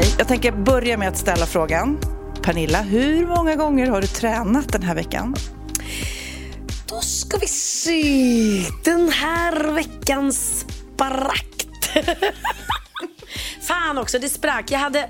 Okej, 0.00 0.14
jag 0.18 0.28
tänker 0.28 0.52
börja 0.52 0.96
med 0.96 1.08
att 1.08 1.16
ställa 1.16 1.46
frågan. 1.46 1.98
Pernilla, 2.42 2.82
hur 2.82 3.26
många 3.26 3.56
gånger 3.56 3.86
har 3.86 4.00
du 4.00 4.06
tränat 4.06 4.72
den 4.72 4.82
här 4.82 4.94
veckan? 4.94 5.36
Då 6.88 7.00
ska 7.00 7.38
vi 7.38 7.46
se. 7.46 8.02
Den 8.84 9.08
här 9.08 9.72
veckan 9.72 10.32
sprack 10.32 11.68
Fan 13.60 13.98
också, 13.98 14.18
det 14.18 14.28
sprack. 14.28 14.70
Jag 14.70 14.78
hade... 14.78 15.08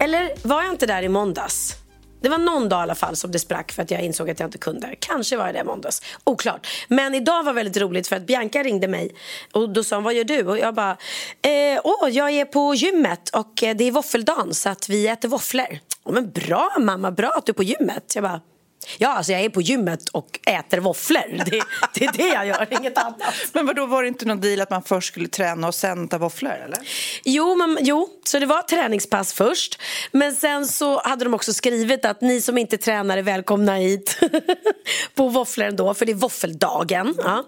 Eller 0.00 0.48
var 0.48 0.62
jag 0.62 0.72
inte 0.72 0.86
där 0.86 1.02
i 1.02 1.08
måndags? 1.08 1.76
Det 2.24 2.30
var 2.30 2.38
någon 2.38 2.68
dag 2.68 2.80
i 2.80 2.82
alla 2.82 2.94
fall 2.94 3.16
som 3.16 3.30
det 3.30 3.38
sprack 3.38 3.72
för 3.72 3.82
att 3.82 3.90
jag 3.90 4.00
insåg 4.00 4.30
att 4.30 4.40
jag 4.40 4.46
inte 4.46 4.58
kunde. 4.58 4.94
Kanske 4.98 5.36
var 5.36 5.52
det 5.52 5.58
i 5.58 5.64
måndags. 5.64 6.02
Oklart. 6.24 6.66
Men 6.88 7.14
idag 7.14 7.42
var 7.42 7.52
väldigt 7.52 7.76
roligt 7.76 8.08
för 8.08 8.16
att 8.16 8.26
Bianca 8.26 8.62
ringde 8.62 8.88
mig 8.88 9.10
och 9.52 9.68
då 9.68 9.84
sa 9.84 9.96
hon, 9.96 10.04
vad 10.04 10.14
gör 10.14 10.24
du? 10.24 10.46
Och 10.46 10.58
jag 10.58 10.74
bara, 10.74 10.90
eh, 11.42 11.80
åh, 11.84 12.08
jag 12.10 12.30
är 12.30 12.44
på 12.44 12.74
gymmet 12.74 13.28
och 13.28 13.62
eh, 13.62 13.76
det 13.76 13.84
är 13.84 13.92
våffeldagen 13.92 14.54
så 14.54 14.68
att 14.68 14.88
vi 14.88 15.08
äter 15.08 15.28
våfflor. 15.28 15.78
Men 16.08 16.30
bra 16.30 16.76
mamma, 16.78 17.10
bra 17.10 17.28
att 17.28 17.46
du 17.46 17.50
är 17.50 17.54
på 17.54 17.62
gymmet. 17.62 18.12
Jag 18.14 18.24
bara, 18.24 18.40
Ja, 18.98 19.08
alltså 19.08 19.32
jag 19.32 19.40
är 19.40 19.48
på 19.48 19.62
gymmet 19.62 20.08
och 20.08 20.40
äter 20.46 20.78
våfflor. 20.78 21.44
Det, 21.44 21.62
det 21.94 22.04
är 22.04 22.12
det 22.12 22.28
jag 22.28 22.46
gör, 22.46 22.66
inget 22.70 22.98
annat. 22.98 23.34
Men 23.52 23.66
vad 23.66 23.76
då 23.76 23.86
var 23.86 24.02
det 24.02 24.08
inte 24.08 24.24
någon 24.24 24.40
deal 24.40 24.60
att 24.60 24.70
man 24.70 24.82
först 24.82 25.08
skulle 25.08 25.28
träna 25.28 25.68
och 25.68 25.74
sen 25.74 26.08
ta 26.08 26.18
våfflor 26.18 26.52
eller? 26.52 26.78
Jo, 27.24 27.54
men, 27.54 27.78
jo, 27.80 28.08
så 28.24 28.38
det 28.38 28.46
var 28.46 28.62
träningspass 28.62 29.32
först. 29.32 29.80
Men 30.12 30.32
sen 30.32 30.66
så 30.66 31.00
hade 31.02 31.24
de 31.24 31.34
också 31.34 31.52
skrivit 31.52 32.04
att 32.04 32.20
ni 32.20 32.40
som 32.40 32.58
inte 32.58 32.78
tränar 32.78 33.18
är 33.18 33.22
välkomna 33.22 33.74
hit 33.76 34.20
på 35.14 35.28
våfflor 35.28 35.66
ändå, 35.66 35.94
för 35.94 36.06
det 36.06 36.12
är 36.12 36.16
våffeldagen. 36.16 37.14
Ja. 37.18 37.44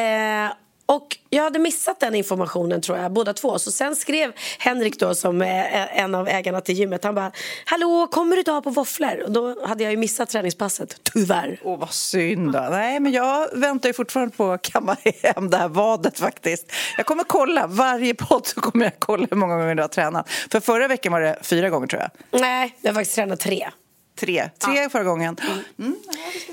Eh, 0.00 0.52
och 0.86 1.18
jag 1.30 1.42
hade 1.42 1.58
missat 1.58 2.00
den 2.00 2.14
informationen 2.14 2.80
tror 2.80 2.98
jag, 2.98 3.12
båda 3.12 3.32
två. 3.32 3.58
Så 3.58 3.70
sen 3.70 3.96
skrev 3.96 4.32
Henrik 4.58 5.00
då 5.00 5.14
som 5.14 5.42
en 5.42 6.14
av 6.14 6.28
ägarna 6.28 6.60
till 6.60 6.74
gymmet, 6.74 7.04
han 7.04 7.14
bara 7.14 7.32
Hallå, 7.64 8.08
kommer 8.10 8.36
du 8.36 8.40
idag 8.40 8.64
på 8.64 8.70
våfflor? 8.70 9.22
Och 9.24 9.32
då 9.32 9.66
hade 9.66 9.84
jag 9.84 9.90
ju 9.90 9.96
missat 9.96 10.28
träningspasset, 10.28 11.00
tyvärr. 11.02 11.60
Åh, 11.64 11.78
vad 11.78 11.90
synd 11.92 12.52
då. 12.52 12.66
Nej, 12.70 13.00
men 13.00 13.12
jag 13.12 13.48
väntar 13.52 13.88
ju 13.88 13.92
fortfarande 13.92 14.36
på 14.36 14.50
att 14.52 14.62
kamma 14.62 14.96
hem 15.22 15.50
det 15.50 15.56
här 15.56 15.68
vadet 15.68 16.18
faktiskt. 16.18 16.72
Jag 16.96 17.06
kommer 17.06 17.24
kolla, 17.24 17.66
varje 17.66 18.14
podd 18.14 18.46
så 18.46 18.60
kommer 18.60 18.84
jag 18.84 18.92
kolla 18.98 19.26
hur 19.30 19.36
många 19.36 19.56
gånger 19.56 19.74
du 19.74 19.82
har 19.82 19.88
tränat. 19.88 20.30
För 20.50 20.60
förra 20.60 20.88
veckan 20.88 21.12
var 21.12 21.20
det 21.20 21.38
fyra 21.42 21.70
gånger 21.70 21.86
tror 21.86 22.02
jag. 22.02 22.40
Nej, 22.40 22.76
jag 22.80 22.90
har 22.90 22.94
faktiskt 22.94 23.16
tränat 23.16 23.40
tre. 23.40 23.68
Tre, 24.16 24.50
tre 24.58 24.88
förra 24.88 25.04
gången. 25.04 25.36
Mm. 25.78 25.96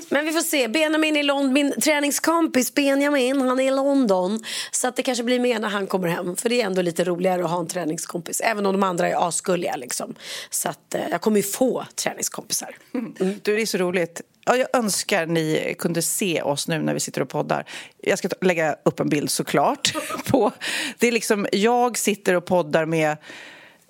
Men 0.08 0.24
vi 0.24 0.32
får 0.32 0.40
se. 0.40 0.68
Benjamin 0.68 1.16
i 1.16 1.22
London. 1.22 1.52
Min 1.52 1.80
träningskompis 1.80 2.74
Benjamin, 2.74 3.40
han 3.40 3.60
är 3.60 3.64
i 3.64 3.70
London. 3.70 4.44
Så 4.70 4.88
att 4.88 4.96
det 4.96 5.02
kanske 5.02 5.24
blir 5.24 5.40
mer 5.40 5.60
när 5.60 5.68
han 5.68 5.86
kommer 5.86 6.08
hem. 6.08 6.36
För 6.36 6.48
det 6.48 6.62
är 6.62 6.66
ändå 6.66 6.82
lite 6.82 7.04
roligare 7.04 7.44
att 7.44 7.50
ha 7.50 7.60
en 7.60 7.66
träningskompis. 7.66 8.40
Även 8.40 8.66
om 8.66 8.72
de 8.72 8.82
andra 8.82 9.08
är 9.08 9.28
asgulliga 9.28 9.76
liksom. 9.76 10.14
Så 10.50 10.68
att 10.68 10.94
eh, 10.94 11.00
jag 11.10 11.20
kommer 11.20 11.36
ju 11.36 11.42
få 11.42 11.86
träningskompisar. 11.94 12.76
Du, 13.42 13.56
det 13.56 13.62
är 13.62 13.66
så 13.66 13.78
roligt. 13.78 14.20
Ja, 14.44 14.56
jag 14.56 14.68
önskar 14.72 15.26
ni 15.26 15.74
kunde 15.78 16.02
se 16.02 16.42
oss 16.42 16.68
nu 16.68 16.78
när 16.78 16.94
vi 16.94 17.00
sitter 17.00 17.20
och 17.20 17.28
poddar. 17.28 17.64
Jag 18.02 18.18
ska 18.18 18.28
lägga 18.40 18.76
upp 18.84 19.00
en 19.00 19.08
bild 19.08 19.30
såklart. 19.30 19.92
På, 20.30 20.52
det 20.98 21.08
är 21.08 21.12
liksom, 21.12 21.46
jag 21.52 21.98
sitter 21.98 22.34
och 22.34 22.44
poddar 22.44 22.86
med 22.86 23.16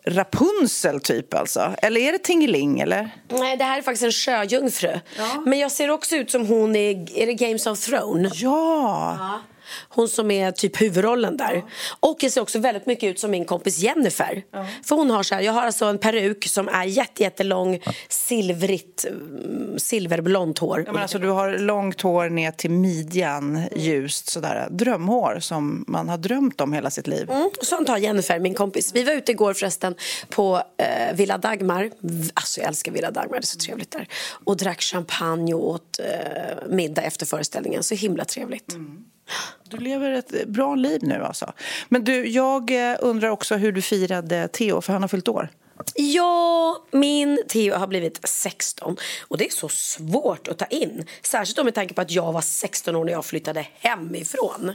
Rapunzel 0.05 1.01
typ 1.01 1.35
alltså. 1.35 1.75
Eller 1.79 2.01
är 2.01 2.13
det 2.13 2.19
Tingeling 2.19 2.81
eller? 2.81 3.11
Nej, 3.29 3.57
det 3.57 3.65
här 3.65 3.79
är 3.79 3.83
faktiskt 3.83 4.05
en 4.05 4.13
sjöjungfru. 4.13 5.01
Men 5.47 5.59
jag 5.59 5.73
ser 5.73 5.91
också 5.91 6.17
ut 6.17 6.31
som 6.31 6.47
hon 6.47 6.77
i 6.77 7.07
är 7.15 7.27
det 7.27 7.35
Games 7.35 7.67
of 7.67 7.81
Thrones. 7.81 8.43
Ja! 8.43 9.41
Hon 9.89 10.09
som 10.09 10.31
är 10.31 10.53
typ 10.53 10.81
huvudrollen 10.81 11.37
där. 11.37 11.65
Och 12.01 12.17
jag 12.21 12.33
ser 12.33 12.41
också 12.41 12.59
väldigt 12.59 12.87
mycket 12.87 13.11
ut 13.11 13.21
som 13.21 13.31
min 13.31 13.45
kompis 13.45 13.79
Jennifer. 13.79 14.43
För 14.85 14.97
hon 14.97 15.11
har 15.11 15.23
så 15.23 15.35
här, 15.35 15.43
jag 15.43 15.53
har 15.53 15.63
alltså 15.63 15.85
en 15.85 15.99
peruk 15.99 16.47
som 16.47 16.69
är 16.69 16.85
jätte, 16.85 17.23
jättelång, 17.23 17.81
silvrigt, 18.09 19.05
mm, 19.05 19.79
silverblont 19.79 20.59
hår. 20.59 20.83
Ja, 20.87 20.93
men 20.93 21.03
alltså, 21.03 21.19
du 21.19 21.29
har 21.29 21.59
långt 21.59 22.01
hår 22.01 22.29
ner 22.29 22.51
till 22.51 22.71
midjan, 22.71 23.63
ljust 23.77 24.31
sådär. 24.31 24.69
Drömhår 24.71 25.39
som 25.41 25.85
man 25.89 26.09
har 26.09 26.19
drömt 26.19 26.61
om 26.61 26.73
hela 26.73 26.91
sitt 26.91 27.07
liv. 27.07 27.31
Mm, 27.31 27.51
sånt 27.63 27.89
har 27.89 27.99
Jennifer, 27.99 28.39
min 28.39 28.55
kompis. 28.55 28.91
Vi 28.95 29.03
var 29.03 29.13
ute 29.13 29.33
igår 29.33 29.55
förresten 29.55 29.95
på 30.29 30.63
eh, 30.77 31.17
Villa 31.17 31.39
Dagmar. 31.39 31.91
Alltså 32.35 32.61
jag 32.61 32.69
älskar 32.69 32.93
Villa 32.93 33.11
Dagmar, 33.11 33.37
det 33.37 33.45
är 33.45 33.47
så 33.47 33.59
trevligt 33.59 33.91
där. 33.91 34.09
Och 34.45 34.57
drack 34.57 34.81
champagne 34.81 35.55
och 35.55 35.69
åt 35.69 36.01
eh, 36.01 36.69
middag 36.69 37.03
efter 37.03 37.27
föreställningen. 37.27 37.83
Så 37.83 37.95
himla 37.95 38.25
trevligt. 38.25 38.77
Du 39.65 39.77
lever 39.77 40.11
ett 40.11 40.49
bra 40.49 40.75
liv 40.75 41.01
nu 41.03 41.25
alltså. 41.25 41.53
Men 41.89 42.05
du, 42.05 42.27
jag 42.29 42.91
eh, 42.91 42.97
undrar 43.01 43.29
också 43.29 43.57
hur 43.57 43.73
du 43.73 43.83
firade 43.83 44.49
Theo, 44.49 44.81
för 44.81 44.93
han 44.93 45.03
har 45.03 45.09
fyllt 45.09 45.29
år. 45.29 45.49
Ja, 45.95 46.85
min 46.91 47.43
Theo 47.49 47.75
har 47.75 47.87
blivit 47.87 48.29
16 48.29 48.97
och 49.29 49.39
det 49.39 49.47
är 49.47 49.51
så 49.51 49.69
svårt 49.69 50.49
att 50.49 50.59
ta 50.59 50.65
in. 50.67 51.07
Särskilt 51.23 51.59
om 51.59 51.65
med 51.65 51.75
tanke 51.75 51.95
på 51.95 52.01
att 52.01 52.11
jag 52.11 52.33
var 52.33 52.41
16 52.41 52.97
år 52.97 53.05
när 53.05 53.13
jag 53.13 53.25
flyttade 53.25 53.67
hemifrån. 53.73 54.69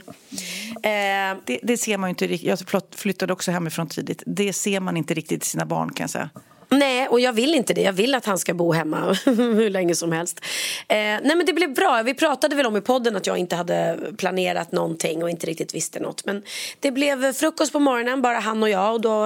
Eh, 0.74 1.38
Det, 1.44 1.60
det 1.62 1.76
ser 1.76 1.98
man 1.98 2.08
ju 2.08 2.10
inte 2.10 2.26
riktigt. 2.26 2.48
Jag 2.48 2.82
flyttade 2.94 3.32
också 3.32 3.50
hemifrån 3.50 3.88
tidigt. 3.88 4.22
Det 4.26 4.52
ser 4.52 4.80
man 4.80 4.96
inte 4.96 5.14
riktigt 5.14 5.44
i 5.44 5.46
sina 5.46 5.66
barn 5.66 5.92
kan 5.92 6.04
jag 6.04 6.10
säga. 6.10 6.30
Nej, 6.68 7.08
och 7.08 7.20
jag 7.20 7.32
vill 7.32 7.54
inte 7.54 7.74
det. 7.74 7.80
Jag 7.80 7.92
vill 7.92 8.14
att 8.14 8.24
han 8.24 8.38
ska 8.38 8.54
bo 8.54 8.72
hemma 8.72 9.12
hur 9.24 9.70
länge 9.70 9.94
som 9.94 10.12
helst. 10.12 10.40
Eh, 10.88 10.96
nej, 10.96 11.36
men 11.36 11.46
det 11.46 11.52
blev 11.52 11.74
bra. 11.74 12.02
Vi 12.02 12.14
pratade 12.14 12.56
väl 12.56 12.66
om 12.66 12.76
i 12.76 12.80
podden 12.80 13.16
att 13.16 13.26
jag 13.26 13.38
inte 13.38 13.56
hade 13.56 13.98
planerat 14.18 14.72
någonting 14.72 15.22
och 15.22 15.30
inte 15.30 15.46
riktigt 15.46 15.74
visste 15.74 16.00
något. 16.00 16.24
Men 16.24 16.42
det 16.80 16.90
blev 16.90 17.32
frukost 17.32 17.72
på 17.72 17.78
morgonen, 17.78 18.22
bara 18.22 18.38
han 18.38 18.62
och 18.62 18.70
jag. 18.70 18.94
Och 18.94 19.00
då, 19.00 19.24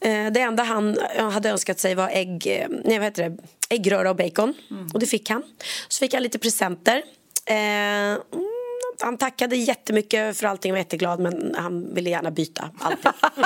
eh, 0.00 0.26
det 0.32 0.40
enda 0.40 0.62
han 0.62 0.98
hade 1.32 1.50
önskat 1.50 1.80
sig 1.80 1.94
var 1.94 2.08
ägg, 2.08 2.46
eh, 2.46 2.66
nej, 2.84 2.98
vad 2.98 3.04
heter 3.04 3.30
det? 3.30 3.36
äggröra 3.68 4.10
och 4.10 4.16
bacon. 4.16 4.54
Och 4.94 5.00
det 5.00 5.06
fick 5.06 5.30
han. 5.30 5.42
Så 5.88 5.98
fick 5.98 6.14
han 6.14 6.22
lite 6.22 6.38
presenter. 6.38 7.02
Eh, 7.46 7.54
mm, 7.54 8.20
han 9.00 9.18
tackade 9.18 9.56
jättemycket 9.56 10.36
för 10.36 10.46
allting 10.46 10.72
och 10.72 10.74
var 10.74 10.78
jätteglad 10.78 11.20
men 11.20 11.54
han 11.58 11.94
ville 11.94 12.10
gärna 12.10 12.30
byta 12.30 12.70
allting. 12.78 13.12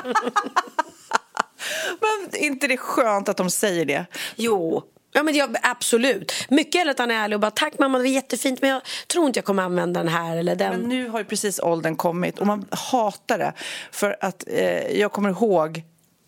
Men 2.01 2.41
är 2.41 2.47
inte 2.47 2.67
det 2.67 2.77
skönt 2.77 3.29
att 3.29 3.37
de 3.37 3.51
säger 3.51 3.85
det? 3.85 4.07
Jo. 4.37 4.83
Ja, 5.15 5.23
men 5.23 5.35
jag, 5.35 5.57
absolut. 5.63 6.33
Mycket 6.51 6.79
hellre 6.79 6.91
att 6.91 6.99
han 6.99 7.11
är 7.11 7.15
ärlig 7.15 7.37
och 7.37 7.41
bara 7.41 7.51
tack 7.51 7.79
mamma 7.79 7.99
det 7.99 8.05
var 8.05 8.11
jättefint 8.11 8.61
men 8.61 8.71
jag 8.71 8.83
tror 9.07 9.27
inte 9.27 9.39
jag 9.39 9.45
kommer 9.45 9.63
använda 9.63 10.01
den 10.01 10.13
här 10.13 10.37
eller 10.37 10.57
den. 10.57 10.81
Men 10.81 10.89
nu 10.89 11.09
har 11.09 11.19
ju 11.19 11.25
precis 11.25 11.61
åldern 11.61 11.97
kommit 11.97 12.39
och 12.39 12.47
man 12.47 12.67
hatar 12.71 13.39
det. 13.39 13.53
För 13.91 14.17
att 14.21 14.45
eh, 14.49 15.01
jag 15.01 15.13
kommer 15.13 15.31
ihåg 15.31 15.83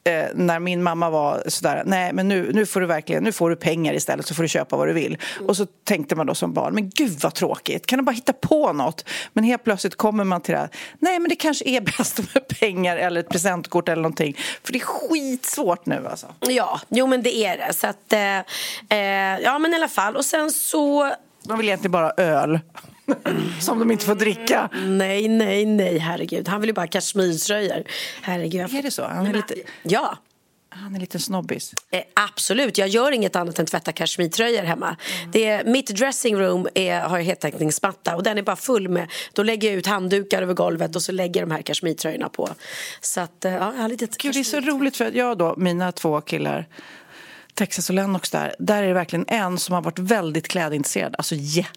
eh, 0.04 0.26
när 0.34 0.58
min 0.58 0.82
mamma 0.82 1.10
var 1.10 1.42
sådär, 1.46 1.82
nej 1.86 2.12
men 2.12 2.28
nu, 2.28 2.52
nu 2.52 2.66
får 2.66 2.80
du 2.80 2.86
verkligen, 2.86 3.24
nu 3.24 3.32
får 3.32 3.50
du 3.50 3.56
pengar 3.56 3.94
istället 3.94 4.26
så 4.26 4.34
får 4.34 4.42
du 4.42 4.48
köpa 4.48 4.76
vad 4.76 4.88
du 4.88 4.92
vill. 4.92 5.18
Och 5.48 5.56
så 5.56 5.66
tänkte 5.84 6.16
man 6.16 6.26
då 6.26 6.34
som 6.34 6.52
barn, 6.52 6.74
men 6.74 6.90
gud 6.90 7.20
vad 7.22 7.34
tråkigt, 7.34 7.86
kan 7.86 7.98
du 7.98 8.04
bara 8.04 8.12
hitta 8.12 8.32
på 8.32 8.72
något? 8.72 9.04
Men 9.32 9.44
helt 9.44 9.64
plötsligt 9.64 9.96
kommer 9.96 10.24
man 10.24 10.40
till 10.40 10.54
det 10.54 10.60
här, 10.60 10.68
nej 10.98 11.18
men 11.18 11.28
det 11.28 11.36
kanske 11.36 11.64
är 11.64 11.80
bäst 11.80 12.18
med 12.34 12.48
pengar 12.60 12.96
eller 12.96 13.20
ett 13.20 13.28
presentkort 13.28 13.88
eller 13.88 14.02
någonting. 14.02 14.36
För 14.62 14.72
det 14.72 14.78
är 14.78 14.84
skitsvårt 14.84 15.86
nu 15.86 16.06
alltså. 16.10 16.26
Ja, 16.40 16.80
jo 16.88 17.06
men 17.06 17.22
det 17.22 17.36
är 17.36 17.56
det. 17.56 17.72
Så 17.72 17.86
att, 17.86 18.12
eh, 18.12 18.38
eh, 18.98 19.40
ja 19.42 19.58
men 19.58 19.72
i 19.72 19.76
alla 19.76 19.88
fall. 19.88 20.16
Och 20.16 20.24
sen 20.24 20.50
så 20.50 21.14
De 21.42 21.58
vill 21.58 21.66
egentligen 21.68 21.92
bara 21.92 22.10
öl. 22.10 22.60
Som 23.60 23.78
de 23.78 23.90
inte 23.90 24.04
får 24.04 24.14
dricka. 24.14 24.68
Nej, 24.86 25.28
nej, 25.28 25.66
nej, 25.66 25.98
herregud. 25.98 26.48
Han 26.48 26.60
vill 26.60 26.68
ju 26.68 26.74
bara 26.74 26.80
ha 26.82 26.86
kashmirtröjor. 26.86 27.84
Herregud. 28.22 28.74
Är 28.74 28.82
det 28.82 28.90
så? 28.90 29.04
Han 29.04 29.26
är 29.26 29.32
lite, 29.32 29.54
Ja, 29.82 30.18
han 30.68 30.94
är 30.96 31.00
lite 31.00 31.18
snobbis. 31.18 31.74
eh, 31.90 32.02
absolut. 32.14 32.78
Jag 32.78 32.88
gör 32.88 33.12
inget 33.12 33.36
annat 33.36 33.58
än 33.58 33.66
tvätta 33.66 33.92
kashmirtröjor 33.92 34.62
hemma. 34.62 34.96
Det 35.32 35.44
är, 35.48 35.64
mitt 35.64 35.96
dressing 35.96 36.34
är, 36.74 37.00
har 37.00 37.18
jag 37.18 37.24
heltäckningsmatta 37.24 38.16
och 38.16 38.22
den 38.22 38.38
är 38.38 38.42
bara 38.42 38.56
full 38.56 38.88
med... 38.88 39.10
Då 39.32 39.42
lägger 39.42 39.68
jag 39.68 39.78
ut 39.78 39.86
handdukar 39.86 40.42
över 40.42 40.54
golvet 40.54 40.96
och 40.96 41.02
så 41.02 41.12
lägger 41.12 41.40
jag 41.40 41.48
de 41.48 41.54
här 41.54 41.62
kashmirtröjorna 41.62 42.28
på. 42.28 42.48
Så 43.00 43.20
att, 43.20 43.44
eh, 43.44 43.52
ja, 43.52 43.72
jag 43.74 43.82
har 43.82 43.88
lite 43.88 44.06
Gud, 44.18 44.34
det 44.34 44.40
är 44.40 44.44
så 44.44 44.60
roligt 44.60 44.96
för 44.96 45.04
att 45.04 45.14
jag 45.14 45.38
då, 45.38 45.54
mina 45.56 45.92
två 45.92 46.20
killar 46.20 46.68
Texas 47.54 47.88
och 47.88 47.94
Lennox 47.94 48.30
där, 48.30 48.54
där 48.58 48.82
är 48.82 48.86
det 48.88 48.94
verkligen 48.94 49.24
en 49.28 49.58
som 49.58 49.74
har 49.74 49.82
varit 49.82 49.98
väldigt 49.98 50.48
klädintresserad, 50.48 51.14
alltså 51.18 51.34
jätte. 51.38 51.70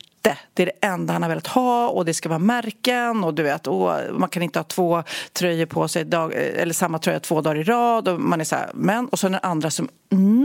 Det 0.53 0.63
är 0.63 0.65
det 0.65 0.87
enda 0.87 1.13
han 1.13 1.21
har 1.21 1.29
velat 1.29 1.47
ha 1.47 1.87
och 1.87 2.05
det 2.05 2.13
ska 2.13 2.29
vara 2.29 2.39
märken 2.39 3.23
och 3.23 3.33
du 3.33 3.43
vet, 3.43 3.67
och 3.67 3.91
man 4.11 4.29
kan 4.29 4.43
inte 4.43 4.59
ha 4.59 4.63
två 4.63 5.03
tröjor 5.33 5.65
på 5.65 5.87
sig, 5.87 6.05
dag, 6.05 6.33
eller 6.35 6.73
samma 6.73 6.99
tröja 6.99 7.19
två 7.19 7.41
dagar 7.41 7.55
i 7.55 7.63
rad 7.63 8.07
och 8.07 8.19
man 8.19 8.41
är 8.41 8.45
så 8.45 8.55
här, 8.55 8.69
men 8.73 9.07
och 9.07 9.19
så 9.19 9.29
den 9.29 9.39
andra 9.43 9.71
som 9.71 9.89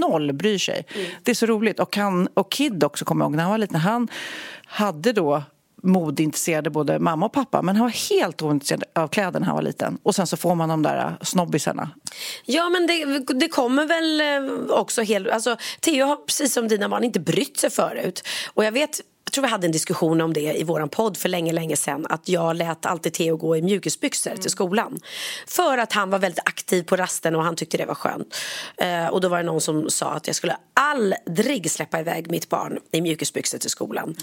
noll 0.01 0.33
bryr 0.33 0.59
sig. 0.59 0.87
Det 1.23 1.31
är 1.31 1.35
så 1.35 1.47
roligt 1.47 1.81
och, 1.81 1.97
han, 1.97 2.29
och 2.35 2.53
Kid 2.53 2.85
också 2.85 3.05
kommer 3.05 3.25
jag 3.25 3.31
ihåg 3.31 3.37
när 3.37 3.43
han 3.43 3.51
var 3.51 3.59
liten, 3.59 3.81
han 3.81 4.09
hade 4.67 5.13
då 5.13 5.43
modeintresserade 5.83 6.71
både 6.71 6.99
mamma 6.99 7.27
och 7.27 7.33
pappa 7.33 7.63
men 7.63 7.77
han 7.77 7.85
var 7.85 8.11
helt 8.11 8.43
ointresserad 8.43 8.85
av 8.95 9.09
kläder 9.09 9.41
när 9.41 9.47
han 9.47 9.57
var 9.57 9.63
liten. 9.63 9.99
Och 10.03 10.15
sen 10.15 10.27
så 10.27 10.37
får 10.37 10.55
man 10.55 10.69
de 10.69 10.83
där 10.83 11.17
snobbisarna. 11.23 11.91
Ja, 12.45 12.69
men 12.69 12.87
det, 12.87 13.25
det 13.35 13.49
kommer 13.49 13.87
väl 13.87 14.21
eh, 14.21 14.77
också 14.77 15.03
helt... 15.03 15.29
Alltså, 15.29 15.57
Theo 15.81 16.07
har 16.07 16.17
precis 16.17 16.53
som 16.55 16.69
dina 16.69 16.89
barn 16.89 17.05
inte 17.05 17.21
brytt 17.21 17.57
sig 17.57 17.71
förut. 17.71 18.29
Och 18.55 18.65
jag 18.65 18.73
vet... 18.73 19.01
Jag 19.33 19.35
tror 19.35 19.45
vi 19.45 19.51
hade 19.51 19.67
en 19.67 19.73
diskussion 19.73 20.21
om 20.21 20.33
det 20.33 20.41
i 20.41 20.65
vår 20.65 20.87
podd 20.87 21.17
för 21.17 21.29
länge, 21.29 21.53
länge 21.53 21.77
sedan. 21.77 22.07
Att 22.09 22.29
jag 22.29 22.57
lät 22.57 22.87
alltid 22.87 23.13
Theo 23.13 23.37
gå 23.37 23.57
i 23.57 23.63
mjukisbyxor 23.63 24.37
till 24.37 24.51
skolan. 24.51 25.01
För 25.47 25.79
att 25.79 25.93
han 25.93 26.11
var 26.11 26.19
väldigt 26.19 26.49
aktiv 26.49 26.83
på 26.83 26.97
rasten 26.97 27.37
och 27.37 27.45
han 27.45 27.57
tyckte 27.57 27.77
det 27.77 27.87
var 27.87 27.95
skönt. 27.95 28.37
Eh, 28.77 29.07
och 29.07 29.21
då 29.21 29.29
var 29.29 29.37
det 29.37 29.43
någon 29.43 29.61
som 29.61 29.91
sa 29.91 30.07
att 30.11 30.27
jag 30.27 30.37
skulle 30.37 30.57
aldrig 30.75 31.71
släppa 31.71 32.01
iväg 32.01 32.31
mitt 32.31 32.49
barn 32.49 32.79
i 32.91 33.01
mjukisbyxor 33.01 33.59
till 33.59 33.71
skolan. 33.71 34.17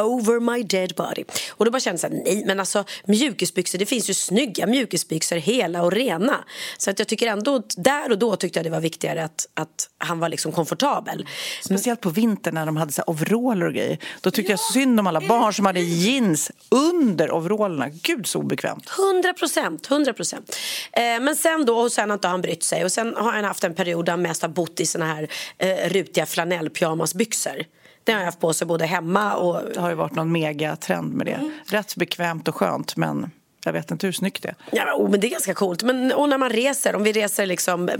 Over 0.00 0.40
my 0.40 0.62
dead 0.62 0.94
body. 0.96 1.24
Och 1.50 1.64
då 1.64 1.70
bara 1.70 1.80
kände 1.80 2.02
jag 2.02 2.12
nej 2.12 2.42
men 2.46 2.60
alltså 2.60 2.84
mjukisbyxor, 3.04 3.78
det 3.78 3.86
finns 3.86 4.10
ju 4.10 4.14
snygga 4.14 4.66
mjukisbyxor 4.66 5.36
hela 5.36 5.82
och 5.82 5.92
rena. 5.92 6.44
Så 6.78 6.90
att 6.90 6.98
jag 6.98 7.08
tycker 7.08 7.26
ändå, 7.26 7.62
där 7.76 8.10
och 8.10 8.18
då 8.18 8.36
tyckte 8.36 8.58
jag 8.58 8.66
det 8.66 8.70
var 8.70 8.80
viktigare 8.80 9.24
att, 9.24 9.48
att 9.54 9.88
han 9.98 10.18
var 10.18 10.28
liksom 10.28 10.52
komfortabel. 10.52 11.26
Speciellt 11.64 12.00
på 12.00 12.10
vintern 12.10 12.54
när 12.54 12.66
de 12.66 12.76
hade 12.76 12.92
så 12.92 13.02
overaller 13.06 13.66
och 13.66 13.74
grejer. 13.74 13.98
Då 14.20 14.30
tyckte 14.30 14.52
jag 14.52 14.60
synd 14.60 15.00
om 15.00 15.06
alla 15.06 15.20
barn 15.20 15.54
som 15.54 15.66
hade 15.66 15.80
jeans 15.80 16.50
under 16.68 17.30
overallerna. 17.30 17.88
Gud 17.88 18.26
så 18.26 18.38
obekvämt. 18.38 18.90
100 18.98 19.32
procent, 19.32 19.90
100 19.90 20.12
procent. 20.12 20.56
Eh, 20.92 21.02
men 21.02 21.36
sen 21.36 21.64
då, 21.64 21.78
och 21.78 21.92
sen 21.92 22.10
har 22.10 22.14
inte 22.14 22.28
han 22.28 22.40
brytt 22.40 22.62
sig. 22.62 22.84
Och 22.84 22.92
sen 22.92 23.14
har 23.16 23.32
han 23.32 23.44
haft 23.44 23.64
en 23.64 23.74
period 23.74 24.04
där 24.04 24.12
han 24.12 24.22
mest 24.22 24.42
har 24.42 24.48
bott 24.48 24.80
i 24.80 24.86
såna 24.86 25.06
här 25.14 25.28
eh, 25.58 25.88
rutiga 25.88 26.26
flanellpyjamasbyxor. 26.26 27.64
Det 28.06 28.12
har 28.12 28.18
jag 28.18 28.26
haft 28.26 28.40
på 28.40 28.52
sig 28.52 28.66
både 28.66 28.86
hemma 28.86 29.34
och... 29.34 29.62
Det 29.74 29.80
har 29.80 29.88
ju 29.88 29.94
varit 29.94 30.14
någon 30.14 30.32
megatrend 30.32 31.14
med 31.14 31.26
det. 31.26 31.50
Rätt 31.64 31.96
bekvämt 31.96 32.48
och 32.48 32.54
skönt 32.54 32.96
men 32.96 33.30
jag 33.66 33.72
vet 33.72 33.90
inte 33.90 34.06
hur 34.06 34.12
snyggt 34.12 34.42
det 34.42 34.48
är. 34.48 34.56
Ja, 34.72 34.84
men, 34.84 34.94
oh, 34.94 35.10
men 35.10 35.20
det 35.20 35.26
är 35.26 35.30
ganska 35.30 35.54
coolt. 35.54 35.82
Men, 35.82 36.12
och 36.12 36.28
när 36.28 36.38
man 36.38 36.50
reser, 36.50 36.96
om 36.96 37.02
vi 37.02 37.12
reser 37.12 37.46
liksom, 37.46 37.88
eh, 37.88 37.96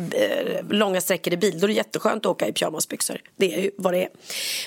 långa 0.70 1.00
sträckor 1.00 1.32
i 1.32 1.36
bil 1.36 1.60
då 1.60 1.66
är 1.66 1.68
det 1.68 1.74
jätteskönt 1.74 2.26
att 2.26 2.30
åka 2.30 2.48
i 2.48 2.52
pyjamasbyxor. 2.52 3.20
Det 3.36 3.54
är 3.54 3.60
ju 3.60 3.70
vad 3.76 3.92
det 3.92 4.02
är. 4.02 4.08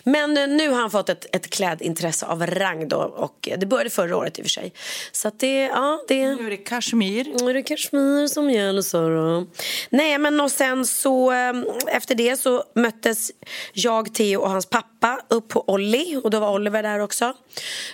Men 0.04 0.38
eh, 0.38 0.48
nu 0.48 0.70
har 0.70 0.82
han 0.82 0.92
fått 0.92 1.10
ett, 1.10 1.36
ett 1.36 1.50
klädintresse 1.50 2.26
av 2.26 2.46
rang 2.46 2.88
då, 2.88 2.98
och 2.98 3.50
det 3.58 3.66
började 3.66 3.90
förra 3.90 4.18
året 4.18 4.40
i 4.40 4.42
och 4.42 4.46
för 4.46 4.50
sig. 4.50 4.74
Så 5.12 5.32
det, 5.38 5.62
ja, 5.64 6.04
det... 6.08 6.36
Nu 6.36 6.46
är 6.46 6.50
det 6.50 6.58
kashmir. 6.58 7.34
Nu 7.40 7.50
är 7.50 7.54
det 7.54 7.64
kashmir 7.64 8.28
som 8.28 8.50
gäller, 8.50 8.82
Sara. 8.82 9.46
Nej, 9.90 10.18
men 10.18 10.42
och 10.42 10.52
sen 10.52 10.86
så 10.86 11.32
eh, 11.32 11.54
efter 11.88 12.16
det 12.16 12.38
så 12.38 12.64
möttes 12.76 13.32
jag, 13.74 14.14
Theo 14.14 14.40
och 14.40 14.50
hans 14.50 14.66
pappa 14.66 15.20
upp 15.28 15.48
på 15.48 15.70
Olli 15.70 16.22
och 16.24 16.32
då 16.32 16.40
var 16.40 16.54
Oliver 16.54 16.84
där 16.84 17.00
också. 17.00 17.34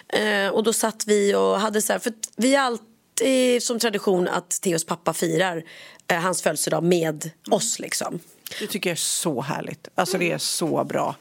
Eh, 0.08 0.50
och 0.50 0.64
då 0.64 0.74
satt 0.74 1.08
vi 1.08 1.36
och 1.36 1.60
hade 1.60 1.82
så 1.82 1.94
här, 1.94 2.00
för 2.00 2.14
vi 2.36 2.56
har 2.56 2.78
alltid 3.22 3.64
som 3.64 3.80
tradition 3.80 4.28
att 4.28 4.50
Theos 4.50 4.86
pappa 4.86 5.14
firar 5.14 5.64
eh, 6.08 6.20
hans 6.20 6.42
födelsedag 6.42 6.84
med 6.84 7.32
oss 7.52 7.80
liksom. 7.80 8.20
Det 8.60 8.68
tycker 8.68 8.90
jag 8.90 8.96
är 8.96 9.00
så 9.00 9.42
härligt. 9.42 9.88
Alltså 9.96 10.18
det 10.18 10.32
är 10.32 10.38
så 10.38 10.84
bra. 10.84 11.16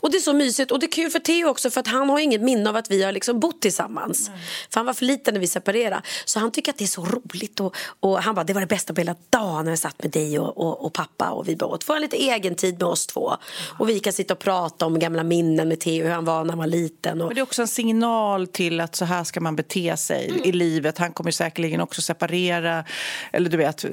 Och 0.00 0.10
det 0.10 0.16
är 0.16 0.20
så 0.20 0.32
mysigt 0.32 0.70
och 0.70 0.78
det 0.78 0.86
är 0.86 0.92
kul 0.92 1.10
för 1.10 1.18
Theo 1.18 1.48
också 1.48 1.70
för 1.70 1.80
att 1.80 1.86
han 1.86 2.10
har 2.10 2.18
inget 2.18 2.42
minne 2.42 2.70
av 2.70 2.76
att 2.76 2.90
vi 2.90 3.02
har 3.02 3.12
liksom 3.12 3.40
bott 3.40 3.60
tillsammans. 3.60 4.30
För 4.70 4.80
han 4.80 4.86
var 4.86 4.94
för 4.94 5.04
liten 5.04 5.34
när 5.34 5.40
vi 5.40 5.46
separerade. 5.46 6.02
Så 6.24 6.40
han 6.40 6.52
tycker 6.52 6.72
att 6.72 6.78
det 6.78 6.84
är 6.84 6.88
så 6.88 7.04
roligt 7.04 7.60
och, 7.60 7.76
och 8.00 8.22
han 8.22 8.34
bara 8.34 8.44
det 8.44 8.52
var 8.52 8.60
det 8.60 8.66
bästa 8.66 8.94
på 8.94 9.00
hela 9.00 9.16
dagen 9.30 9.64
när 9.64 9.72
jag 9.72 9.78
satt 9.78 10.02
med 10.02 10.12
dig 10.12 10.38
och, 10.38 10.58
och, 10.58 10.84
och 10.84 10.92
pappa 10.92 11.30
och 11.30 11.48
vi 11.48 11.56
bara 11.56 11.70
åt. 11.70 11.84
Får 11.84 11.98
lite 12.00 12.16
egen 12.16 12.54
tid 12.54 12.74
med 12.74 12.88
oss 12.88 13.06
två. 13.06 13.36
Och 13.78 13.88
vi 13.88 14.00
kan 14.00 14.12
sitta 14.12 14.34
och 14.34 14.40
prata 14.40 14.86
om 14.86 14.98
gamla 14.98 15.22
minnen 15.22 15.68
med 15.68 15.80
Theo, 15.80 16.04
hur 16.04 16.10
han 16.10 16.24
var 16.24 16.44
när 16.44 16.50
han 16.50 16.58
var 16.58 16.66
liten. 16.66 17.20
Och... 17.20 17.26
Men 17.26 17.34
det 17.34 17.40
är 17.40 17.42
också 17.42 17.62
en 17.62 17.68
signal 17.68 18.46
till 18.46 18.80
att 18.80 18.96
så 18.96 19.04
här 19.04 19.24
ska 19.24 19.40
man 19.40 19.56
bete 19.56 19.96
sig 19.96 20.40
i 20.44 20.52
livet. 20.52 20.98
Han 20.98 21.12
kommer 21.12 21.30
säkerligen 21.30 21.80
också 21.80 22.02
separera. 22.02 22.84
Eller 23.32 23.50
du 23.50 23.56
vet, 23.56 23.84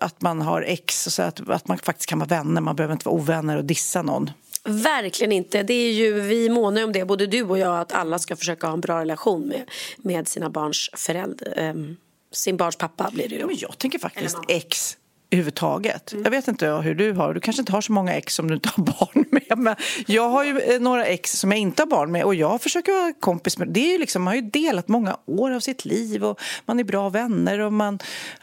att 0.00 0.22
man 0.22 0.42
har 0.42 0.62
ex. 0.62 1.04
Så 1.04 1.22
att, 1.22 1.50
att 1.50 1.68
man 1.68 1.78
faktiskt 1.78 2.08
kan 2.08 2.18
vara 2.18 2.28
vänner. 2.28 2.60
Man 2.60 2.76
behöver 2.76 2.92
inte 2.92 3.08
vara 3.08 3.16
ovänner 3.16 3.56
och 3.56 3.64
dissa 3.64 4.02
någon. 4.02 4.30
Verkligen 4.68 5.32
inte. 5.32 5.62
Det 5.62 5.74
är 5.74 5.92
ju, 5.92 6.20
vi 6.20 6.48
månar 6.48 6.84
om 6.84 6.92
det, 6.92 7.04
både 7.04 7.26
du 7.26 7.42
och 7.42 7.58
jag, 7.58 7.80
att 7.80 7.92
alla 7.92 8.18
ska 8.18 8.36
försöka 8.36 8.66
ha 8.66 8.74
en 8.74 8.80
bra 8.80 9.00
relation 9.00 9.48
med, 9.48 9.70
med 9.96 10.28
sina 10.28 10.50
barns 10.50 10.90
förälder. 10.92 11.70
Um, 11.70 11.96
sin 12.32 12.56
barns 12.56 12.76
pappa 12.76 13.10
blir 13.12 13.28
det 13.28 13.34
ju. 13.34 13.40
Ja, 13.40 13.46
men 13.46 13.56
jag 13.58 13.78
tänker 13.78 13.98
faktiskt 13.98 14.38
ex 14.48 14.96
överhuvudtaget. 15.30 16.14
Jag 16.24 16.30
vet 16.30 16.48
inte 16.48 16.66
hur 16.66 16.94
du 16.94 17.12
har 17.12 17.34
Du 17.34 17.40
kanske 17.40 17.62
inte 17.62 17.72
har 17.72 17.80
så 17.80 17.92
många 17.92 18.14
ex 18.14 18.34
som 18.34 18.48
du 18.48 18.54
inte 18.54 18.68
har 18.68 18.84
barn 18.98 19.24
med. 19.30 19.58
Men 19.58 19.76
jag 20.06 20.28
har 20.28 20.44
ju 20.44 20.58
eh, 20.58 20.80
några 20.80 21.06
ex 21.06 21.32
som 21.32 21.50
jag 21.50 21.60
inte 21.60 21.82
har 21.82 21.86
barn 21.86 22.12
med 22.12 22.24
och 22.24 22.34
jag 22.34 22.62
försöker 22.62 22.92
vara 22.92 23.12
kompis 23.12 23.58
med. 23.58 23.68
Det 23.68 23.80
är 23.80 23.92
ju 23.92 23.98
liksom, 23.98 24.22
man 24.22 24.30
har 24.30 24.42
ju 24.42 24.50
delat 24.50 24.88
många 24.88 25.16
år 25.26 25.50
av 25.50 25.60
sitt 25.60 25.84
liv 25.84 26.24
och 26.24 26.40
man 26.66 26.80
är 26.80 26.84
bra 26.84 27.08
vänner 27.08 27.58
och 27.58 27.72
man 27.72 27.98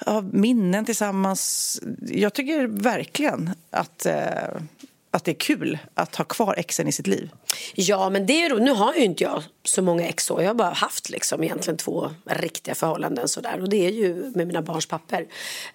har 0.05 0.21
minnen 0.21 0.85
tillsammans. 0.85 1.79
Jag 2.07 2.33
tycker 2.33 2.67
verkligen 2.67 3.49
att 3.71 4.05
eh, 4.05 4.15
att 5.15 5.23
det 5.23 5.31
är 5.31 5.35
kul 5.39 5.77
att 5.93 6.15
ha 6.15 6.25
kvar 6.25 6.55
exen 6.57 6.87
i 6.87 6.91
sitt 6.91 7.07
liv. 7.07 7.29
Ja, 7.75 8.09
men 8.09 8.25
det 8.25 8.43
är 8.43 8.49
ro- 8.49 8.57
Nu 8.57 8.71
har 8.71 8.93
ju 8.93 9.03
inte 9.03 9.23
jag 9.23 9.43
så 9.63 9.81
många 9.81 10.07
ex. 10.07 10.29
Jag 10.29 10.43
har 10.47 10.53
bara 10.53 10.69
haft 10.73 11.09
liksom 11.09 11.43
egentligen 11.43 11.77
två 11.77 12.09
riktiga 12.25 12.75
förhållanden 12.75 13.27
sådär. 13.27 13.61
Och 13.61 13.69
det 13.69 13.85
är 13.87 13.91
ju 13.91 14.31
med 14.35 14.47
mina 14.47 14.61
barns 14.61 14.85
papper. 14.85 15.25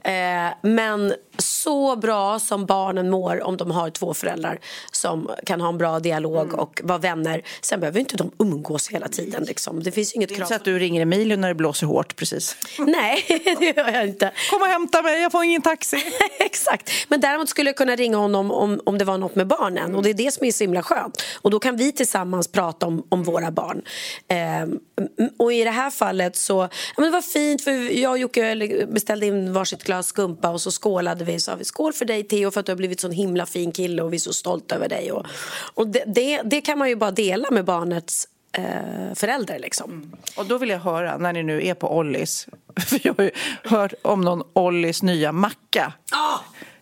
Eh, 0.02 0.54
men 0.62 1.14
så 1.38 1.96
bra 1.96 2.38
som 2.38 2.66
barnen 2.66 3.10
mår 3.10 3.42
om 3.42 3.56
de 3.56 3.70
har 3.70 3.90
två 3.90 4.14
föräldrar 4.14 4.58
som 4.92 5.30
kan 5.46 5.60
ha 5.60 5.68
en 5.68 5.78
bra 5.78 6.00
dialog 6.00 6.30
Mm. 6.46 6.58
och 6.60 6.80
vara 6.84 6.98
vänner. 6.98 7.42
Sen 7.62 7.80
behöver 7.80 8.00
inte 8.00 8.16
de 8.16 8.30
umgås 8.38 8.88
hela 8.88 9.08
tiden 9.08 9.44
liksom. 9.44 9.82
Det 9.82 9.92
finns 9.92 10.12
inget 10.14 10.28
Det 10.28 10.34
är 10.34 10.36
krav. 10.36 10.44
inte 10.44 10.54
så 10.54 10.56
att 10.56 10.64
du 10.64 10.78
ringer 10.78 11.02
Emilio 11.02 11.36
när 11.36 11.48
det 11.48 11.54
blåser 11.54 11.86
hårt 11.86 12.16
precis. 12.16 12.56
Nej, 12.78 13.24
det 13.58 13.76
gör 13.76 13.90
jag 13.92 14.06
inte. 14.06 14.32
Kom 14.50 14.62
och 14.62 14.68
hämta 14.68 15.02
mig, 15.02 15.22
jag 15.22 15.32
får 15.32 15.44
ingen 15.44 15.62
taxi. 15.62 15.96
Exakt. 16.38 16.90
Men 17.08 17.20
däremot 17.20 17.48
skulle 17.48 17.68
jag 17.70 17.76
kunna 17.76 17.96
ringa 17.96 18.16
honom 18.16 18.50
om, 18.50 18.80
om 18.86 18.98
det 18.98 19.04
var 19.04 19.18
något 19.30 19.36
med 19.36 19.46
barnen. 19.46 19.94
Och 19.94 20.02
det 20.02 20.10
är 20.10 20.14
det 20.14 20.34
som 20.34 20.46
är 20.46 20.52
så 20.52 20.64
himla 20.64 20.82
skönt. 20.82 21.22
Och 21.42 21.50
då 21.50 21.58
kan 21.58 21.76
vi 21.76 21.92
tillsammans 21.92 22.48
prata 22.48 22.86
om, 22.86 23.06
om 23.08 23.22
våra 23.22 23.50
barn. 23.50 23.82
Ehm, 24.28 24.78
och 25.38 25.52
i 25.52 25.64
det 25.64 25.70
här 25.70 25.90
fallet 25.90 26.36
så, 26.36 26.56
ja, 26.56 26.68
men 26.96 27.04
det 27.04 27.10
var 27.10 27.22
fint 27.22 27.64
för 27.64 27.98
jag 27.98 28.12
och 28.12 28.18
Jocke 28.18 28.86
beställde 28.92 29.26
in 29.26 29.52
varsitt 29.52 29.84
glas 29.84 30.06
skumpa 30.06 30.48
och 30.50 30.60
så 30.60 30.70
skålade 30.70 31.24
vi. 31.24 31.40
Så 31.40 31.50
sa 31.50 31.56
vi 31.56 31.64
skål 31.64 31.92
för 31.92 32.04
dig 32.04 32.24
Theo 32.24 32.50
för 32.50 32.60
att 32.60 32.66
du 32.66 32.72
har 32.72 32.76
blivit 32.76 33.00
sån 33.00 33.12
himla 33.12 33.46
fin 33.46 33.72
kille 33.72 34.02
och 34.02 34.12
vi 34.12 34.16
är 34.16 34.20
så 34.20 34.32
stolta 34.32 34.74
över 34.74 34.88
dig. 34.88 35.12
Och, 35.12 35.26
och 35.74 35.86
det, 35.86 36.04
det, 36.06 36.42
det 36.44 36.60
kan 36.60 36.78
man 36.78 36.88
ju 36.88 36.96
bara 36.96 37.10
dela 37.10 37.50
med 37.50 37.64
barnets 37.64 38.28
eh, 38.52 39.14
förälder 39.14 39.58
liksom. 39.58 40.12
Och 40.36 40.46
då 40.46 40.58
vill 40.58 40.68
jag 40.68 40.78
höra, 40.78 41.18
när 41.18 41.32
ni 41.32 41.42
nu 41.42 41.66
är 41.66 41.74
på 41.74 41.96
Ollis, 41.96 42.46
för 42.86 43.00
jag 43.02 43.14
har 43.16 43.24
ju 43.24 43.30
hört 43.64 43.94
om 44.02 44.20
någon 44.20 44.42
Ollis 44.52 45.02
nya 45.02 45.32
macka. 45.32 45.92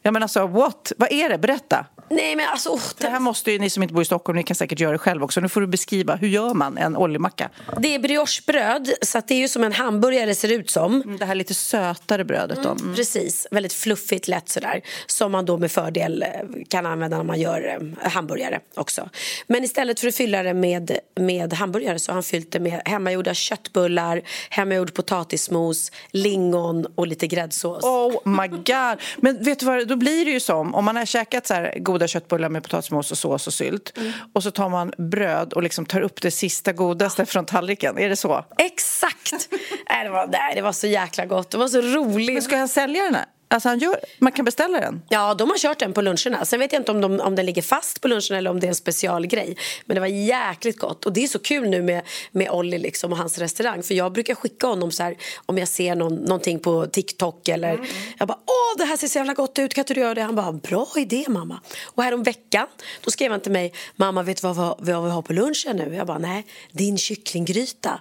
Ja, 0.03 0.11
men 0.11 0.23
alltså, 0.23 0.47
what? 0.47 0.93
Vad 0.97 1.13
är 1.13 1.29
det? 1.29 1.39
Berätta. 1.39 1.87
Nej 2.11 2.37
men 2.37 2.49
alltså, 2.49 2.71
oh, 2.71 2.81
Det 2.99 3.09
här 3.09 3.21
måste 3.21 3.53
ju 3.53 3.59
ni 3.59 3.71
som 3.71 3.83
inte 3.83 3.95
bor 3.95 4.03
i 4.03 4.05
Stockholm, 4.05 4.37
ni 4.37 4.43
kan 4.43 4.55
säkert 4.57 4.81
göra 4.81 4.93
det 4.93 4.99
själv 4.99 5.25
också. 5.25 5.41
Nu 5.41 5.49
får 5.49 5.61
du 5.61 5.67
beskriva, 5.67 6.17
hur 6.17 6.29
gör 6.29 6.55
man 6.55 6.79
en 6.79 6.97
oljemacka? 6.97 7.51
det 7.79 7.95
är 7.95 7.99
briochebröd 7.99 8.93
så 9.03 9.21
det 9.27 9.35
är 9.35 9.39
ju 9.39 9.49
som 9.49 9.65
en 9.65 9.73
hamburgare 9.73 10.35
ser 10.35 10.53
ut 10.53 10.71
som. 10.71 11.03
Mm, 11.03 11.17
Det 11.17 11.25
här 11.25 11.35
lite 11.35 11.55
sötare 11.55 12.25
brödet 12.25 12.63
då. 12.63 12.69
Mm. 12.69 12.95
Precis, 12.95 13.47
väldigt 13.51 13.73
fluffigt, 13.73 14.29
lätt 14.29 14.49
sådär. 14.49 14.81
Som 15.07 15.33
man 15.33 15.45
då 15.45 15.59
med 15.59 15.73
fördel 15.73 16.23
eh, 16.23 16.29
kan 16.69 16.87
använda 16.87 17.17
när 17.17 17.25
man 17.25 17.41
gör 17.41 17.77
eh, 18.03 18.11
hamburgare 18.11 18.61
också. 18.75 19.09
Men 19.47 19.65
istället 19.65 20.01
för 20.01 20.09
att 20.09 20.15
fylla 20.17 20.43
det 20.43 20.55
med, 20.55 20.99
med 21.21 21.53
hamburgare 21.53 21.99
så 21.99 22.11
har 22.13 22.15
han 22.15 22.23
fyllt 22.23 22.53
det 22.53 22.61
med 22.61 22.83
hemmagjorda 22.85 23.35
köttbullar, 23.35 24.23
hemmagjord 24.51 24.95
potatismos, 24.95 25.93
lingon 26.11 26.87
och 26.95 27.07
lite 27.07 27.27
gräddsås. 27.27 27.85
Oh 27.85 28.29
my 28.29 28.49
god! 28.49 29.01
Men 29.17 29.45
vet 29.45 29.59
du 29.61 29.67
vad, 29.67 29.89
blir 29.99 30.25
det 30.25 30.31
ju 30.31 30.41
som 30.41 30.75
om 30.75 30.85
man 30.85 30.97
har 30.97 31.05
käkat 31.05 31.47
så 31.47 31.55
här 31.55 31.79
goda 31.79 32.09
köttbullar 32.09 32.49
med 32.49 32.63
potatismos 32.63 33.11
och 33.11 33.19
sås 33.19 33.47
och 33.47 33.53
sylt 33.53 33.99
och 34.33 34.43
så 34.43 34.51
tar 34.51 34.69
man 34.69 34.93
bröd 34.99 35.53
och 35.53 35.63
liksom 35.63 35.87
tar 35.87 36.01
upp 36.01 36.23
det 36.23 36.31
sista 36.31 36.73
godaste 36.73 37.27
från 37.27 37.47
tallriken. 37.47 37.99
Är 37.99 38.09
det 38.09 38.17
så? 38.17 38.45
Exakt! 38.59 39.33
nej, 39.91 40.05
det, 40.05 40.11
var, 40.11 40.27
nej, 40.27 40.55
det 40.55 40.63
var 40.63 40.73
så 40.73 40.87
jäkla 40.87 41.27
gott. 41.27 41.51
Det 41.51 41.59
var 41.59 41.69
så 41.69 41.81
roligt. 41.81 42.33
Men 42.33 42.43
ska 42.43 42.57
han 42.57 42.69
sälja 42.69 43.03
den 43.03 43.15
här? 43.15 43.25
Alltså 43.51 43.69
han 43.69 43.79
gör, 43.79 44.01
man 44.19 44.33
kan 44.33 44.45
beställa 44.45 44.81
den? 44.81 45.03
Ja, 45.09 45.35
de 45.35 45.51
har 45.51 45.59
kört 45.59 45.79
den 45.79 45.93
på 45.93 46.03
luncherna. 46.03 46.45
Sen 46.45 46.61
vet 46.61 46.73
jag 46.73 46.81
inte 46.81 46.93
om, 46.93 47.01
de, 47.01 47.21
om 47.21 47.35
den 47.35 47.47
ligger 47.47 47.63
fast 47.63 48.01
på 48.01 48.09
lunchen 48.09 48.37
eller 48.37 48.51
om 48.51 48.61
det 48.61 48.67
är 48.67 48.69
en 48.69 48.75
specialgrej. 48.75 49.57
Men 49.87 49.95
det 49.95 50.01
var 50.01 50.07
jäkligt 50.07 50.79
gott. 50.79 51.07
Och 51.07 51.13
det 51.13 51.25
är 51.25 51.29
så 51.29 51.39
kul 51.39 51.69
nu 51.69 51.83
med, 51.83 52.03
med 52.33 52.51
Olli 52.51 52.79
liksom 52.79 53.13
och 53.13 53.19
hans 53.19 53.39
restaurang. 53.39 53.83
För 53.83 53.95
jag 53.95 54.13
brukar 54.13 54.35
skicka 54.35 54.67
honom 54.67 54.93
så 54.93 55.03
här 55.03 55.17
om 55.47 55.59
jag 55.59 55.69
ser 55.69 55.95
någon, 55.95 56.15
någonting 56.15 56.59
på 56.59 56.87
TikTok 56.87 57.49
eller 57.49 57.81
jag 58.19 58.29
bara 58.29 58.39
åh 58.47 58.79
det 58.79 58.85
här 58.85 58.97
ser 58.97 59.09
så 59.09 59.19
jävla 59.19 59.35
gott 59.35 59.59
ut, 59.59 59.75
kan 59.75 59.83
inte 59.83 59.95
du 59.95 60.01
göra 60.01 60.15
det? 60.15 60.23
Han 60.23 60.35
bara 60.35 60.53
bra 60.53 60.89
idé 60.97 61.25
mamma. 61.29 61.61
Och 61.85 62.03
härom 62.03 62.23
veckan 62.23 62.67
då 63.05 63.11
skrev 63.11 63.31
han 63.31 63.41
till 63.41 63.53
mig 63.53 63.73
mamma 63.97 64.23
vet 64.23 64.43
du 64.43 64.47
vad, 64.47 64.57
vad, 64.57 64.75
vad 64.79 65.05
vi 65.05 65.11
har 65.11 65.23
på 65.23 65.33
lunchen 65.33 65.77
nu? 65.77 65.95
Jag 65.95 66.07
bara 66.07 66.19
nej, 66.19 66.47
din 66.73 66.99
kycklinggryta. 66.99 68.01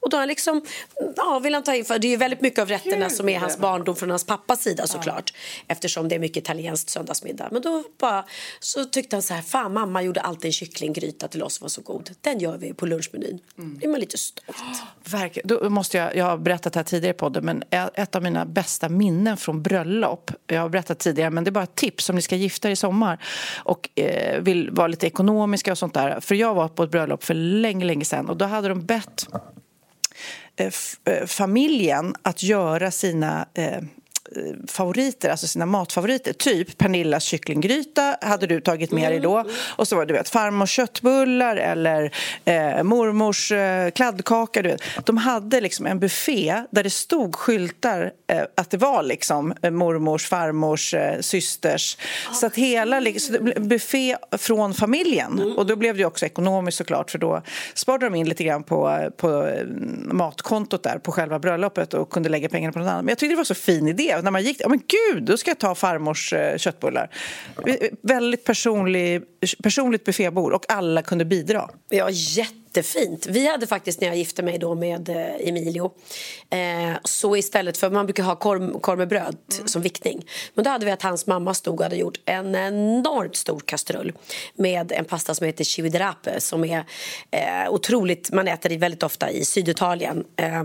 Och 0.00 0.10
då 0.10 0.16
har 0.16 0.20
han 0.20 0.28
liksom, 0.28 0.62
ja 1.16 1.38
vill 1.38 1.54
han 1.54 1.62
ta 1.62 1.74
in, 1.74 1.84
för 1.84 1.98
det 1.98 2.06
är 2.06 2.10
ju 2.10 2.16
väldigt 2.16 2.40
mycket 2.40 2.58
av 2.58 2.68
rätterna 2.68 3.10
som 3.10 3.28
är 3.28 3.38
hans 3.38 3.58
barndom 3.58 3.96
från 3.96 4.10
hans 4.10 4.26
pappas 4.26 4.62
sida 4.62 4.86
såklart. 4.86 5.32
Eftersom 5.66 6.08
det 6.08 6.14
är 6.14 6.18
mycket 6.18 6.36
italienskt 6.36 6.90
söndagsmiddag. 6.90 7.48
Men 7.52 7.62
då 7.62 7.84
bara, 8.00 8.24
så 8.60 8.84
tyckte 8.84 9.16
han 9.16 9.22
så 9.22 9.34
här, 9.34 9.42
fan 9.42 9.72
mamma 9.72 10.02
gjorde 10.02 10.20
alltid 10.20 10.44
en 10.44 10.52
kycklinggryta 10.52 11.28
till 11.28 11.42
oss 11.42 11.60
var 11.60 11.68
så 11.68 11.80
god. 11.80 12.10
Den 12.20 12.38
gör 12.38 12.58
vi 12.58 12.74
på 12.74 12.86
lunchmenyn. 12.86 13.40
Mm. 13.58 13.80
Är 13.82 13.88
man 13.88 14.00
lite 14.00 14.18
stolt. 14.18 14.56
Verkligen. 15.04 15.48
Då 15.48 15.70
måste 15.70 15.96
jag, 15.96 16.16
jag 16.16 16.24
har 16.24 16.38
berättat 16.38 16.74
här 16.74 16.82
tidigare 16.82 17.14
i 17.14 17.18
podden, 17.18 17.44
men 17.44 17.64
ett 17.94 18.14
av 18.14 18.22
mina 18.22 18.46
bästa 18.46 18.88
minnen 18.88 19.36
från 19.36 19.62
bröllop, 19.62 20.30
jag 20.46 20.60
har 20.60 20.68
berättat 20.68 20.98
tidigare, 20.98 21.30
men 21.30 21.44
det 21.44 21.50
är 21.50 21.52
bara 21.52 21.64
ett 21.64 21.74
tips 21.74 22.10
om 22.10 22.16
ni 22.16 22.22
ska 22.22 22.36
gifta 22.36 22.68
er 22.68 22.72
i 22.72 22.76
sommar 22.76 23.24
och 23.56 23.98
eh, 23.98 24.40
vill 24.40 24.70
vara 24.70 24.86
lite 24.86 25.06
ekonomiska 25.06 25.72
och 25.72 25.78
sånt 25.78 25.94
där. 25.94 26.20
För 26.20 26.34
jag 26.34 26.54
var 26.54 26.68
på 26.68 26.82
ett 26.82 26.90
bröllop 26.90 27.24
för 27.24 27.34
länge, 27.34 27.84
länge 27.84 28.04
sedan 28.04 28.28
och 28.28 28.36
då 28.36 28.44
hade 28.44 28.68
de 28.68 28.86
bett 28.86 29.26
Eh, 30.58 30.72
eh, 31.04 31.26
familjen 31.26 32.14
att 32.22 32.42
göra 32.42 32.90
sina 32.90 33.46
eh, 33.54 33.82
favoriter, 34.66 35.30
alltså 35.30 35.46
sina 35.46 35.66
matfavoriter. 35.66 36.32
Typ 36.32 36.78
Pernillas 36.78 37.24
kycklinggryta 37.24 38.16
hade 38.20 38.46
du 38.46 38.60
tagit 38.60 38.92
med 38.92 39.12
dig 39.12 39.20
då. 39.20 39.44
Och 39.76 39.88
så 39.88 39.96
var 39.96 40.06
det 40.06 40.12
du 40.12 40.18
vet, 40.18 40.28
farmors 40.28 40.70
köttbullar 40.70 41.56
eller 41.56 42.12
eh, 42.44 42.82
mormors 42.82 43.52
eh, 43.52 43.90
kladdkaka. 43.90 44.62
Du 44.62 44.68
vet. 44.68 44.82
De 45.04 45.16
hade 45.16 45.60
liksom 45.60 45.86
en 45.86 45.98
buffé 45.98 46.62
där 46.70 46.82
det 46.82 46.90
stod 46.90 47.34
skyltar 47.34 48.12
eh, 48.26 48.42
att 48.54 48.70
det 48.70 48.76
var 48.76 49.02
liksom 49.02 49.54
eh, 49.62 49.70
mormors, 49.70 50.26
farmors, 50.28 50.94
eh, 50.94 51.20
systers. 51.20 51.96
Så 52.32 52.46
att 52.46 52.54
hela 52.54 53.00
liksom, 53.00 53.52
buffé 53.56 54.16
från 54.32 54.74
familjen. 54.74 55.54
Och 55.56 55.66
då 55.66 55.76
blev 55.76 55.96
det 55.96 56.04
också 56.04 56.26
ekonomiskt 56.26 56.78
såklart 56.78 57.10
för 57.10 57.18
då 57.18 57.42
sparade 57.74 58.06
de 58.06 58.14
in 58.14 58.28
lite 58.28 58.44
grann 58.44 58.62
på, 58.62 59.10
på 59.16 59.46
eh, 59.46 59.66
matkontot 60.12 60.82
där 60.82 60.98
på 60.98 61.12
själva 61.12 61.38
bröllopet 61.38 61.94
och 61.94 62.10
kunde 62.10 62.28
lägga 62.28 62.48
pengarna 62.48 62.72
på 62.72 62.78
något 62.78 62.88
annat. 62.88 63.04
Men 63.04 63.08
jag 63.08 63.18
tyckte 63.18 63.32
det 63.32 63.36
var 63.36 63.44
så 63.44 63.54
fin 63.54 63.88
idé. 63.88 64.17
När 64.22 64.30
man 64.30 64.42
gick, 64.42 64.56
ja 64.60 64.68
men 64.68 64.80
gud, 64.86 65.22
då 65.22 65.36
ska 65.36 65.50
jag 65.50 65.58
ta 65.58 65.74
farmors 65.74 66.32
eh, 66.32 66.58
köttbullar. 66.58 67.10
Väldigt 68.02 68.44
personlig, 68.44 69.22
personligt 69.62 70.04
buffébord 70.04 70.52
och 70.52 70.64
alla 70.68 71.02
kunde 71.02 71.24
bidra. 71.24 71.70
Ja, 71.88 72.10
jättefint. 72.10 73.26
Vi 73.26 73.48
hade 73.48 73.66
faktiskt 73.66 74.00
när 74.00 74.08
jag 74.08 74.16
gifte 74.16 74.42
mig 74.42 74.58
då 74.58 74.74
med 74.74 75.08
eh, 75.08 75.48
Emilio 75.48 75.92
eh, 76.50 76.98
så 77.04 77.36
istället 77.36 77.78
för 77.78 77.90
man 77.90 78.06
brukar 78.06 78.22
ha 78.22 78.36
korv, 78.36 78.80
korv 78.80 78.98
med 78.98 79.08
bröd 79.08 79.36
som 79.64 79.82
viktning 79.82 80.26
men 80.54 80.64
då 80.64 80.70
hade 80.70 80.86
vi 80.86 80.92
att 80.92 81.02
hans 81.02 81.26
mamma 81.26 81.54
stod 81.54 81.80
och 81.80 81.82
hade 81.82 81.96
gjort 81.96 82.20
en 82.24 82.54
enormt 82.54 83.36
stor 83.36 83.60
kastrull 83.60 84.12
med 84.54 84.92
en 84.92 85.04
pasta 85.04 85.34
som 85.34 85.46
heter 85.46 85.64
cividerape 85.64 86.40
som 86.40 86.64
är 86.64 86.84
eh, 87.30 87.70
otroligt, 87.70 88.32
man 88.32 88.48
äter 88.48 88.68
det 88.68 88.76
väldigt 88.76 89.02
ofta 89.02 89.30
i 89.30 89.44
Syditalien 89.44 90.24
eh, 90.36 90.64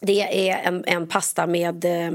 det 0.00 0.50
är 0.50 0.58
en, 0.58 0.84
en 0.86 1.06
pasta 1.06 1.46
med... 1.46 1.84
Eh, 1.84 2.10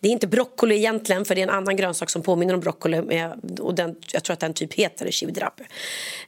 det 0.00 0.08
är 0.08 0.12
inte 0.12 0.26
broccoli 0.26 0.76
egentligen, 0.76 1.24
för 1.24 1.34
det 1.34 1.40
är 1.40 1.42
en 1.42 1.54
annan 1.54 1.76
grönsak 1.76 2.10
som 2.10 2.22
påminner 2.22 2.54
om 2.54 2.60
broccoli. 2.60 3.02
Med, 3.02 3.60
och 3.60 3.74
den, 3.74 3.96
jag 4.12 4.24
tror 4.24 4.34
att 4.34 4.40
den 4.40 4.54
typ 4.54 4.74
heter 4.74 5.10
cividrappe. 5.10 5.64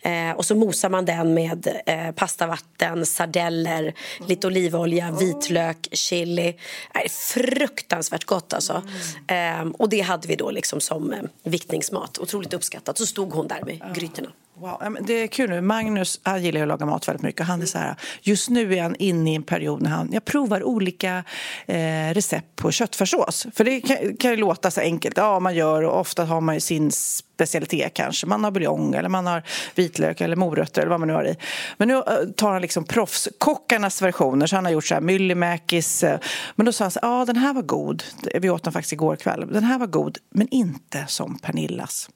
Eh, 0.02 0.30
och 0.30 0.44
så 0.44 0.54
mosar 0.54 0.88
man 0.88 1.04
den 1.04 1.34
med 1.34 1.82
eh, 1.86 2.10
pastavatten, 2.10 3.06
sardeller, 3.06 3.94
lite 4.28 4.46
olivolja, 4.46 5.16
vitlök, 5.20 5.88
chili. 5.92 6.56
Det 6.92 7.00
är 7.00 7.08
fruktansvärt 7.08 8.24
gott 8.24 8.52
alltså. 8.52 8.82
Eh, 9.26 9.68
och 9.78 9.88
det 9.88 10.00
hade 10.00 10.28
vi 10.28 10.36
då 10.36 10.50
liksom 10.50 10.80
som 10.80 11.12
eh, 11.12 11.22
viktningsmat. 11.42 12.18
Otroligt 12.18 12.54
uppskattat. 12.54 12.98
Så 12.98 13.06
stod 13.06 13.32
hon 13.32 13.48
där 13.48 13.62
med 13.64 13.94
grytorna. 13.94 14.30
Wow. 14.60 14.96
Det 15.00 15.12
är 15.12 15.26
kul 15.26 15.50
nu. 15.50 15.60
Magnus 15.60 16.20
han 16.22 16.42
gillar 16.42 16.58
ju 16.58 16.62
att 16.62 16.68
laga 16.68 16.86
mat 16.86 17.08
väldigt 17.08 17.22
mycket. 17.22 17.46
Han 17.46 17.62
är 17.62 17.66
så 17.66 17.78
här, 17.78 17.94
just 18.22 18.50
nu 18.50 18.74
är 18.74 18.82
han 18.82 18.96
inne 18.96 19.32
i 19.32 19.34
en 19.34 19.42
period 19.42 19.82
när 19.82 19.90
han 19.90 20.08
jag 20.12 20.24
provar 20.24 20.62
olika 20.62 21.24
eh, 21.66 22.14
recept 22.14 22.56
på 22.56 22.70
köttfärssås. 22.70 23.46
För 23.54 23.64
det 23.64 23.80
kan, 23.80 24.16
kan 24.16 24.30
ju 24.30 24.36
låta 24.36 24.70
så 24.70 24.80
enkelt. 24.80 25.16
Ja, 25.16 25.40
man 25.40 25.54
gör 25.54 25.82
och 25.82 26.00
ofta 26.00 26.24
har 26.24 26.40
man 26.40 26.54
ju 26.54 26.60
sin 26.60 26.92
specialitet 26.92 27.94
kanske. 27.94 28.26
Man 28.26 28.44
har 28.44 28.50
buljong 28.50 28.94
eller 28.94 29.08
man 29.08 29.26
har 29.26 29.42
vitlök 29.74 30.20
eller 30.20 30.36
morötter 30.36 30.82
eller 30.82 30.90
vad 30.90 31.00
man 31.00 31.08
nu 31.08 31.14
har 31.14 31.24
i. 31.24 31.36
Men 31.76 31.88
nu 31.88 31.94
eh, 31.94 32.02
tar 32.36 32.52
han 32.52 32.62
liksom 32.62 32.84
proffskockarnas 32.84 34.02
versioner. 34.02 34.46
Så 34.46 34.56
han 34.56 34.64
har 34.64 34.72
gjort 34.72 34.86
så 34.86 34.94
här 34.94 35.00
myllymäkis. 35.00 36.04
Eh, 36.04 36.18
men 36.56 36.66
då 36.66 36.72
sa 36.72 36.84
han 36.84 36.90
så 36.90 37.00
här, 37.02 37.08
ja 37.08 37.24
den 37.24 37.36
här 37.36 37.54
var 37.54 37.62
god. 37.62 38.02
Vi 38.34 38.50
åt 38.50 38.64
den 38.64 38.72
faktiskt 38.72 38.92
igår 38.92 39.16
kväll. 39.16 39.48
Den 39.52 39.64
här 39.64 39.78
var 39.78 39.86
god, 39.86 40.18
men 40.30 40.48
inte 40.48 41.04
som 41.08 41.38
Pernillas. 41.38 42.08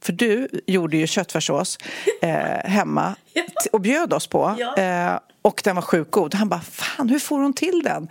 För 0.00 0.12
du 0.12 0.48
gjorde 0.66 0.96
ju 0.96 1.06
köttfärssås 1.06 1.78
eh, 2.22 2.70
hemma 2.70 3.14
och 3.72 3.80
bjöd 3.80 4.12
oss 4.12 4.26
på. 4.26 4.56
Eh, 4.76 5.18
och 5.42 5.60
den 5.64 5.76
var 5.76 5.82
sjukt 5.82 6.10
god. 6.10 6.34
Han 6.34 6.48
bara, 6.48 6.60
fan 6.60 7.08
hur 7.08 7.18
får 7.18 7.38
hon 7.38 7.52
till 7.52 7.82
den? 7.84 8.08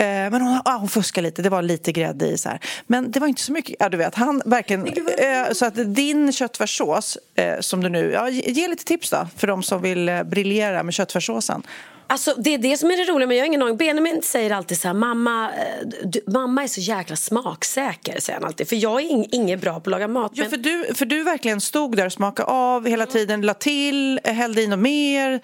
Eh, 0.00 0.06
men 0.06 0.42
hon, 0.42 0.60
ah, 0.64 0.76
hon 0.76 0.88
fuskade 0.88 1.28
lite, 1.28 1.42
det 1.42 1.50
var 1.50 1.62
lite 1.62 1.92
grädde 1.92 2.26
i. 2.26 2.38
Så 2.38 2.48
här. 2.48 2.60
Men 2.86 3.10
det 3.10 3.20
var 3.20 3.26
inte 3.26 3.42
så 3.42 3.52
mycket. 3.52 3.76
Ja, 3.78 3.88
du 3.88 3.96
vet, 3.96 4.14
han 4.14 4.42
verkligen, 4.44 4.86
eh, 4.86 5.52
så 5.52 5.66
att 5.66 5.94
din 5.94 6.32
köttfärssås, 6.32 7.18
eh, 7.34 7.60
som 7.60 7.82
du 7.82 7.88
nu... 7.88 8.12
Ja, 8.12 8.28
ge 8.28 8.50
ge 8.50 8.68
lite 8.68 8.84
tips 8.84 9.10
då, 9.10 9.28
för 9.36 9.46
de 9.46 9.62
som 9.62 9.82
vill 9.82 10.22
briljera 10.24 10.82
med 10.82 10.94
köttfärssåsen. 10.94 11.62
Alltså, 12.10 12.34
det 12.38 12.54
är 12.54 12.58
det 12.58 12.76
som 12.76 12.90
är 12.90 12.96
det 12.96 13.12
roliga, 13.12 13.26
men 13.26 13.36
jag 13.36 13.42
har 13.42 13.46
ingen 13.46 13.62
aning. 13.62 13.76
Benjamin 13.76 14.20
säger 14.22 14.50
alltid 14.50 14.78
så 14.80 14.88
här, 14.88 14.94
mamma, 14.94 15.50
eh, 15.50 15.88
du, 16.04 16.20
mamma 16.26 16.62
är 16.62 16.66
så 16.68 16.80
jäkla 16.80 17.16
smaksäker, 17.16 18.20
säger 18.20 18.38
han 18.40 18.46
alltid. 18.48 18.68
För 18.68 18.76
jag 18.76 19.00
är 19.02 19.06
ing, 19.10 19.26
inget 19.32 19.60
bra 19.60 19.72
på 19.72 19.78
att 19.78 19.86
laga 19.86 20.08
mat. 20.08 20.32
Ja, 20.34 20.42
men- 20.42 20.50
för, 20.50 20.56
du, 20.56 20.94
för 20.94 21.06
du 21.06 21.22
verkligen 21.22 21.60
stod 21.60 21.96
där 21.96 22.06
och 22.06 22.12
smakade 22.12 22.48
av 22.48 22.86
hela 22.86 23.06
tiden, 23.06 23.40
la 23.40 23.54
till, 23.54 24.20
hällde 24.24 24.62
i 24.62 24.66
något 24.66 24.78
mer. 24.78 25.40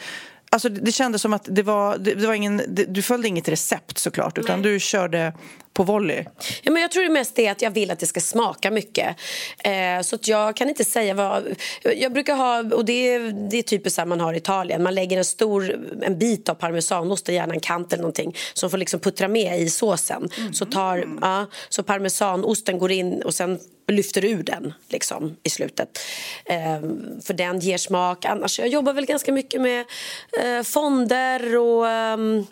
Alltså, 0.50 0.68
det 0.68 0.92
kändes 0.92 1.22
som 1.22 1.32
att 1.32 1.48
det 1.50 1.62
var, 1.62 1.98
det, 1.98 2.14
det 2.14 2.26
var 2.26 2.34
ingen, 2.34 2.62
det, 2.68 2.84
du 2.84 3.02
följde 3.02 3.28
inget 3.28 3.48
recept 3.48 3.98
såklart, 3.98 4.38
utan 4.38 4.62
du 4.62 4.80
körde 4.80 5.32
på 5.74 5.82
volley. 5.82 6.24
Ja, 6.62 6.72
men 6.72 6.82
jag 6.82 6.90
tror 6.90 7.02
det 7.02 7.10
mest 7.10 7.38
är 7.38 7.50
att 7.50 7.62
jag 7.62 7.70
vill 7.70 7.90
att 7.90 7.98
det 7.98 8.06
ska 8.06 8.20
smaka 8.20 8.70
mycket. 8.70 9.16
Eh, 9.64 10.02
så 10.02 10.16
att 10.16 10.28
jag 10.28 10.56
kan 10.56 10.68
inte 10.68 10.84
säga 10.84 11.14
vad... 11.14 11.54
Jag 11.82 12.12
brukar 12.12 12.36
ha, 12.36 12.74
och 12.74 12.84
det 12.84 13.14
är, 13.14 13.50
det 13.50 13.58
är 13.58 13.62
typiskt 13.62 13.96
så 13.96 14.06
man 14.06 14.20
har 14.20 14.34
i 14.34 14.36
Italien. 14.36 14.82
Man 14.82 14.94
lägger 14.94 15.18
en 15.18 15.24
stor 15.24 15.76
en 16.02 16.18
bit 16.18 16.48
av 16.48 16.54
parmesanost 16.54 17.28
gärna 17.28 17.54
en 17.54 17.60
kant 17.60 17.92
eller 17.92 18.02
någonting 18.02 18.36
som 18.54 18.70
får 18.70 18.78
liksom 18.78 19.00
puttra 19.00 19.28
med 19.28 19.60
i 19.60 19.70
såsen. 19.70 20.28
Så, 20.52 20.66
tar, 20.66 21.08
ja, 21.20 21.46
så 21.68 21.82
parmesanosten 21.82 22.78
går 22.78 22.92
in 22.92 23.22
och 23.22 23.34
sen 23.34 23.58
lyfter 23.88 24.24
ur 24.24 24.42
den 24.42 24.72
liksom, 24.88 25.36
i 25.42 25.50
slutet. 25.50 25.98
Eh, 26.44 26.80
för 27.24 27.34
den 27.34 27.60
ger 27.60 27.78
smak. 27.78 28.24
Annars, 28.24 28.58
jag 28.58 28.68
jobbar 28.68 28.92
väl 28.92 29.06
ganska 29.06 29.32
mycket 29.32 29.60
med 29.60 29.84
eh, 30.42 30.62
fonder 30.62 31.56
och... 31.56 31.88
ehm, 31.88 32.46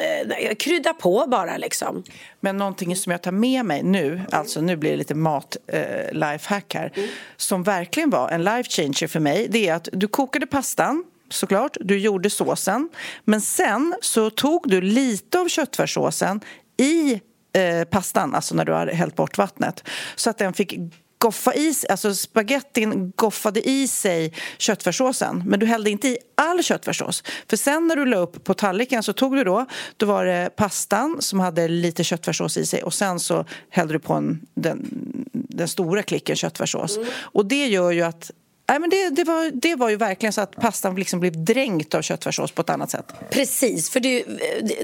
eh, 0.00 0.44
jag 0.44 0.58
kryddar 0.58 0.92
på 0.92 1.24
bara 1.28 1.56
liksom. 1.56 2.04
Men 2.40 2.56
någonting 2.56 2.96
som 2.96 3.12
jag 3.12 3.22
tar 3.22 3.32
med 3.32 3.64
mig 3.64 3.82
nu, 3.82 4.20
alltså 4.32 4.60
nu 4.60 4.76
blir 4.76 4.90
det 4.90 4.96
lite 4.96 5.14
mat 5.14 5.56
eh, 5.66 6.20
här, 6.48 6.92
som 7.36 7.62
verkligen 7.62 8.10
var 8.10 8.28
en 8.28 8.44
life 8.44 8.70
changer 8.70 9.06
för 9.06 9.20
mig, 9.20 9.46
det 9.50 9.68
är 9.68 9.74
att 9.74 9.88
du 9.92 10.08
kokade 10.08 10.46
pastan 10.46 11.04
såklart, 11.30 11.76
du 11.80 11.98
gjorde 11.98 12.30
såsen, 12.30 12.88
men 13.24 13.40
sen 13.40 13.94
så 14.00 14.30
tog 14.30 14.70
du 14.70 14.80
lite 14.80 15.40
av 15.40 15.48
köttfärssåsen 15.48 16.40
i 16.76 17.20
eh, 17.52 17.84
pastan, 17.90 18.34
alltså 18.34 18.54
när 18.54 18.64
du 18.64 18.72
har 18.72 18.86
hällt 18.86 19.16
bort 19.16 19.38
vattnet, 19.38 19.84
så 20.16 20.30
att 20.30 20.38
den 20.38 20.52
fick 20.52 20.74
goffa 21.18 21.54
i 21.54 21.74
alltså 21.88 22.14
spagettin 22.14 23.12
goffade 23.16 23.68
i 23.68 23.88
sig 23.88 24.32
köttfärssåsen 24.58 25.42
men 25.46 25.60
du 25.60 25.66
hällde 25.66 25.90
inte 25.90 26.08
i 26.08 26.18
all 26.34 26.62
köttfärssås. 26.62 27.24
För 27.48 27.56
sen 27.56 27.86
när 27.86 27.96
du 27.96 28.04
la 28.04 28.16
upp 28.16 28.44
på 28.44 28.54
tallriken 28.54 29.02
så 29.02 29.12
tog 29.12 29.36
du 29.36 29.44
då, 29.44 29.66
då 29.96 30.06
var 30.06 30.24
det 30.24 30.50
pastan 30.56 31.16
som 31.20 31.40
hade 31.40 31.68
lite 31.68 32.04
köttfärssås 32.04 32.56
i 32.56 32.66
sig 32.66 32.82
och 32.82 32.94
sen 32.94 33.20
så 33.20 33.44
hällde 33.70 33.92
du 33.92 33.98
på 33.98 34.14
en, 34.14 34.46
den, 34.54 34.88
den 35.32 35.68
stora 35.68 36.02
klicken 36.02 36.36
köttfärssås. 36.36 36.96
Mm. 36.96 37.08
Och 37.18 37.46
det 37.46 37.66
gör 37.66 37.90
ju 37.90 38.02
att 38.02 38.30
Nej, 38.68 38.78
men 38.78 38.90
det, 38.90 39.10
det, 39.10 39.24
var, 39.24 39.50
det 39.50 39.74
var 39.74 39.88
ju 39.88 39.96
verkligen 39.96 40.32
så 40.32 40.40
att 40.40 40.56
pastan 40.56 40.94
liksom 40.94 41.20
blev 41.20 41.44
dränkt 41.44 41.94
av 41.94 42.02
köttfärssås 42.02 42.52
på 42.52 42.62
ett 42.62 42.70
annat 42.70 42.90
sätt. 42.90 43.12
Precis, 43.30 43.90
för 43.90 44.00
det, 44.00 44.24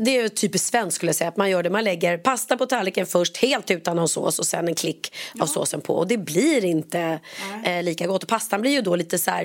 det 0.00 0.19
är 0.19 0.29
typiskt 0.29 0.69
svenskt 0.69 0.97
skulle 0.97 1.09
jag 1.09 1.17
säga. 1.17 1.29
Att 1.29 1.37
man 1.37 1.50
gör 1.50 1.62
det, 1.62 1.71
man 1.71 1.85
lägger 1.85 2.19
pasta 2.19 2.57
på 2.57 2.67
tallriken 2.67 3.07
först 3.07 3.37
helt 3.37 3.71
utan 3.71 3.97
någon 3.97 4.09
sås 4.09 4.38
och 4.38 4.47
sen 4.47 4.69
en 4.69 4.75
klick 4.75 5.14
ja. 5.35 5.43
av 5.43 5.47
såsen 5.47 5.81
på. 5.81 5.95
Och 5.95 6.09
det 6.09 6.19
blir 6.19 6.64
inte 6.64 7.21
eh, 7.64 7.83
lika 7.83 8.07
gott. 8.07 8.23
Och 8.23 8.29
pastan 8.29 8.61
blir 8.61 8.71
ju 8.71 8.81
då 8.81 8.97
lite 8.97 9.19
så 9.19 9.31
här, 9.31 9.45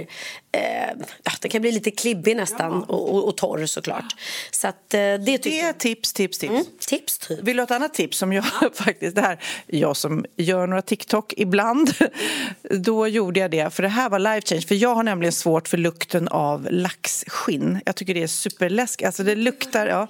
eh, 0.51 0.97
den 1.41 1.51
kan 1.51 1.61
bli 1.61 1.71
lite 1.71 1.91
klibbig 1.91 2.35
nästan 2.35 2.85
ja. 2.87 2.93
och, 2.95 3.15
och, 3.15 3.27
och, 3.27 3.37
torr 3.37 3.65
såklart. 3.65 4.15
Så 4.51 4.67
att, 4.67 4.93
eh, 4.93 4.99
det, 4.99 5.17
det 5.43 5.59
är 5.59 5.73
tips, 5.73 6.13
tips, 6.13 6.39
tips. 6.39 6.51
Mm, 6.51 6.65
tips 6.79 7.17
typ. 7.17 7.39
Vill 7.43 7.57
du 7.57 7.61
ha 7.61 7.65
ett 7.65 7.71
annat 7.71 7.93
tips 7.93 8.17
som 8.17 8.33
jag 8.33 8.45
faktiskt, 8.73 9.15
det 9.15 9.21
här, 9.21 9.39
jag 9.67 9.97
som 9.97 10.25
gör 10.35 10.67
några 10.67 10.81
TikTok 10.81 11.33
ibland, 11.37 11.93
då 12.69 13.07
gjorde 13.07 13.39
jag 13.39 13.51
det. 13.51 13.73
För 13.73 13.83
det 13.83 13.89
här 13.89 14.09
var 14.09 14.19
life 14.35 14.47
change. 14.47 14.61
För 14.61 14.75
jag 14.75 14.95
har 14.95 15.03
nämligen 15.03 15.33
svårt 15.33 15.67
för 15.67 15.77
lukten 15.77 16.27
av 16.27 16.67
laxskinn. 16.71 17.79
Jag 17.85 17.95
tycker 17.95 18.13
det 18.13 18.23
är 18.23 18.27
superläskigt. 18.27 19.05
Alltså 19.05 19.23
det 19.23 19.35
luktar, 19.35 19.87
ja. 19.87 20.07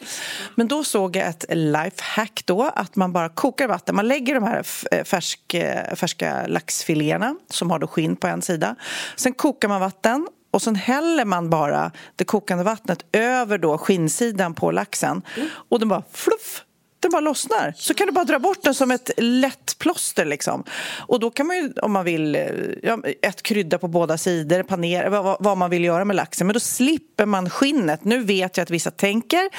Men 0.55 0.67
då 0.67 0.83
såg 0.83 1.15
jag 1.15 1.27
ett 1.27 1.45
lifehack 1.49 2.41
då, 2.45 2.63
att 2.75 2.95
man 2.95 3.13
bara 3.13 3.29
kokar 3.29 3.67
vatten. 3.67 3.95
Man 3.95 4.07
lägger 4.07 4.35
de 4.35 4.43
här 4.43 4.65
eh, 4.91 5.03
färsk, 5.03 5.53
eh, 5.53 5.95
färska 5.95 6.47
laxfiléerna 6.47 7.35
som 7.49 7.71
har 7.71 7.79
då 7.79 7.87
skinn 7.87 8.15
på 8.15 8.27
en 8.27 8.41
sida. 8.41 8.75
Sen 9.15 9.33
kokar 9.33 9.67
man 9.67 9.81
vatten 9.81 10.27
och 10.51 10.61
sen 10.61 10.75
häller 10.75 11.25
man 11.25 11.49
bara 11.49 11.91
det 12.15 12.23
kokande 12.23 12.63
vattnet 12.63 13.05
över 13.11 13.57
då 13.57 13.77
skinnsidan 13.77 14.53
på 14.53 14.71
laxen 14.71 15.21
och 15.69 15.79
den 15.79 15.89
bara 15.89 16.03
fluff 16.11 16.63
den 16.99 17.11
bara 17.11 17.21
lossnar. 17.21 17.73
Så 17.77 17.93
kan 17.93 18.07
du 18.07 18.13
bara 18.13 18.25
dra 18.25 18.39
bort 18.39 18.63
den 18.63 18.73
som 18.73 18.91
ett 18.91 19.11
lätt 19.17 19.75
plåster. 19.79 20.25
Liksom. 20.25 20.63
Och 21.07 21.19
då 21.19 21.29
kan 21.29 21.47
man 21.47 21.55
ju, 21.55 21.73
om 21.81 21.91
man 21.91 22.05
vill, 22.05 22.37
ja, 22.83 22.99
ett 23.21 23.41
krydda 23.41 23.77
på 23.77 23.87
båda 23.87 24.17
sidor, 24.17 24.63
panera, 24.63 25.09
vad, 25.09 25.37
vad, 25.39 25.57
man 25.57 25.69
vill 25.69 25.83
göra 25.83 26.05
med 26.05 26.15
laxen. 26.15 26.47
Men 26.47 26.53
då 26.53 26.59
slipper 26.59 27.25
man 27.25 27.49
skinnet. 27.49 28.03
Nu 28.03 28.23
vet 28.23 28.57
jag 28.57 28.63
att 28.63 28.69
vissa 28.69 28.91
tänker 28.91 29.49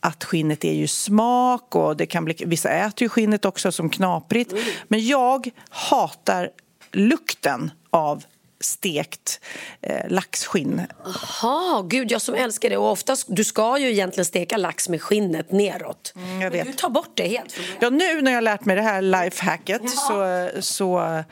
att 0.00 0.24
skinnet 0.24 0.64
är 0.64 0.74
ju 0.74 0.86
smak 0.86 1.76
och 1.76 1.96
det 1.96 2.06
kan 2.06 2.24
bli, 2.24 2.36
vissa 2.46 2.68
äter 2.70 3.02
ju 3.02 3.08
skinnet 3.08 3.44
också 3.44 3.72
som 3.72 3.90
knaprigt. 3.90 4.54
Men 4.88 5.06
jag 5.06 5.50
hatar 5.70 6.50
lukten 6.92 7.70
av 7.90 8.24
stekt 8.60 9.40
eh, 9.82 10.10
laxskinn. 10.10 10.82
Jaha, 11.04 11.82
gud 11.82 12.12
jag 12.12 12.22
som 12.22 12.34
älskar 12.34 12.70
det. 12.70 12.76
Och 12.76 12.90
oftast, 12.90 13.26
du 13.28 13.44
ska 13.44 13.78
ju 13.78 13.90
egentligen 13.90 14.24
steka 14.24 14.56
lax 14.56 14.88
med 14.88 15.02
skinnet 15.02 15.52
neråt. 15.52 16.12
Mm, 16.16 16.40
jag 16.40 16.50
vet. 16.50 16.64
Men 16.64 16.72
du 16.72 16.78
tar 16.78 16.90
bort 16.90 17.12
det 17.14 17.28
helt. 17.28 17.56
Ja, 17.80 17.90
nu 17.90 18.22
när 18.22 18.30
jag 18.30 18.36
har 18.36 18.42
lärt 18.42 18.64
mig 18.64 18.76
det 18.76 18.82
här 18.82 19.02
lifehacket 19.02 19.82
så, 19.90 20.50
så 20.60 21.22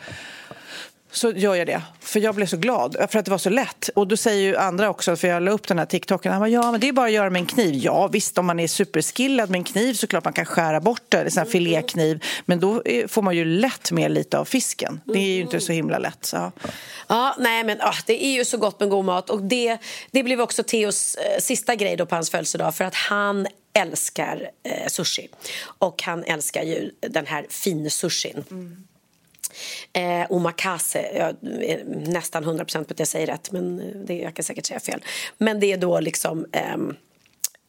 så 1.16 1.30
gör 1.30 1.54
jag 1.54 1.66
det. 1.66 1.82
För 2.00 2.20
jag 2.20 2.35
blev 2.35 2.46
så 2.46 2.56
glad, 2.56 2.96
för 3.11 3.18
att 3.18 3.25
det 3.25 3.30
var 3.30 3.38
så 3.38 3.50
lätt. 3.50 3.90
Och 3.94 4.06
då 4.06 4.16
säger 4.16 4.42
ju 4.42 4.56
andra 4.56 4.90
också, 4.90 5.16
för 5.16 5.28
jag 5.28 5.42
la 5.42 5.50
upp 5.50 5.68
den 5.68 5.78
här 5.78 5.87
TikToken, 5.87 6.32
han 6.32 6.40
bara, 6.40 6.49
ja 6.49 6.73
men 6.73 6.80
det 6.80 6.88
är 6.88 6.92
bara 6.92 7.06
att 7.06 7.12
göra 7.12 7.30
med 7.30 7.40
en 7.40 7.46
kniv. 7.46 7.75
Ja 7.75 8.08
visst, 8.08 8.38
om 8.38 8.46
man 8.46 8.61
är 8.61 8.68
superskillad 8.68 9.50
med 9.50 9.58
en 9.58 9.64
kniv 9.64 9.94
så 9.94 10.06
klart 10.06 10.25
man 10.25 10.32
kan 10.32 10.44
skära 10.44 10.80
bort 10.80 11.02
det, 11.08 11.37
en 11.37 11.46
filékniv. 11.46 12.25
Men 12.44 12.61
då 12.61 12.82
får 13.08 13.23
man 13.23 13.37
ju 13.37 13.44
lätt 13.44 13.92
med 13.92 14.11
lite 14.11 14.38
av 14.38 14.44
fisken. 14.44 15.00
Det 15.04 15.18
är 15.18 15.35
ju 15.37 15.40
inte 15.40 15.61
så 15.61 15.73
himla 15.73 15.99
lätt. 15.99 16.25
Så. 16.25 16.52
Ja, 17.08 17.37
nej 17.38 17.64
men 17.64 17.80
ah, 17.80 17.96
det 18.06 18.25
är 18.25 18.32
ju 18.32 18.44
så 18.44 18.56
gott 18.56 18.80
med 18.80 18.88
god 18.88 19.04
mat. 19.04 19.30
Och 19.30 19.42
det, 19.42 19.78
det 20.11 20.23
blev 20.23 20.40
också 20.40 20.62
Theos 20.62 21.14
eh, 21.14 21.40
sista 21.40 21.75
grej 21.75 21.96
då 21.96 22.06
på 22.06 22.14
hans 22.14 22.30
födelsedag, 22.30 22.75
för 22.75 22.85
att 22.85 22.94
han 22.94 23.46
älskar 23.73 24.50
eh, 24.62 24.88
sushi. 24.88 25.28
Och 25.78 26.02
han 26.02 26.25
älskar 26.25 26.62
ju 26.62 26.90
den 27.00 27.26
här 27.26 27.46
finsushin. 27.50 28.44
Mm. 28.50 28.87
Eh, 29.92 30.26
omakase, 30.30 31.06
jag 31.14 31.28
är 31.62 31.84
nästan 31.86 32.44
100 32.44 32.64
procent 32.64 32.88
på 32.88 32.92
att 32.92 32.98
jag 32.98 33.08
säger 33.08 33.26
rätt 33.26 33.52
men 33.52 33.82
det, 34.06 34.18
jag 34.18 34.34
kan 34.34 34.44
säkert 34.44 34.66
säga 34.66 34.80
fel. 34.80 35.04
Men 35.38 35.60
det 35.60 35.72
är 35.72 35.76
då 35.76 36.00
liksom 36.00 36.46
ehm, 36.52 36.96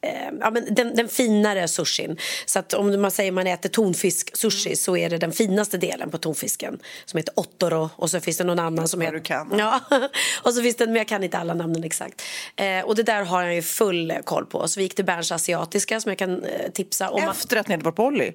eh, 0.01 0.32
ja, 0.39 0.50
men 0.50 0.74
den, 0.74 0.96
den, 0.96 1.08
finare 1.10 1.67
sushin. 1.67 2.17
Så 2.46 2.60
att 2.60 2.74
om 2.74 3.01
man 3.01 3.12
säger 3.12 3.32
man 3.32 3.48
äter 3.48 3.70
tonfisk-sushi 3.70 4.75
så 4.75 4.98
är 4.98 5.10
det 5.10 5.17
den 5.17 5.32
finaste 5.32 5.77
delen 5.77 6.12
på 6.12 6.17
tonfisken 6.17 6.79
som 7.06 7.17
heter 7.17 7.39
ottoro 7.39 7.89
och 7.96 8.10
så 8.10 8.20
finns 8.20 8.38
det 8.38 8.44
någon 8.44 8.60
annan 8.60 8.88
som 8.88 9.01
heter... 9.01 9.13
Du 9.13 9.22
kan. 9.22 9.56
Ja, 9.58 9.79
och 10.44 10.53
så 10.53 10.62
finns 10.62 10.75
det, 10.75 10.86
men 10.86 10.96
jag 10.96 11.08
kan 11.08 11.24
inte 11.24 11.38
alla 11.38 11.53
namnen 11.53 11.84
exakt. 11.84 12.22
Eh, 12.56 12.86
och 12.86 12.96
det 12.96 13.03
där 13.03 13.24
har 13.24 13.44
jag 13.44 13.56
ju 13.56 13.62
full 13.62 14.13
koll 14.24 14.46
på. 14.46 14.67
Så 14.67 14.79
vi 14.79 14.84
gick 14.84 14.96
till 14.96 15.06
Berns 15.06 15.32
asiatiska 15.32 16.01
som 16.01 16.10
jag 16.10 16.19
kan 16.19 16.43
eh, 16.43 16.71
tipsa 16.71 17.10
om. 17.10 17.23
Efter 17.23 17.58
att 17.58 17.67
ni 17.67 17.73
hade 17.73 17.86
varit 17.86 17.95
på 17.95 18.04
Olli? 18.04 18.34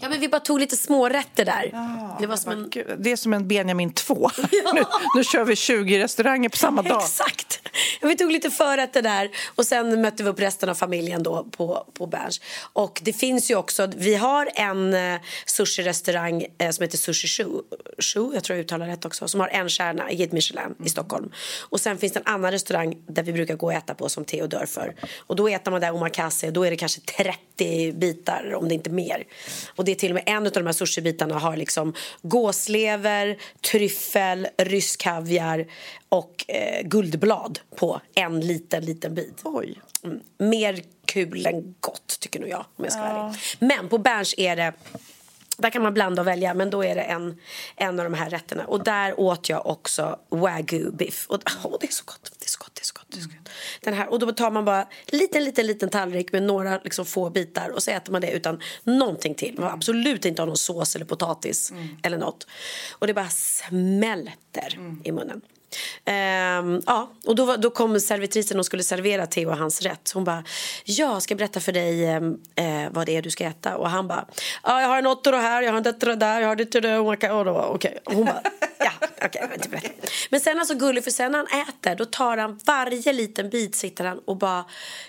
Ja, 0.00 0.08
men 0.08 0.20
vi 0.20 0.28
bara 0.28 0.40
tog 0.40 0.60
lite 0.60 0.76
smårätter 0.76 1.44
där. 1.44 1.70
Ja, 1.72 2.16
det, 2.20 2.26
var 2.26 2.36
som 2.36 2.52
en... 2.52 2.70
det 2.98 3.12
är 3.12 3.16
som 3.16 3.32
en 3.32 3.48
Benjamin 3.48 3.92
2. 3.92 4.30
Ja. 4.50 4.72
nu, 4.72 4.82
nu 5.14 5.24
kör 5.24 5.44
vi 5.44 5.56
20 5.56 5.98
restauranger 5.98 6.48
på 6.48 6.56
samma 6.56 6.82
dag. 6.82 7.02
Exakt. 7.02 7.60
Ja, 8.00 8.08
vi 8.08 8.16
tog 8.16 8.32
lite 8.32 8.50
förrätter 8.50 9.02
där 9.02 9.30
och 9.54 9.66
sen 9.66 10.00
mötte 10.00 10.22
vi 10.22 10.28
upp 10.28 10.40
resten 10.40 10.68
av 10.68 10.74
familjen 10.74 11.22
då 11.22 11.44
på, 11.44 11.86
på 11.92 12.06
Berns. 12.06 12.40
Och 12.72 13.00
det 13.04 13.12
finns 13.12 13.50
ju 13.50 13.56
också, 13.56 13.90
vi 13.96 14.14
har 14.14 14.48
en 14.54 14.94
uh, 14.94 15.20
sushi-restaurang 15.46 16.46
uh, 16.62 16.70
som 16.70 16.82
heter 16.82 16.98
Sushi 16.98 17.28
Shu, 17.28 17.44
Shu, 17.98 18.34
jag 18.34 18.44
tror 18.44 18.56
jag 18.56 18.64
uttalar 18.64 18.86
rätt 18.86 19.04
också, 19.04 19.28
som 19.28 19.40
har 19.40 19.48
en 19.48 19.68
stjärna 19.68 20.10
i 20.10 20.16
Guide 20.16 20.32
Michelin 20.32 20.64
mm. 20.64 20.84
i 20.84 20.88
Stockholm. 20.88 21.32
Och 21.60 21.80
sen 21.80 21.98
finns 21.98 22.12
det 22.12 22.18
en 22.18 22.34
annan 22.34 22.50
restaurang 22.50 22.96
där 23.06 23.22
vi 23.22 23.32
brukar 23.32 23.56
gå 23.56 23.66
och 23.66 23.72
äta 23.72 23.94
på 23.94 24.08
som 24.08 24.24
Theo 24.24 24.46
dör 24.46 24.66
för. 24.66 24.94
Och 25.18 25.36
då 25.36 25.48
äter 25.48 25.70
man 25.70 25.80
där 25.80 25.94
omakase, 25.94 26.50
då 26.50 26.64
är 26.64 26.70
det 26.70 26.76
kanske 26.76 27.00
30 27.00 27.92
bitar 27.92 28.54
om 28.54 28.68
det 28.68 28.74
inte 28.74 28.90
mer. 28.90 29.24
Och 29.68 29.84
det 29.84 29.92
är 29.92 29.96
till 29.96 30.10
och 30.10 30.14
med 30.14 30.24
en 30.26 30.46
av 30.46 30.52
de 30.52 30.66
här 30.66 30.72
sushibitarna 30.72 31.38
har 31.38 31.56
liksom 31.56 31.94
gåslever, 32.22 33.38
tryffel, 33.70 34.48
rysk 34.56 35.00
kaviar 35.00 35.66
och 36.08 36.44
eh, 36.48 36.82
guldblad 36.82 37.58
på 37.76 38.00
en 38.14 38.40
liten, 38.40 38.84
liten 38.84 39.14
bit. 39.14 39.40
Oj. 39.44 39.80
Mm. 40.04 40.20
Mer 40.38 40.82
kul 41.04 41.46
än 41.46 41.74
gott, 41.80 42.20
tycker 42.20 42.40
nog 42.40 42.48
jag. 42.48 42.64
Om 42.76 42.84
jag 42.84 42.92
ska 42.92 43.02
ja. 43.02 43.34
Men 43.58 43.88
på 43.88 43.98
Berns 43.98 44.34
är 44.38 44.56
det 44.56 44.72
där 45.58 45.70
kan 45.70 45.82
man 45.82 45.94
blanda 45.94 46.22
och 46.22 46.28
välja, 46.28 46.54
men 46.54 46.70
då 46.70 46.84
är 46.84 46.94
det 46.94 47.02
en, 47.02 47.40
en 47.76 48.00
av 48.00 48.04
de 48.04 48.14
här 48.14 48.30
rätterna. 48.30 48.64
Och 48.64 48.84
där 48.84 49.20
åt 49.20 49.48
jag 49.48 49.66
också 49.66 50.18
wagyu 50.28 50.90
biff. 50.90 51.26
Och 51.28 51.34
oh, 51.64 51.76
det 51.80 51.86
är 51.86 51.92
så 51.92 52.04
gott, 52.06 52.32
det 52.38 52.44
är 52.44 52.48
så 52.48 52.58
gott, 52.58 52.74
det 52.74 52.80
är 52.80 52.84
så 52.84 52.94
gott. 52.94 53.06
Det 53.08 53.18
är 53.18 53.22
så 53.22 53.28
gott. 53.28 53.48
Den 53.80 53.94
här, 53.94 54.08
och 54.08 54.18
då 54.18 54.32
tar 54.32 54.50
man 54.50 54.64
bara 54.64 54.88
liten, 55.06 55.44
liten, 55.44 55.66
liten 55.66 55.88
tallrik 55.88 56.32
med 56.32 56.42
några 56.42 56.78
liksom, 56.84 57.06
få 57.06 57.30
bitar 57.30 57.68
och 57.68 57.82
så 57.82 57.90
äter 57.90 58.12
man 58.12 58.20
det 58.20 58.30
utan 58.30 58.60
någonting 58.84 59.34
till. 59.34 59.54
Man 59.58 59.70
absolut 59.70 60.24
inte 60.24 60.42
har 60.42 60.46
någon 60.46 60.56
sås 60.56 60.96
eller 60.96 61.06
potatis 61.06 61.70
mm. 61.70 61.88
eller 62.02 62.18
något. 62.18 62.46
Och 62.90 63.06
det 63.06 63.14
bara 63.14 63.28
smälter 63.28 64.74
mm. 64.76 65.00
i 65.04 65.12
munnen. 65.12 65.40
Ehm, 66.04 66.82
ja, 66.86 67.10
och 67.26 67.34
då, 67.34 67.56
då 67.56 67.70
kom 67.70 68.00
servitrisen 68.00 68.58
och 68.58 68.66
skulle 68.66 68.82
servera 68.82 69.26
Theo 69.26 69.50
hans 69.50 69.82
rätt. 69.82 70.10
Hon 70.14 70.24
bara, 70.24 70.44
jag 70.84 71.22
ska 71.22 71.34
berätta 71.34 71.60
för 71.60 71.72
dig 71.72 72.06
ehm, 72.06 72.36
eh, 72.54 72.90
vad 72.90 73.06
det 73.06 73.16
är 73.16 73.22
du 73.22 73.30
ska 73.30 73.44
äta. 73.44 73.76
Och 73.76 73.90
han 73.90 74.08
bara, 74.08 74.26
ja, 74.62 74.80
jag 74.80 74.88
har 74.88 74.98
en 74.98 75.06
ottoro 75.06 75.36
här, 75.36 75.62
jag 75.62 75.70
har 75.70 75.78
en 75.78 75.84
tetra 75.84 76.16
där, 76.16 76.40
jag 76.40 76.48
har 76.48 76.56
det 76.56 76.80
där. 76.80 77.00
Okej, 77.00 77.98
okay. 78.02 78.16
hon 78.16 78.24
bara, 78.24 78.42
ja, 78.78 78.90
okej. 79.24 79.50
Okay, 79.56 79.80
men 80.30 80.40
sen 80.40 80.58
alltså 80.58 80.74
gullig, 80.74 81.04
för 81.04 81.10
sen 81.10 81.32
när 81.32 81.38
han 81.38 81.62
äter 81.68 81.94
då 81.94 82.04
tar 82.04 82.36
han 82.36 82.60
varje 82.64 83.12
liten 83.12 83.50
bit 83.50 83.74
sitter 83.74 84.04
han 84.04 84.18
och 84.18 84.36
bara 84.36 84.64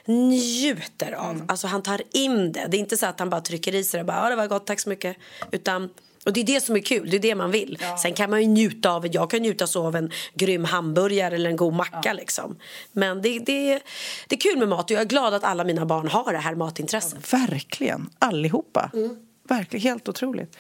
njuter 0.06 1.12
av. 1.12 1.32
Mm. 1.32 1.46
Alltså 1.48 1.68
han 1.68 1.84
tar 1.84 2.02
in 2.12 2.52
det. 2.52 2.68
Det 2.70 2.78
är 2.78 2.80
inte 2.80 2.98
så 2.98 3.06
att 3.06 3.20
han 3.20 3.30
bara 3.30 3.42
trycker 3.42 3.76
i 3.76 3.84
sig 3.84 4.00
och 4.00 4.06
bara, 4.06 4.18
ja 4.24 4.30
det 4.30 4.36
var 4.36 4.48
gott, 4.48 4.68
tack 4.68 4.80
så 4.80 4.90
mycket. 4.90 5.18
Utan 5.52 5.90
och 6.26 6.34
det 6.34 6.40
är 6.40 6.46
det 6.46 6.62
som 6.62 6.76
är 6.76 6.80
kul, 6.80 7.10
det 7.10 7.18
är 7.18 7.22
det 7.22 7.36
man 7.36 7.52
vill. 7.52 7.78
Ja. 7.82 7.98
Sen 7.98 8.14
kan 8.14 8.30
man 8.30 8.42
ju 8.42 8.48
njuta 8.48 8.92
av, 8.92 9.08
jag 9.12 9.30
kan 9.30 9.42
njuta 9.42 9.68
så 9.68 9.88
av 9.88 9.96
en 9.96 10.12
grym 10.34 10.66
hamburgare 10.66 11.36
eller 11.36 11.50
en 11.50 11.56
god 11.56 11.74
macka 11.74 12.02
ja. 12.04 12.14
liksom. 12.14 12.58
Men 12.92 13.22
det, 13.22 13.40
det, 13.40 13.80
det 14.28 14.36
är 14.36 14.40
kul 14.40 14.58
med 14.58 14.68
mat 14.68 14.86
och 14.86 14.92
jag 14.92 15.02
är 15.02 15.06
glad 15.06 15.34
att 15.34 15.44
alla 15.44 15.64
mina 15.64 15.86
barn 15.86 16.08
har 16.08 16.34
det 16.34 16.40
här 16.40 16.56
matintresset. 16.56 17.20
Ja, 17.32 17.38
verkligen, 17.38 18.10
allihopa. 18.20 18.92
Mm. 18.94 19.16
Verkligen, 19.50 19.84
helt 19.84 20.10
otroligt. 20.10 20.58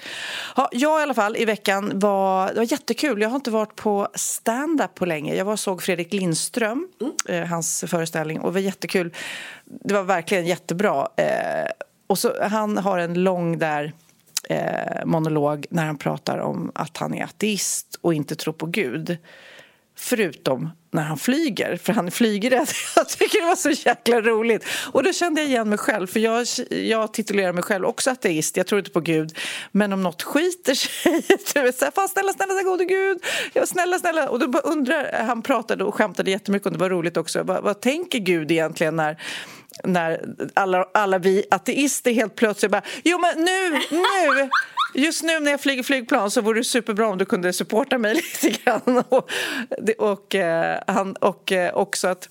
Ja, 0.56 0.70
jag 0.72 1.00
i 1.00 1.04
alla 1.04 1.14
fall 1.14 1.38
i 1.38 1.46
veckan 1.46 1.92
var, 2.00 2.48
det 2.48 2.56
var 2.56 2.72
jättekul. 2.72 3.22
Jag 3.22 3.30
har 3.30 3.36
inte 3.36 3.52
varit 3.52 3.76
på 3.76 4.08
stand-up 4.16 4.96
på 4.96 5.06
länge. 5.06 5.36
Jag 5.36 5.46
var 5.46 5.54
och 5.54 5.60
såg 5.60 5.84
Fredrik 5.84 6.14
Lindström, 6.14 6.88
mm. 7.02 7.42
eh, 7.44 7.50
hans 7.50 7.84
föreställning 7.88 8.40
och 8.40 8.48
det 8.48 8.54
var 8.54 8.60
jättekul. 8.60 9.14
Det 9.66 9.94
var 9.94 10.04
verkligen 10.04 10.46
jättebra. 10.46 11.08
Eh, 11.16 11.72
och 12.08 12.20
så, 12.20 12.44
han 12.44 12.78
har 12.78 13.00
en 13.00 13.24
lång 13.24 13.58
där 13.58 13.94
eh, 14.50 15.06
monolog 15.06 15.66
när 15.70 15.86
han 15.86 15.98
pratar 15.98 16.38
om 16.38 16.72
att 16.76 16.98
han 16.98 17.14
är 17.14 17.24
ateist 17.24 18.00
och 18.02 18.14
inte 18.14 18.36
tror 18.36 18.54
på 18.54 18.66
Gud. 18.66 19.18
Förutom 19.98 20.70
när 20.92 21.04
han 21.04 21.18
flyger, 21.18 21.78
för 21.78 21.94
han 21.94 22.12
flyger. 22.12 22.50
flygrädd. 22.50 22.70
Jag 22.96 23.10
tycker 23.10 23.42
det 23.42 23.48
var 23.48 23.56
så 23.56 23.70
jäkla 23.70 24.22
roligt. 24.22 24.66
Och 24.92 25.04
då 25.04 25.14
kände 25.14 25.42
jag 25.42 25.50
igen 25.50 25.70
mig 25.70 25.78
själv, 25.78 26.08
för 26.08 26.20
jag, 26.20 26.48
jag 26.70 27.14
titulerar 27.14 27.54
mig 27.54 27.64
själv 27.64 27.86
också 27.86 28.12
ateist. 28.12 28.58
Jag 28.58 28.68
tror 28.68 28.80
inte 28.80 28.92
på 28.92 29.00
Gud. 29.00 29.38
Men 29.72 29.94
om 29.94 30.04
något 30.04 30.24
skiter 30.24 30.74
sig, 30.74 31.24
du 31.54 31.62
vet, 31.62 31.80
så 31.80 31.92
fan 31.96 32.10
snälla, 32.10 32.34
snälla, 32.34 32.64
gode 32.64 32.86
Gud, 32.86 33.18
ja, 33.54 33.66
snälla, 33.66 34.00
snälla. 34.00 34.30
Och 34.30 34.40
då 34.40 34.60
undrar, 34.60 35.24
han 35.24 35.42
pratade 35.42 35.84
och 35.84 35.96
skämtade 35.96 36.32
jättemycket 36.32 36.66
och 36.66 36.72
det 36.72 36.80
var 36.80 36.90
roligt 36.90 37.18
också. 37.18 37.44
Vad, 37.44 37.64
vad 37.64 37.82
tänker 37.82 38.20
Gud 38.20 38.52
egentligen 38.52 38.96
när 38.96 39.22
när 39.84 40.22
alla, 40.54 40.86
alla 40.94 41.18
vi 41.18 41.46
ateister 41.52 42.12
helt 42.12 42.36
plötsligt 42.36 42.72
bara 42.72 42.82
Jo 43.04 43.20
men 43.20 43.46
nu, 43.46 43.72
nu! 43.90 44.50
Just 44.94 45.24
nu 45.24 45.40
när 45.40 45.52
jag 45.52 45.62
flyger 45.62 45.84
flygplan 45.84 46.32
så 46.32 46.42
vore 46.42 46.60
det 46.60 46.64
superbra 46.64 47.08
om 47.08 47.18
du 47.18 47.26
kunde 47.26 47.54
supporta 47.54 47.98
mig 47.98 48.16
lite 48.44 48.50
grann. 48.64 49.04
Och, 49.10 49.30
och, 49.98 50.36
eh, 50.36 50.80
och, 51.20 51.30
och 51.30 51.54
också 51.74 52.08
att 52.08 52.30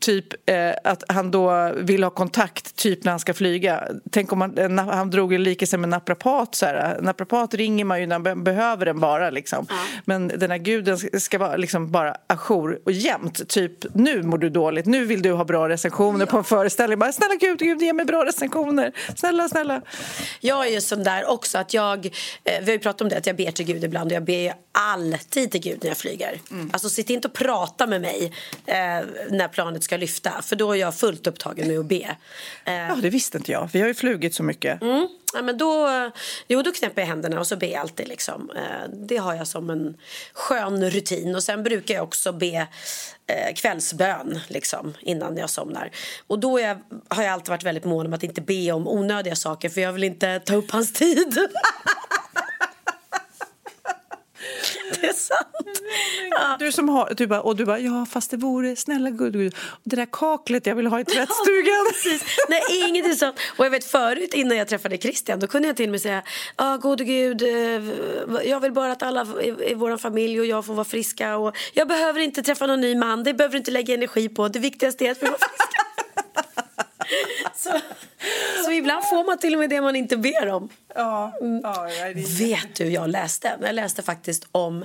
typ 0.00 0.50
eh, 0.50 0.72
att 0.84 1.04
han 1.08 1.30
då 1.30 1.72
vill 1.76 2.02
ha 2.02 2.10
kontakt 2.10 2.76
typ 2.76 3.04
när 3.04 3.12
han 3.12 3.20
ska 3.20 3.34
flyga. 3.34 3.84
Tänk 4.10 4.32
om 4.32 4.40
han, 4.40 4.58
eh, 4.58 4.86
han 4.86 5.10
drog 5.10 5.32
en 5.32 5.42
likelse 5.42 5.78
med 5.78 5.88
naprapat. 5.88 6.54
Så 6.54 6.66
här. 6.66 6.98
Naprapat 7.00 7.54
ringer 7.54 7.84
man 7.84 8.00
ju 8.00 8.06
när 8.06 8.18
man 8.18 8.44
behöver 8.44 8.86
den 8.86 9.00
bara. 9.00 9.30
Liksom. 9.30 9.66
Ja. 9.68 9.76
Men 10.04 10.28
den 10.28 10.50
här 10.50 10.58
guden 10.58 10.98
ska 11.20 11.38
vara 11.38 11.56
liksom 11.56 11.90
bara 11.90 12.16
ajour 12.26 12.78
och 12.84 12.92
jämt. 12.92 13.48
Typ 13.48 13.94
nu 13.94 14.22
mår 14.22 14.38
du 14.38 14.50
dåligt, 14.50 14.86
nu 14.86 15.04
vill 15.04 15.22
du 15.22 15.32
ha 15.32 15.44
bra 15.44 15.68
recensioner 15.68 16.20
ja. 16.20 16.26
på 16.26 16.36
en 16.36 16.44
föreställning. 16.44 16.98
Bara, 16.98 17.12
snälla 17.12 17.34
gud, 17.34 17.58
gud, 17.58 17.82
ge 17.82 17.92
mig 17.92 18.06
bra 18.06 18.24
recensioner. 18.24 18.92
Snälla, 19.16 19.48
snälla. 19.48 19.82
Jag 20.40 20.66
är 20.66 20.70
ju 20.70 20.80
sån 20.80 21.04
där 21.04 21.30
också 21.30 21.58
att 21.58 21.74
jag, 21.74 22.06
eh, 22.06 22.12
vi 22.60 22.64
har 22.64 22.72
ju 22.72 22.78
pratat 22.78 23.00
om 23.00 23.08
det, 23.08 23.16
att 23.16 23.26
jag 23.26 23.36
ber 23.36 23.50
till 23.50 23.66
Gud 23.66 23.84
ibland 23.84 24.10
och 24.10 24.16
jag 24.16 24.24
ber 24.24 24.54
alltid 24.78 25.50
till 25.50 25.60
Gud 25.60 25.78
när 25.82 25.88
jag 25.88 25.98
flyger. 25.98 26.40
Mm. 26.50 26.70
Alltså 26.72 26.88
sitt 26.88 27.10
inte 27.10 27.28
och 27.28 27.34
prata 27.34 27.86
med 27.86 28.00
mig 28.00 28.32
eh, 28.66 28.76
när 29.30 29.48
planet 29.48 29.84
ska 29.84 29.96
lyfta 29.96 30.42
för 30.42 30.56
då 30.56 30.72
är 30.72 30.76
jag 30.76 30.94
fullt 30.94 31.26
upptagen 31.26 31.68
med 31.68 31.78
att 31.78 31.86
be. 31.86 32.16
Ja, 32.64 32.98
det 33.02 33.10
visste 33.10 33.38
inte 33.38 33.52
jag. 33.52 33.68
Vi 33.72 33.80
har 33.80 33.88
ju 33.88 33.94
flugit 33.94 34.34
så 34.34 34.42
mycket. 34.42 34.82
Mm. 34.82 35.08
Ja, 35.34 35.42
men 35.42 35.58
då, 35.58 35.88
jo, 36.48 36.62
då 36.62 36.72
knäpper 36.72 37.02
jag 37.02 37.06
händerna 37.08 37.40
och 37.40 37.46
så 37.46 37.56
ber 37.56 37.66
jag 37.66 37.80
alltid. 37.80 38.08
Liksom. 38.08 38.50
Eh, 38.56 38.90
det 38.92 39.16
har 39.16 39.34
jag 39.34 39.46
som 39.46 39.70
en 39.70 39.96
skön 40.32 40.90
rutin. 40.90 41.34
Och 41.34 41.42
Sen 41.42 41.62
brukar 41.62 41.94
jag 41.94 42.04
också 42.04 42.32
be 42.32 42.66
eh, 43.26 43.54
kvällsbön 43.54 44.40
liksom, 44.48 44.94
innan 45.00 45.36
jag 45.36 45.50
somnar. 45.50 45.90
Och 46.26 46.38
Då 46.38 46.60
jag, 46.60 46.78
har 47.08 47.22
jag 47.22 47.32
alltid 47.32 47.48
varit 47.48 47.62
väldigt 47.62 47.84
mån 47.84 48.06
om 48.06 48.12
att 48.12 48.22
inte 48.22 48.40
be 48.40 48.72
om 48.72 48.88
onödiga 48.88 49.36
saker 49.36 49.68
för 49.68 49.80
jag 49.80 49.92
vill 49.92 50.04
inte 50.04 50.40
ta 50.40 50.54
upp 50.54 50.70
hans 50.70 50.92
tid. 50.92 51.38
det 55.00 55.06
är 55.06 55.12
sant. 55.26 55.78
Ja. 56.30 56.56
Du 56.58 56.72
som 56.72 56.88
har, 56.88 57.12
du 57.16 57.26
bara, 57.26 57.40
och 57.40 57.56
du 57.56 57.64
bara, 57.64 57.78
ja 57.78 58.06
fast 58.10 58.30
det 58.30 58.36
vore, 58.36 58.76
snälla 58.76 59.10
gud, 59.10 59.32
gud 59.32 59.54
det 59.84 59.96
där 59.96 60.06
kaklet 60.12 60.66
jag 60.66 60.74
vill 60.74 60.86
ha 60.86 61.00
i 61.00 61.04
tvättstugan. 61.04 61.86
Ja, 62.04 62.18
Nej, 62.48 62.60
inget 62.88 63.06
är 63.06 63.14
sånt. 63.14 63.36
Och 63.56 63.64
jag 63.64 63.70
vet 63.70 63.84
förut 63.84 64.34
innan 64.34 64.56
jag 64.56 64.68
träffade 64.68 64.98
Christian, 64.98 65.40
då 65.40 65.46
kunde 65.46 65.68
jag 65.68 65.76
till 65.76 65.86
och 65.86 65.90
med 65.90 66.00
säga, 66.00 66.22
ja 66.56 66.74
ah, 66.74 66.76
gode 66.76 67.04
gud, 67.04 67.42
eh, 67.42 68.48
jag 68.48 68.60
vill 68.60 68.72
bara 68.72 68.92
att 68.92 69.02
alla 69.02 69.26
i, 69.42 69.70
i 69.70 69.74
vår 69.74 69.96
familj 69.96 70.40
och 70.40 70.46
jag 70.46 70.66
får 70.66 70.74
vara 70.74 70.84
friska 70.84 71.36
och 71.36 71.56
jag 71.72 71.88
behöver 71.88 72.20
inte 72.20 72.42
träffa 72.42 72.66
någon 72.66 72.80
ny 72.80 72.94
man, 72.94 73.24
det 73.24 73.34
behöver 73.34 73.52
du 73.52 73.58
inte 73.58 73.70
lägga 73.70 73.94
energi 73.94 74.28
på, 74.28 74.48
det 74.48 74.58
viktigaste 74.58 75.06
är 75.06 75.10
att 75.10 75.22
vi 75.22 75.26
var 75.26 75.38
friska. 75.38 75.85
så, 77.54 77.70
så 78.64 78.72
ibland 78.72 79.04
får 79.04 79.24
man 79.24 79.38
till 79.38 79.54
och 79.54 79.60
med 79.60 79.70
det 79.70 79.80
man 79.80 79.96
inte 79.96 80.16
ber 80.16 80.48
om. 80.48 80.68
Ja, 80.94 81.32
mm. 81.40 81.60
ja, 81.62 81.88
Vet 82.38 82.74
du, 82.76 82.84
jag 82.84 83.10
läste. 83.10 83.58
Jag 83.62 83.74
läste 83.74 84.02
faktiskt 84.02 84.48
om 84.52 84.84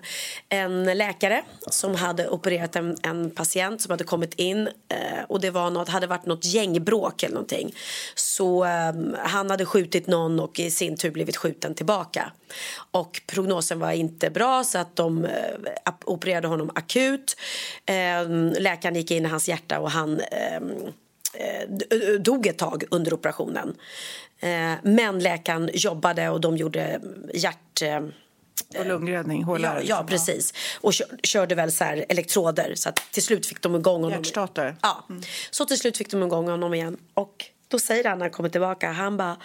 en 0.49 0.83
läkare 0.83 1.43
som 1.69 1.95
hade 1.95 2.29
opererat 2.29 2.75
en, 2.75 2.97
en 3.03 3.31
patient 3.31 3.81
som 3.81 3.91
hade 3.91 4.03
kommit 4.03 4.33
in 4.33 4.67
eh, 4.67 5.23
och 5.27 5.41
det 5.41 5.49
var 5.49 5.69
något, 5.69 5.89
hade 5.89 6.07
varit 6.07 6.25
något 6.25 6.45
gängbråk 6.45 7.23
eller 7.23 7.33
någonting. 7.33 7.75
Så 8.15 8.65
eh, 8.65 8.93
han 9.23 9.49
hade 9.49 9.65
skjutit 9.65 10.07
någon 10.07 10.39
och 10.39 10.59
i 10.59 10.71
sin 10.71 10.97
tur 10.97 11.11
blivit 11.11 11.37
skjuten 11.37 11.75
tillbaka. 11.75 12.31
Och 12.91 13.21
prognosen 13.27 13.79
var 13.79 13.91
inte 13.91 14.29
bra 14.29 14.63
så 14.63 14.77
att 14.77 14.95
de 14.95 15.25
eh, 15.25 15.93
opererade 16.05 16.47
honom 16.47 16.71
akut. 16.75 17.37
Eh, 17.85 18.27
läkaren 18.59 18.95
gick 18.95 19.11
in 19.11 19.25
i 19.25 19.29
hans 19.29 19.49
hjärta 19.49 19.79
och 19.79 19.91
han 19.91 20.19
ehm, 20.19 20.61
Eh, 20.61 20.91
dog 22.19 22.47
ett 22.47 22.57
tag 22.57 22.83
under 22.91 23.13
operationen. 23.13 23.75
Eh, 24.39 24.73
men 24.83 25.19
läkaren 25.19 25.69
jobbade 25.73 26.29
och 26.29 26.41
de 26.41 26.57
gjorde 26.57 27.01
hjärt... 27.33 27.81
Eh, 27.81 27.99
och 28.79 28.85
lungräddning, 28.85 29.43
HLR. 29.43 29.63
Ja, 29.65 29.81
ja, 29.83 30.05
precis. 30.07 30.53
Och 30.81 30.93
körde 31.23 31.55
väl 31.55 31.71
så 31.71 31.83
elektroder 31.83 32.73
så 32.75 32.89
att 32.89 32.95
till 33.11 33.23
slut 33.23 33.45
fick 33.45 33.61
de 33.61 33.75
igång 33.75 34.03
honom. 34.03 34.11
Hjärtstartare. 34.11 34.75
Ja. 34.81 35.05
Mm. 35.09 35.21
Så 35.51 35.65
till 35.65 35.77
slut 35.77 35.97
fick 35.97 36.11
de 36.11 36.23
igång 36.23 36.47
honom 36.47 36.73
igen. 36.73 36.97
Och 37.13 37.45
då 37.67 37.79
säger 37.79 38.03
han 38.09 38.17
när 38.17 38.25
han 38.25 38.31
kommer 38.31 38.49
tillbaka, 38.49 38.91
han 38.91 39.17
bara 39.17 39.37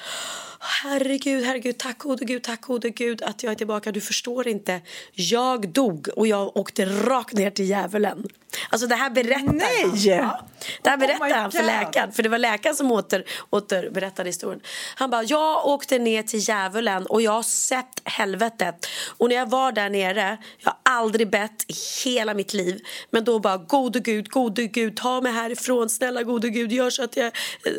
Herregud, 0.68 1.44
herregud, 1.44 1.78
tack 1.78 1.98
gode 1.98 2.24
gud, 2.24 2.42
tack 2.42 2.60
gode 2.60 2.90
gud 2.90 3.22
att 3.22 3.42
jag 3.42 3.50
är 3.50 3.56
tillbaka. 3.56 3.92
Du 3.92 4.00
förstår 4.00 4.48
inte. 4.48 4.80
Jag 5.12 5.68
dog 5.68 6.08
och 6.16 6.26
jag 6.26 6.56
åkte 6.56 6.84
rakt 6.84 7.34
ner 7.34 7.50
till 7.50 7.64
djävulen. 7.64 8.28
Alltså 8.70 8.86
det 8.86 8.94
här 8.94 9.10
berättar 9.10 9.52
Nej! 9.52 9.82
han. 9.82 9.98
Ja, 9.98 10.46
det 10.82 10.90
här 10.90 10.96
berättar 10.96 11.30
oh 11.30 11.34
han 11.34 11.52
för 11.52 11.62
läkaren. 11.62 12.12
För 12.12 12.22
det 12.22 12.28
var 12.28 12.38
läkaren 12.38 12.76
som 12.76 12.92
åter, 12.92 13.24
åter 13.50 13.90
berättade 13.90 14.28
historien. 14.28 14.60
Han 14.94 15.10
bara, 15.10 15.22
jag 15.22 15.66
åkte 15.66 15.98
ner 15.98 16.22
till 16.22 16.48
djävulen 16.48 17.06
och 17.06 17.22
jag 17.22 17.32
har 17.32 17.42
sett 17.42 18.00
helvetet. 18.04 18.86
Och 19.18 19.28
när 19.28 19.36
jag 19.36 19.50
var 19.50 19.72
där 19.72 19.90
nere, 19.90 20.38
jag 20.58 20.70
har 20.70 20.98
aldrig 20.98 21.30
bett 21.30 21.64
i 21.68 21.74
hela 22.04 22.34
mitt 22.34 22.54
liv. 22.54 22.80
Men 23.10 23.24
då 23.24 23.38
bara, 23.38 23.56
gode 23.56 24.00
gud, 24.00 24.28
gode 24.28 24.66
gud, 24.66 24.96
ta 24.96 25.20
mig 25.20 25.32
härifrån. 25.32 25.88
Snälla 25.88 26.22
gode 26.22 26.50
gud, 26.50 26.72
gör 26.72 26.90
så 26.90 27.02
att 27.02 27.16
jag, 27.16 27.26
eh, 27.26 27.32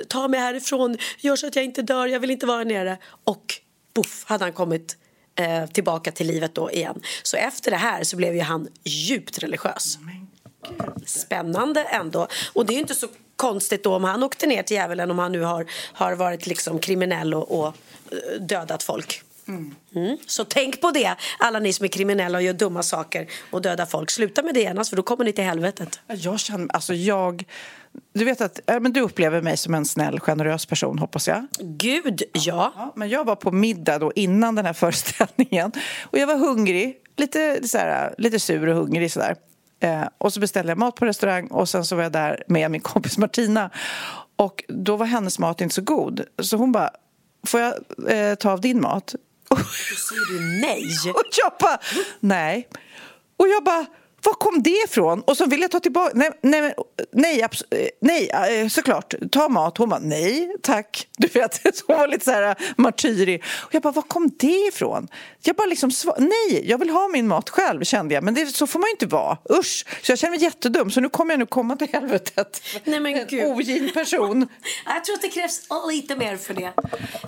ta 0.07 0.27
mig 0.27 0.39
härifrån. 0.39 0.97
Gör 1.19 1.35
så 1.35 1.47
att 1.47 1.55
jag 1.55 1.65
inte 1.65 1.81
dör, 1.81 2.07
jag 2.07 2.19
vill 2.19 2.31
inte 2.31 2.45
vara 2.45 2.63
nere. 2.63 2.76
Och 3.23 3.53
poff 3.93 4.23
hade 4.27 4.43
han 4.43 4.53
kommit 4.53 4.97
eh, 5.35 5.65
tillbaka 5.65 6.11
till 6.11 6.27
livet 6.27 6.55
då 6.55 6.71
igen. 6.71 7.01
Så 7.23 7.37
efter 7.37 7.71
det 7.71 7.77
här 7.77 8.03
så 8.03 8.17
blev 8.17 8.35
ju 8.35 8.41
han 8.41 8.67
djupt 8.83 9.39
religiös. 9.39 9.97
Spännande 11.05 11.83
ändå. 11.83 12.27
Och 12.53 12.65
det 12.65 12.73
är 12.73 12.79
inte 12.79 12.95
så 12.95 13.07
konstigt 13.35 13.83
då 13.83 13.95
om 13.95 14.03
han 14.03 14.23
åkte 14.23 14.47
ner 14.47 14.63
till 14.63 14.75
djävulen 14.75 15.11
om 15.11 15.19
han 15.19 15.31
nu 15.31 15.41
har, 15.41 15.65
har 15.93 16.15
varit 16.15 16.47
liksom 16.47 16.79
kriminell 16.79 17.33
och, 17.33 17.59
och 17.59 17.67
eh, 18.11 18.41
dödat 18.41 18.83
folk. 18.83 19.21
Mm. 19.47 19.75
Mm. 19.95 20.17
Så 20.25 20.45
tänk 20.45 20.81
på 20.81 20.91
det, 20.91 21.15
alla 21.39 21.59
ni 21.59 21.73
som 21.73 21.83
är 21.83 21.87
kriminella 21.87 22.37
och 22.37 22.43
gör 22.43 22.53
dumma 22.53 22.83
saker 22.83 23.27
och 23.51 23.61
dödar 23.61 23.85
folk. 23.85 24.11
Sluta 24.11 24.43
med 24.43 24.53
det 24.53 24.59
genast, 24.59 24.89
för 24.89 24.97
då 24.97 25.03
kommer 25.03 25.25
ni 25.25 25.33
till 25.33 25.43
helvetet. 25.43 25.99
Jag 26.07 26.39
känner, 26.39 26.75
alltså 26.75 26.93
jag... 26.93 27.45
Du 28.13 28.25
vet 28.25 28.41
att 28.41 28.59
men 28.81 28.93
du 28.93 29.01
upplever 29.01 29.41
mig 29.41 29.57
som 29.57 29.73
en 29.73 29.85
snäll, 29.85 30.19
generös 30.19 30.65
person, 30.65 30.99
hoppas 30.99 31.27
jag. 31.27 31.47
Gud, 31.59 32.23
ja. 32.33 32.73
ja 32.75 32.93
men 32.95 33.09
jag 33.09 33.25
var 33.25 33.35
på 33.35 33.51
middag 33.51 33.99
då 33.99 34.11
innan 34.15 34.55
den 34.55 34.65
här 34.65 34.73
föreställningen 34.73 35.71
och 36.03 36.17
jag 36.17 36.27
var 36.27 36.37
hungrig, 36.37 36.97
lite, 37.17 37.67
så 37.67 37.77
här, 37.77 38.15
lite 38.17 38.39
sur 38.39 38.67
och 38.67 38.75
hungrig 38.75 39.11
sådär. 39.11 39.35
Eh, 39.79 40.03
och 40.17 40.33
så 40.33 40.39
beställde 40.39 40.71
jag 40.71 40.77
mat 40.77 40.95
på 40.95 41.05
restaurang 41.05 41.47
och 41.47 41.69
sen 41.69 41.85
så 41.85 41.95
var 41.95 42.03
jag 42.03 42.11
där 42.11 42.43
med 42.47 42.71
min 42.71 42.81
kompis 42.81 43.17
Martina. 43.17 43.69
Och 44.35 44.63
då 44.67 44.95
var 44.95 45.05
hennes 45.05 45.39
mat 45.39 45.61
inte 45.61 45.75
så 45.75 45.81
god. 45.81 46.21
Så 46.41 46.57
hon 46.57 46.71
bara, 46.71 46.89
får 47.47 47.59
jag 47.59 47.73
eh, 48.09 48.35
ta 48.35 48.51
av 48.51 48.61
din 48.61 48.81
mat? 48.81 49.15
Då 49.49 49.55
säger 49.55 50.37
du 50.37 50.61
nej. 50.61 50.83
Och 51.09 51.23
jag 51.43 51.51
bara, 51.59 51.79
nej. 52.19 52.67
Och 53.37 53.47
jag 53.47 53.63
bara, 53.63 53.85
var 54.27 54.33
kom 54.33 54.63
det 54.63 54.83
ifrån? 54.85 55.21
Och 55.21 55.37
så 55.37 55.45
vill 55.45 55.61
jag 55.61 55.71
ta 55.71 55.79
tillbaka... 55.79 56.11
Nej, 56.15 56.29
nej, 56.41 56.73
nej, 57.11 57.41
nej, 58.01 58.29
eh, 58.61 58.67
såklart. 58.67 59.13
Ta 59.31 59.49
mat. 59.49 59.77
Hon 59.77 59.89
bara, 59.89 59.99
nej 59.99 60.55
tack. 60.61 61.07
Du 61.17 61.27
vet, 61.27 61.61
hon 61.87 61.97
var 61.97 62.07
lite 62.07 62.25
så 62.25 62.31
här 62.31 62.49
eh, 62.49 62.55
martyrig. 62.77 63.43
Och 63.59 63.75
jag 63.75 63.81
bara, 63.81 63.93
var 63.93 64.01
kom 64.01 64.31
det 64.39 64.67
ifrån? 64.73 65.07
Jag 65.41 65.55
bara 65.55 65.67
liksom, 65.67 65.91
nej, 66.17 66.69
jag 66.69 66.77
vill 66.77 66.89
ha 66.89 67.07
min 67.07 67.27
mat 67.27 67.49
själv 67.49 67.83
kände 67.83 68.13
jag. 68.13 68.23
Men 68.23 68.33
det, 68.33 68.45
så 68.45 68.67
får 68.67 68.79
man 68.79 68.87
ju 68.87 68.91
inte 68.91 69.05
vara. 69.05 69.37
Usch. 69.59 69.85
Så 70.03 70.11
jag 70.11 70.19
känner 70.19 70.31
mig 70.31 70.43
jättedum. 70.43 70.91
Så 70.91 71.01
nu 71.01 71.09
kommer 71.09 71.33
jag 71.33 71.39
nu 71.39 71.45
komma 71.45 71.75
till 71.75 71.87
helvetet. 71.93 72.61
Nej 72.83 72.99
men 72.99 73.27
gud. 73.27 73.39
En 73.39 73.51
ogin 73.51 73.91
person. 73.93 74.47
jag 74.85 75.05
tror 75.05 75.15
att 75.15 75.21
det 75.21 75.29
krävs 75.29 75.61
lite 75.91 76.15
mer 76.15 76.37
för 76.37 76.53
det. 76.53 76.73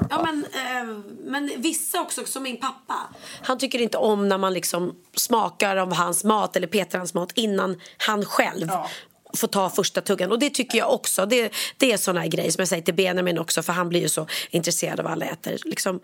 Ja 0.09 0.25
men, 0.25 0.45
eh, 0.53 0.97
men 1.23 1.51
vissa 1.57 2.01
också, 2.01 2.25
som 2.25 2.43
min 2.43 2.57
pappa. 2.57 2.95
Han 3.41 3.57
tycker 3.57 3.81
inte 3.81 3.97
om 3.97 4.29
när 4.29 4.37
man 4.37 4.53
liksom 4.53 4.95
smakar 5.15 5.77
av 5.77 5.93
hans 5.93 6.23
mat 6.23 6.55
eller 6.55 6.67
petar 6.67 6.88
hans 6.97 7.13
mat 7.13 7.31
innan 7.35 7.81
han 7.97 8.25
själv 8.25 8.67
ja 8.67 8.89
får 9.37 9.47
ta 9.47 9.69
första 9.69 10.01
tuggan. 10.01 10.31
Och 10.31 10.39
det 10.39 10.49
tycker 10.49 10.77
jag 10.77 10.93
också. 10.93 11.25
Det, 11.25 11.53
det 11.77 11.91
är 11.91 11.97
såna 11.97 12.27
grejer 12.27 12.51
som 12.51 12.61
jag 12.61 12.67
säger 12.67 12.83
till 12.83 12.93
Benjamin 12.93 13.39
också 13.39 13.63
för 13.63 13.73
han 13.73 13.89
blir 13.89 14.01
ju 14.01 14.09
så 14.09 14.27
intresserad 14.49 14.99
av 14.99 15.03
vad 15.03 15.13
alla 15.13 15.25
äter. 15.25 15.57
Liksom, 15.65 15.99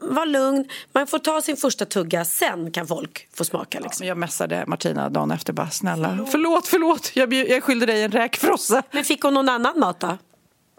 var 0.00 0.26
lugn, 0.26 0.68
man 0.92 1.06
får 1.06 1.18
ta 1.18 1.42
sin 1.42 1.56
första 1.56 1.84
tugga, 1.84 2.24
sen 2.24 2.70
kan 2.70 2.86
folk 2.86 3.28
få 3.34 3.44
smaka. 3.44 3.80
Liksom. 3.80 4.06
Ja, 4.06 4.08
jag 4.08 4.18
messade 4.18 4.64
Martina 4.66 5.08
dagen 5.08 5.30
efter 5.30 5.52
bara 5.52 5.70
snälla, 5.70 6.26
förlåt, 6.30 6.66
förlåt. 6.66 7.10
Jag, 7.14 7.32
jag 7.32 7.62
skyllde 7.62 7.86
dig 7.86 8.02
en 8.02 8.12
räkfrossa. 8.12 8.82
Men 8.90 9.04
fick 9.04 9.22
hon 9.22 9.34
någon 9.34 9.48
annan 9.48 9.78
mat 9.78 10.00
då? 10.00 10.18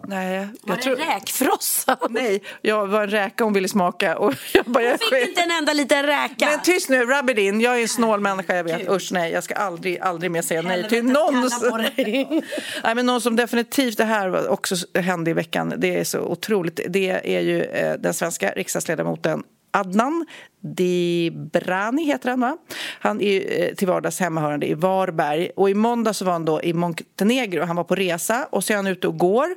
Nej, 0.06 0.48
Var 0.62 0.76
det 0.76 0.94
räkfrossa? 0.94 1.96
Nej, 2.10 2.42
jag 2.62 2.86
var 2.86 3.02
en 3.02 3.10
räka 3.10 3.44
hon 3.44 3.52
ville 3.52 3.68
smaka 3.68 4.18
och 4.18 4.34
jag 4.52 4.64
bara... 4.64 4.84
Jag 4.84 5.00
fick 5.00 5.28
inte 5.28 5.40
en 5.40 5.50
enda 5.50 5.72
liten 5.72 6.02
räka. 6.02 6.46
Men 6.46 6.62
tyst 6.62 6.88
nu, 6.88 7.04
rub 7.04 7.30
it 7.30 7.38
in. 7.38 7.60
Jag 7.60 7.78
är 7.78 7.82
en 7.82 7.88
snål 7.88 8.20
människa, 8.20 8.56
jag 8.56 8.64
vet. 8.64 8.88
Usch 8.88 9.12
nej, 9.12 9.32
jag 9.32 9.44
ska 9.44 9.54
aldrig, 9.54 9.98
aldrig 9.98 10.30
mer 10.30 10.42
säga 10.42 10.62
nej 10.62 10.88
till 10.88 11.04
någon. 11.04 11.48
Dig. 11.96 12.28
nej, 12.84 12.94
men 12.94 13.06
någon 13.06 13.20
som 13.20 13.36
definitivt, 13.36 13.96
det 13.96 14.04
här 14.04 14.48
också 14.48 14.76
hände 14.94 15.30
i 15.30 15.34
veckan, 15.34 15.74
det 15.76 15.98
är 15.98 16.04
så 16.04 16.20
otroligt. 16.20 16.80
Det 16.88 17.36
är 17.36 17.40
ju 17.40 17.62
eh, 17.62 17.94
den 17.98 18.14
svenska 18.14 18.50
riksdagsledamoten 18.50 19.42
Adnan 19.70 20.26
Dibrani 20.60 22.04
heter 22.04 22.30
han 22.30 22.40
va? 22.40 22.56
Han 23.00 23.20
är 23.20 23.62
eh, 23.62 23.74
till 23.74 23.88
vardags 23.88 24.20
hemmahörande 24.20 24.66
i 24.66 24.74
Varberg 24.74 25.50
och 25.56 25.70
i 25.70 25.74
måndag 25.74 26.12
så 26.12 26.24
var 26.24 26.32
han 26.32 26.44
då 26.44 26.62
i 26.62 26.72
Montenegro. 26.72 27.64
Han 27.64 27.76
var 27.76 27.84
på 27.84 27.94
resa 27.94 28.48
och 28.50 28.64
så 28.64 28.72
är 28.72 28.76
han 28.76 28.86
ute 28.86 29.08
och 29.08 29.18
går 29.18 29.48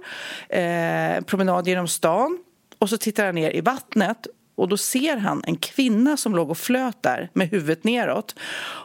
eh, 0.50 1.21
promenad 1.26 1.67
genom 1.67 1.88
stan 1.88 2.38
och 2.80 2.89
så 2.89 2.97
tittar 2.97 3.26
han 3.26 3.36
ner 3.36 3.56
i 3.56 3.62
vattnet 3.62 4.28
och 4.56 4.67
då 4.67 4.78
ser 4.78 5.17
han 5.17 5.43
en 5.47 5.58
kvinna 5.58 6.17
som 6.17 6.36
låg 6.36 6.50
och 6.50 6.58
flöt 6.58 7.04
där 7.04 7.30
med 7.34 7.50
huvudet 7.50 7.84
neråt. 7.84 8.36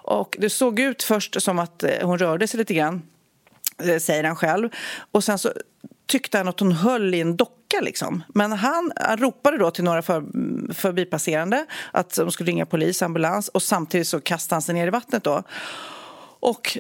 Och 0.05 0.37
det 0.41 0.51
såg 0.51 0.81
ut 0.81 1.03
först 1.03 1.43
som 1.43 1.59
att 1.59 1.83
eh, 1.83 1.91
hon 2.03 2.19
rörde 2.19 2.49
sig 2.49 2.59
lite 2.59 2.75
grann, 2.75 3.03
eh, 3.79 3.99
säger 3.99 4.25
han 4.25 4.37
själv. 4.37 4.69
Och 5.11 5.25
sen 5.25 5.39
så 5.39 5.53
tyckte 6.07 6.39
han 6.39 6.49
att 6.49 6.61
hon 6.61 6.73
höll 6.73 7.15
i 7.15 7.21
en 7.21 7.37
docka. 7.37 7.81
Liksom. 7.83 8.23
Men 8.29 8.53
han, 8.53 8.93
han 8.97 9.19
ropade 9.19 9.59
då 9.59 9.71
till 9.71 9.85
några 9.85 10.03
för, 10.03 10.25
förbipasserande 10.75 11.67
att 11.93 12.15
de 12.17 12.33
skulle 12.33 12.51
ringa 12.51 12.67
polis, 12.67 13.03
ambulans 13.03 13.49
och 13.49 13.63
samtidigt 13.63 14.09
så 14.09 14.21
kastade 14.21 14.55
han 14.55 14.63
sig 14.63 14.75
ner 14.75 14.87
i 14.87 14.91
vattnet. 14.91 15.25
Då. 15.25 15.43
Och 16.41 16.79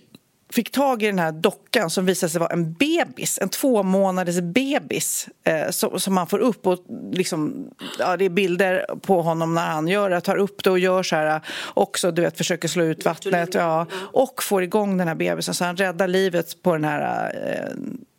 fick 0.50 0.70
tag 0.70 1.02
i 1.02 1.06
den 1.06 1.18
här 1.18 1.32
dockan 1.32 1.90
som 1.90 2.06
visade 2.06 2.30
sig 2.30 2.40
vara 2.40 2.52
en 2.52 2.72
bebis, 2.72 3.38
en 3.42 3.48
två 3.48 3.82
månaders 3.82 4.40
bebis 4.40 5.28
eh, 5.44 5.70
som, 5.70 6.00
som 6.00 6.14
man 6.14 6.26
får 6.26 6.38
upp. 6.38 6.66
och 6.66 6.78
liksom, 7.12 7.70
ja, 7.98 8.16
Det 8.16 8.24
är 8.24 8.28
bilder 8.28 8.86
på 9.00 9.22
honom 9.22 9.54
när 9.54 9.66
han 9.66 9.88
gör 9.88 10.10
det, 10.10 10.20
tar 10.20 10.36
upp 10.36 10.64
det 10.64 10.70
och 10.70 10.78
gör 10.78 11.02
så 11.02 11.16
här 11.16 11.40
också, 11.74 12.10
du 12.10 12.22
vet, 12.22 12.36
försöker 12.36 12.68
slå 12.68 12.84
ut 12.84 13.04
vattnet 13.04 13.54
ja, 13.54 13.86
och 14.12 14.42
får 14.42 14.62
igång 14.62 14.96
den 14.96 15.08
här 15.08 15.14
bebisen. 15.14 15.54
Så 15.54 15.64
han 15.64 15.76
räddar 15.76 16.08
livet 16.08 16.62
på 16.62 16.72
den 16.72 16.84
här 16.84 17.32
eh, 17.44 17.76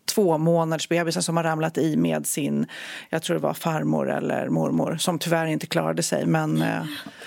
två 0.08 0.38
månaders 0.38 0.90
bebisen 0.90 1.24
som 1.24 1.38
har 1.38 1.44
ramlat 1.44 1.78
i 1.78 1.98
med 1.98 2.28
sin, 2.28 2.66
jag 3.10 3.24
tror 3.24 3.36
det 3.36 3.42
var 3.44 3.54
farmor 3.54 4.12
eller 4.12 4.50
mormor 4.50 4.98
som 5.00 5.20
tyvärr 5.20 5.46
inte 5.46 5.68
klarade 5.68 6.04
sig. 6.04 6.26
Men, 6.26 6.62
eh, 6.62 6.80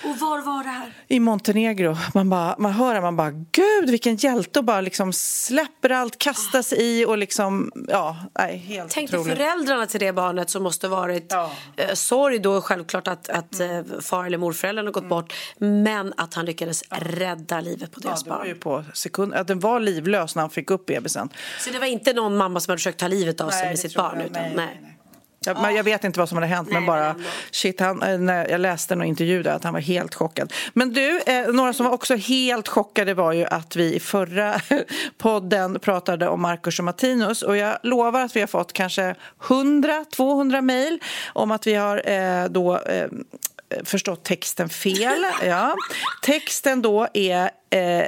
Och 0.03 0.17
var 0.19 0.41
var 0.41 0.63
det 0.63 0.69
här? 0.69 0.93
i 1.07 1.19
Montenegro. 1.19 1.97
Man, 2.13 2.29
bara, 2.29 2.55
man 2.57 2.71
hör 2.71 2.93
det, 2.93 3.01
man 3.01 3.15
bara 3.17 3.31
gud 3.31 3.89
vilken 3.89 4.15
hjälte 4.15 4.59
och 4.59 4.65
bara 4.65 4.81
liksom 4.81 5.13
släpper 5.13 5.89
allt, 5.89 6.17
kastar 6.17 6.61
sig 6.61 6.77
i 6.81 7.05
och 7.05 7.17
liksom, 7.17 7.71
ja, 7.87 8.17
nej, 8.39 8.57
helt 8.57 8.91
Tänk 8.91 9.11
dig 9.11 9.19
otroligt. 9.19 9.37
föräldrarna 9.37 9.85
till 9.85 9.99
det 9.99 10.13
barnet 10.13 10.49
som 10.49 10.63
måste 10.63 10.87
varit 10.87 11.25
Ja. 11.29 11.51
eh, 11.77 11.93
sorg 11.93 12.39
då 12.39 12.61
självklart 12.61 13.07
att, 13.07 13.29
att 13.29 13.59
eh, 13.59 13.81
far 14.01 14.25
eller 14.25 14.37
morföräldern 14.37 14.85
har 14.85 14.93
gått 14.93 15.09
bort 15.09 15.33
men 15.57 16.13
att 16.17 16.33
han 16.33 16.45
lyckades 16.45 16.83
rädda 16.89 17.61
livet 17.61 17.91
på 17.91 17.99
Ja, 18.03 18.07
deras 18.09 18.23
det 18.23 18.29
var 18.29 18.37
barn. 18.37 18.47
ju 18.47 18.55
på 18.55 18.83
sekund, 18.93 19.33
att 19.33 19.47
den 19.47 19.59
var 19.59 19.79
livlös 19.79 20.35
när 20.35 20.41
han 20.43 20.49
fick 20.49 20.71
upp 20.71 20.85
bebisen. 20.85 21.29
Så 21.59 21.69
det 21.71 21.79
var 21.79 21.87
inte 21.87 22.13
någon 22.13 22.37
mamma 22.37 22.59
som 22.59 22.70
hade 22.71 22.79
försökt 22.79 22.99
ta 22.99 23.07
livet 23.07 23.41
av 23.41 23.49
sig 23.49 23.63
med 23.63 23.73
det 23.73 23.77
sitt 23.77 23.95
barn? 23.95 24.17
jag. 24.19 24.25
Utan, 24.25 24.43
nej, 24.43 24.53
nej, 24.55 24.79
nej. 24.81 24.91
Jag, 25.45 25.61
men 25.61 25.75
jag 25.75 25.83
vet 25.83 26.03
inte 26.03 26.19
vad 26.19 26.29
som 26.29 26.37
hade 26.37 26.47
hänt, 26.47 26.69
men 26.71 26.81
Nej, 26.81 26.87
bara 26.87 27.15
shit, 27.51 27.79
han, 27.79 28.03
eh, 28.03 28.17
när 28.17 28.49
jag 28.49 28.61
läste 28.61 28.93
en 28.93 29.03
intervju 29.03 29.43
där 29.43 29.51
att 29.51 29.63
han 29.63 29.73
var 29.73 29.81
helt 29.81 30.15
chockad. 30.15 30.53
Men 30.73 30.93
du, 30.93 31.19
eh, 31.19 31.47
några 31.47 31.73
som 31.73 31.85
var 31.85 31.93
också 31.93 32.15
helt 32.15 32.67
chockade 32.67 33.13
var 33.13 33.33
ju 33.33 33.45
att 33.45 33.75
vi 33.75 33.95
i 33.95 33.99
förra 33.99 34.61
podden 35.17 35.79
pratade 35.79 36.27
om 36.27 36.41
Marcus 36.41 36.79
och 36.79 36.85
Martinus 36.85 37.41
och 37.41 37.57
jag 37.57 37.77
lovar 37.83 38.21
att 38.21 38.35
vi 38.35 38.39
har 38.39 38.47
fått 38.47 38.73
kanske 38.73 39.15
100-200 39.39 40.61
mejl 40.61 40.99
om 41.33 41.51
att 41.51 41.67
vi 41.67 41.75
har 41.75 42.09
eh, 42.09 42.45
då 42.45 42.77
eh, 42.77 43.07
förstått 43.83 44.23
texten 44.23 44.69
fel. 44.69 45.25
Ja. 45.43 45.75
Texten 46.23 46.81
då 46.81 47.07
är 47.13 47.51
eh, 47.69 48.05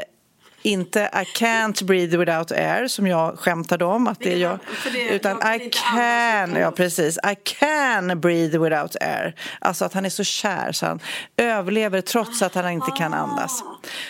inte 0.63 0.99
I 1.13 1.37
can't 1.37 1.83
breathe 1.83 2.17
without 2.17 2.51
air 2.51 2.87
som 2.87 3.07
jag 3.07 3.39
skämtade 3.39 3.85
om 3.85 4.07
att 4.07 4.19
det 4.19 4.33
är 4.33 4.37
jag 4.37 4.59
det- 4.93 4.99
utan 5.09 5.37
jag 5.41 5.55
I 5.61 5.69
can, 5.73 6.55
ja 6.55 6.71
precis, 6.71 7.17
I 7.17 7.35
can 7.43 8.19
breathe 8.21 8.57
without 8.57 8.95
air. 9.01 9.35
Alltså 9.61 9.85
att 9.85 9.93
han 9.93 10.05
är 10.05 10.09
så 10.09 10.23
kär 10.23 10.71
så 10.71 10.85
han 10.85 10.99
överlever 11.37 12.01
trots 12.01 12.41
att 12.41 12.55
han 12.55 12.69
inte 12.71 12.91
kan 12.97 13.13
andas. 13.13 13.63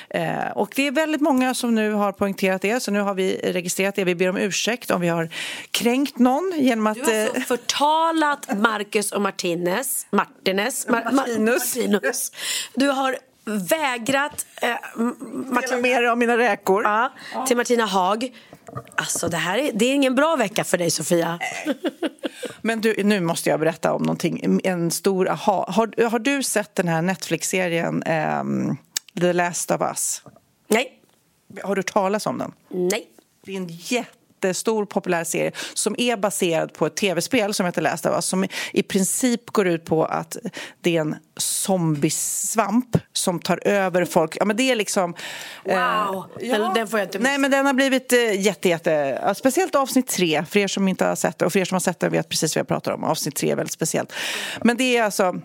Eh, 0.10 0.48
och 0.56 0.72
det 0.76 0.88
är 0.88 0.92
väldigt 0.92 1.22
många 1.22 1.54
som 1.54 1.76
nu 1.76 1.92
har 1.94 2.12
poängterat 2.12 2.62
det 2.62 2.80
så 2.80 2.92
nu 2.92 3.00
har 3.00 3.13
vi 3.13 3.39
registrerat 3.44 3.96
det. 3.96 4.04
Vi 4.04 4.16
ber 4.16 4.30
om 4.30 4.38
ursäkt 4.38 4.92
om 4.92 5.02
vi 5.02 5.08
har 5.08 5.30
kränkt 5.72 6.20
någon 6.20 6.52
genom 6.58 6.88
att... 6.88 6.96
Du 6.96 7.02
har 7.13 7.20
alltså 7.22 7.38
eh, 7.38 7.44
förtalat 7.44 8.58
Marcus 8.58 9.12
och 9.12 9.22
Martinez, 9.22 10.06
Martinez, 10.12 10.88
Mar- 10.88 11.04
Mar- 11.04 11.12
Martinus. 11.13 11.76
Martinus. 11.76 12.32
Du 12.74 12.88
har 12.88 13.18
vägrat 13.45 14.45
eh, 14.62 14.69
M- 14.95 15.15
dela 15.19 15.53
Martin, 15.53 15.82
med 15.82 15.91
er 15.91 16.03
av 16.03 16.17
mina 16.17 16.38
räkor. 16.38 16.84
ja, 16.84 17.12
till 17.47 17.58
Martina 17.58 17.86
Haag. 17.86 18.32
Alltså 18.95 19.27
det 19.27 19.38
här 19.38 19.58
är, 19.58 19.71
det 19.73 19.86
är 19.86 19.93
ingen 19.93 20.15
bra 20.15 20.36
vecka 20.36 20.63
för 20.63 20.77
dig 20.77 20.91
Sofia. 20.91 21.39
Men 22.62 22.82
du, 22.82 23.03
nu 23.03 23.19
måste 23.19 23.49
jag 23.49 23.60
berätta 23.60 23.93
om 23.93 24.01
någonting. 24.03 24.60
En 24.63 24.91
stor 24.91 25.29
aha. 25.29 25.65
Har, 25.69 26.10
har 26.10 26.19
du 26.19 26.43
sett 26.43 26.75
den 26.75 26.88
här 26.88 27.01
Netflix-serien 27.01 28.03
ehm, 28.06 28.77
The 29.21 29.34
Last 29.34 29.71
of 29.71 29.82
Us? 29.82 30.21
Nej, 30.67 30.99
Har 31.63 31.75
du 31.75 31.79
hört 31.79 31.93
talas 31.93 32.25
om 32.25 32.38
den? 32.38 32.51
nej. 32.69 33.08
Det 33.45 33.51
är 33.53 33.58
en 33.58 33.67
jättestor 34.47 34.86
populär 34.86 35.23
serie 35.23 35.51
som 35.73 35.95
är 35.97 36.17
baserad 36.17 36.73
på 36.73 36.86
ett 36.86 36.95
tv-spel 36.95 37.53
som 37.53 37.65
heter 37.65 37.82
Last 37.82 38.06
of 38.06 38.12
Us 38.15 38.25
som 38.25 38.47
i 38.73 38.84
princip 38.84 39.49
går 39.49 39.67
ut 39.67 39.86
på 39.86 40.06
att 40.06 40.38
det 40.82 40.97
är 40.97 41.01
en 41.01 41.15
zombiesvamp 41.38 42.97
som 43.13 43.39
tar 43.39 43.67
över 43.67 44.06
folk. 44.06 44.38
Ja, 44.39 44.45
men 44.45 44.56
det 44.56 44.71
är 44.71 44.75
liksom... 44.75 45.13
Wow, 45.65 46.25
den, 46.39 46.73
den 46.73 46.88
får 46.88 46.99
jag 46.99 47.08
inte 47.08 47.19
Nej, 47.19 47.38
men 47.38 47.51
den 47.51 47.65
har 47.65 47.73
blivit 47.73 48.13
eh, 48.13 48.41
jätte, 48.41 48.69
jätte... 48.69 49.19
ja, 49.23 49.34
Speciellt 49.34 49.75
avsnitt 49.75 50.08
tre, 50.08 50.45
för 50.49 50.60
er 50.60 50.67
som 50.67 50.88
inte 50.88 51.06
har 51.06 51.15
sett 51.15 51.38
det. 51.39 51.45
Och 51.45 51.53
för 51.53 51.60
er 51.60 51.65
som 51.65 51.75
har 51.75 51.79
sett 51.79 51.99
det 51.99 52.10
vet 52.10 52.29
precis 52.29 52.56
vad 52.56 52.60
jag 52.60 52.67
pratar 52.67 52.91
om. 52.91 53.03
Avsnitt 53.03 53.36
tre 53.36 53.51
är 53.51 53.56
väldigt 53.56 53.73
speciellt. 53.73 54.13
Men 54.62 54.77
det 54.77 54.97
är 54.97 55.03
alltså 55.03 55.41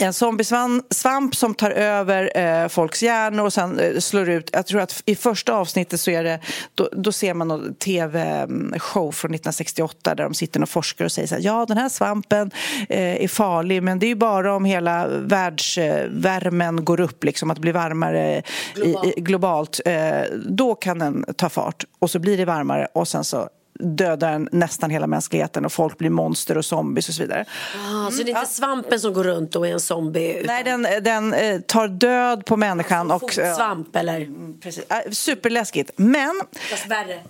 en 0.00 0.12
zombiesvamp 0.12 1.34
som 1.34 1.54
tar 1.54 1.70
över 1.70 2.38
eh, 2.38 2.68
folks 2.68 3.02
hjärnor 3.02 3.44
och 3.44 3.52
sen 3.52 3.78
eh, 3.78 3.98
slår 3.98 4.28
ut... 4.28 4.50
Jag 4.52 4.66
tror 4.66 4.80
att 4.80 5.02
i 5.06 5.14
första 5.14 5.54
avsnittet 5.54 6.00
så 6.00 6.10
är 6.10 6.24
det... 6.24 6.40
Då, 6.74 6.88
då 6.92 7.12
ser 7.12 7.34
man 7.34 7.50
en 7.50 7.74
tv-show 7.74 9.12
från 9.12 9.34
1968 9.34 10.14
där 10.14 10.24
de 10.24 10.34
sitter 10.34 10.62
och 10.62 10.68
forskar 10.68 11.04
och 11.04 11.12
säger 11.12 11.28
så 11.28 11.34
här, 11.34 11.42
ja 11.42 11.66
den 11.66 11.76
här 11.76 11.88
svampen 11.88 12.50
eh, 12.88 13.24
är 13.24 13.28
farlig 13.28 13.82
men 13.82 13.98
det 13.98 14.06
är 14.06 14.08
ju 14.08 14.14
bara 14.14 14.54
om 14.54 14.64
hela 14.64 15.08
världsvärmen 15.08 16.84
går 16.84 17.00
upp, 17.00 17.24
liksom 17.24 17.50
att 17.50 17.58
blir 17.58 17.72
varmare 17.72 18.42
globalt. 18.74 19.06
I, 19.06 19.18
i, 19.18 19.20
globalt 19.20 19.80
eh, 19.84 20.22
då 20.46 20.74
kan 20.74 20.98
den 20.98 21.24
ta 21.36 21.48
fart 21.48 21.84
och 21.98 22.10
så 22.10 22.18
blir 22.18 22.36
det 22.36 22.44
varmare 22.44 22.88
och 22.92 23.08
sen 23.08 23.24
så 23.24 23.48
dödar 23.78 24.48
nästan 24.52 24.90
hela 24.90 25.06
mänskligheten 25.06 25.64
och 25.64 25.72
folk 25.72 25.98
blir 25.98 26.10
monster 26.10 26.58
och 26.58 26.64
zombies 26.64 27.08
och 27.08 27.14
så 27.14 27.22
vidare. 27.22 27.44
Ah, 27.74 28.10
så 28.10 28.22
det 28.22 28.32
är 28.32 28.38
inte 28.38 28.50
svampen 28.50 29.00
som 29.00 29.12
går 29.12 29.24
runt 29.24 29.56
och 29.56 29.66
är 29.66 29.72
en 29.72 29.80
zombie? 29.80 30.32
Utan 30.32 30.46
Nej, 30.46 30.64
den, 30.64 30.86
den 31.04 31.34
eh, 31.34 31.60
tar 31.60 31.88
död 31.88 32.44
på 32.44 32.56
människan. 32.56 33.10
Och, 33.10 33.20
fotsvamp 33.20 33.96
eller? 33.96 34.28
precis. 34.60 34.84
Äh, 34.90 35.10
superläskigt. 35.10 35.90
Men 35.96 36.42
Fast 36.70 36.86
värre. 36.86 37.20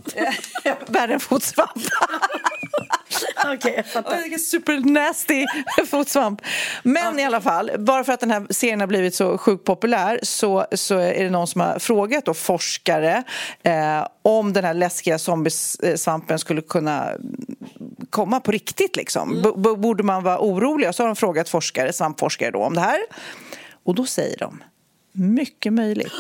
värre 0.87 1.15
än 1.15 1.21
fotsvamp. 1.21 1.73
Okej, 3.45 3.75
jag 3.77 3.87
fattar. 3.87 4.39
Supernasty 4.39 5.47
fotsvamp. 5.91 6.43
Men 6.83 7.19
i 7.19 7.25
alla 7.25 7.41
fall, 7.41 7.71
bara 7.79 8.05
för 8.05 8.13
att 8.13 8.21
den 8.21 8.31
här 8.31 8.47
serien 8.51 8.81
har 8.81 8.87
blivit 8.87 9.15
så 9.15 9.39
sjukt 9.39 9.65
populär 9.65 10.21
så, 10.23 10.67
så 10.73 10.99
är 10.99 11.25
det 11.25 11.31
någon 11.31 11.47
som 11.47 11.61
har 11.61 11.79
frågat 11.79 12.25
då 12.25 12.35
forskare 12.35 13.23
eh, 13.63 14.07
om 14.23 14.53
den 14.53 14.65
här 14.65 14.75
läskiga 14.75 15.19
zombiesvampen 15.19 16.30
skulle 16.39 16.63
kunna 16.63 17.13
komma 18.11 18.41
på 18.41 18.53
riktigt. 18.53 18.97
Liksom. 18.97 19.43
B- 19.43 19.75
borde 19.77 20.03
man 20.03 20.23
vara 20.23 20.41
orolig? 20.41 20.89
Och 20.89 20.95
så 20.95 21.03
har 21.03 21.09
de 21.09 21.17
frågat 21.17 21.49
forskare, 21.49 21.93
svampforskare 21.93 22.51
då, 22.51 22.65
om 22.65 22.75
det 22.75 22.81
här. 22.81 23.01
Och 23.85 23.95
då 23.95 24.05
säger 24.07 24.39
de, 24.39 24.63
mycket 25.13 25.73
möjligt, 25.73 26.13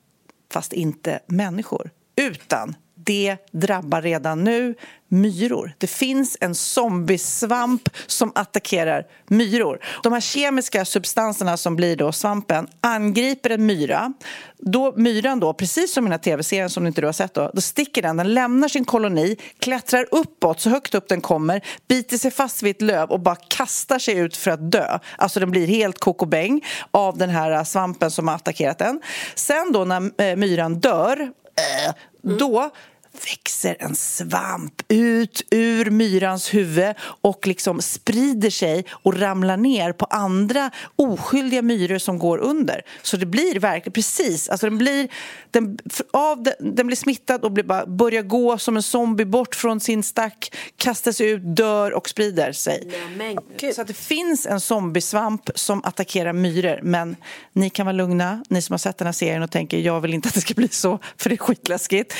fast 0.52 0.72
inte 0.72 1.20
människor, 1.26 1.90
utan 2.16 2.74
det 3.08 3.36
drabbar 3.52 4.02
redan 4.02 4.44
nu 4.44 4.74
myror. 5.08 5.74
Det 5.78 5.86
finns 5.86 6.36
en 6.40 6.54
zombiesvamp 6.54 7.88
som 8.06 8.32
attackerar 8.34 9.06
myror. 9.26 9.80
De 10.02 10.12
här 10.12 10.20
kemiska 10.20 10.84
substanserna 10.84 11.56
som 11.56 11.76
blir 11.76 11.96
då 11.96 12.12
svampen 12.12 12.66
angriper 12.80 13.50
en 13.50 13.66
myra. 13.66 14.12
Då 14.58 14.92
myran 14.96 15.40
då, 15.40 15.52
precis 15.52 15.94
som 15.94 16.04
i 16.04 16.06
den 16.06 16.12
här 16.12 16.18
tv-serien 16.18 16.70
som 16.70 16.86
inte 16.86 17.00
du 17.00 17.06
har 17.06 17.12
sett 17.12 17.34
då, 17.34 17.50
då 17.54 17.60
sticker 17.60 18.02
den, 18.02 18.16
den 18.16 18.34
lämnar 18.34 18.68
sin 18.68 18.84
koloni, 18.84 19.36
klättrar 19.58 20.06
uppåt 20.10 20.60
så 20.60 20.70
högt 20.70 20.94
upp 20.94 21.08
den 21.08 21.20
kommer, 21.20 21.60
biter 21.88 22.18
sig 22.18 22.30
fast 22.30 22.62
vid 22.62 22.76
ett 22.76 22.82
löv 22.82 23.10
och 23.10 23.20
bara 23.20 23.36
kastar 23.36 23.98
sig 23.98 24.18
ut 24.18 24.36
för 24.36 24.50
att 24.50 24.72
dö. 24.72 24.98
Alltså 25.16 25.40
den 25.40 25.50
blir 25.50 25.66
helt 25.66 25.98
kokobäng 25.98 26.64
av 26.90 27.18
den 27.18 27.30
här 27.30 27.50
äh, 27.50 27.64
svampen 27.64 28.10
som 28.10 28.28
har 28.28 28.34
attackerat 28.34 28.78
den. 28.78 29.00
Sen 29.34 29.72
då 29.72 29.84
när 29.84 30.22
äh, 30.22 30.36
myran 30.36 30.74
dör, 30.80 31.20
äh, 31.20 31.94
då 32.22 32.70
växer 33.12 33.76
en 33.78 33.94
svamp 33.94 34.82
ut 34.88 35.42
ur 35.50 35.90
myrans 35.90 36.54
huvud 36.54 36.94
och 37.00 37.46
liksom 37.46 37.82
sprider 37.82 38.50
sig 38.50 38.84
och 38.90 39.20
ramlar 39.20 39.56
ner 39.56 39.92
på 39.92 40.04
andra 40.04 40.70
oskyldiga 40.96 41.62
myror 41.62 41.98
som 41.98 42.18
går 42.18 42.38
under. 42.38 42.82
Så 43.02 43.16
det 43.16 43.26
blir 43.26 43.60
verkligen 43.60 43.92
precis, 43.92 44.48
alltså 44.48 44.66
den 44.66 44.78
blir, 44.78 45.08
den, 45.50 45.78
av, 46.12 46.48
den 46.58 46.86
blir 46.86 46.96
smittad 46.96 47.44
och 47.44 47.52
blir 47.52 47.64
bara, 47.64 47.86
börjar 47.86 48.22
gå 48.22 48.58
som 48.58 48.76
en 48.76 48.82
zombie 48.82 49.24
bort 49.24 49.54
från 49.54 49.80
sin 49.80 50.02
stack, 50.02 50.54
kastar 50.76 51.12
sig 51.12 51.30
ut, 51.30 51.56
dör 51.56 51.92
och 51.92 52.08
sprider 52.08 52.52
sig. 52.52 52.92
Nej, 53.16 53.36
Så 53.74 53.80
att 53.80 53.88
det 53.88 53.94
finns 53.94 54.46
en 54.46 54.60
zombiesvamp 54.60 55.50
som 55.54 55.84
attackerar 55.84 56.32
myror 56.32 56.80
men 56.82 57.16
ni 57.52 57.70
kan 57.70 57.86
vara 57.86 57.96
lugna, 57.96 58.44
ni 58.48 58.62
som 58.62 58.72
har 58.72 58.78
sett 58.78 58.98
den 58.98 59.06
här 59.06 59.12
serien 59.12 59.42
och 59.42 59.50
tänker 59.50 59.78
jag 59.78 60.00
vill 60.00 60.14
inte 60.14 60.28
att 60.28 60.34
det 60.34 60.40
ska 60.40 60.54
bli 60.54 60.68
så 60.68 60.98
för 61.16 61.28
det 61.28 61.34
är 61.34 61.36
skitläskigt. 61.36 62.14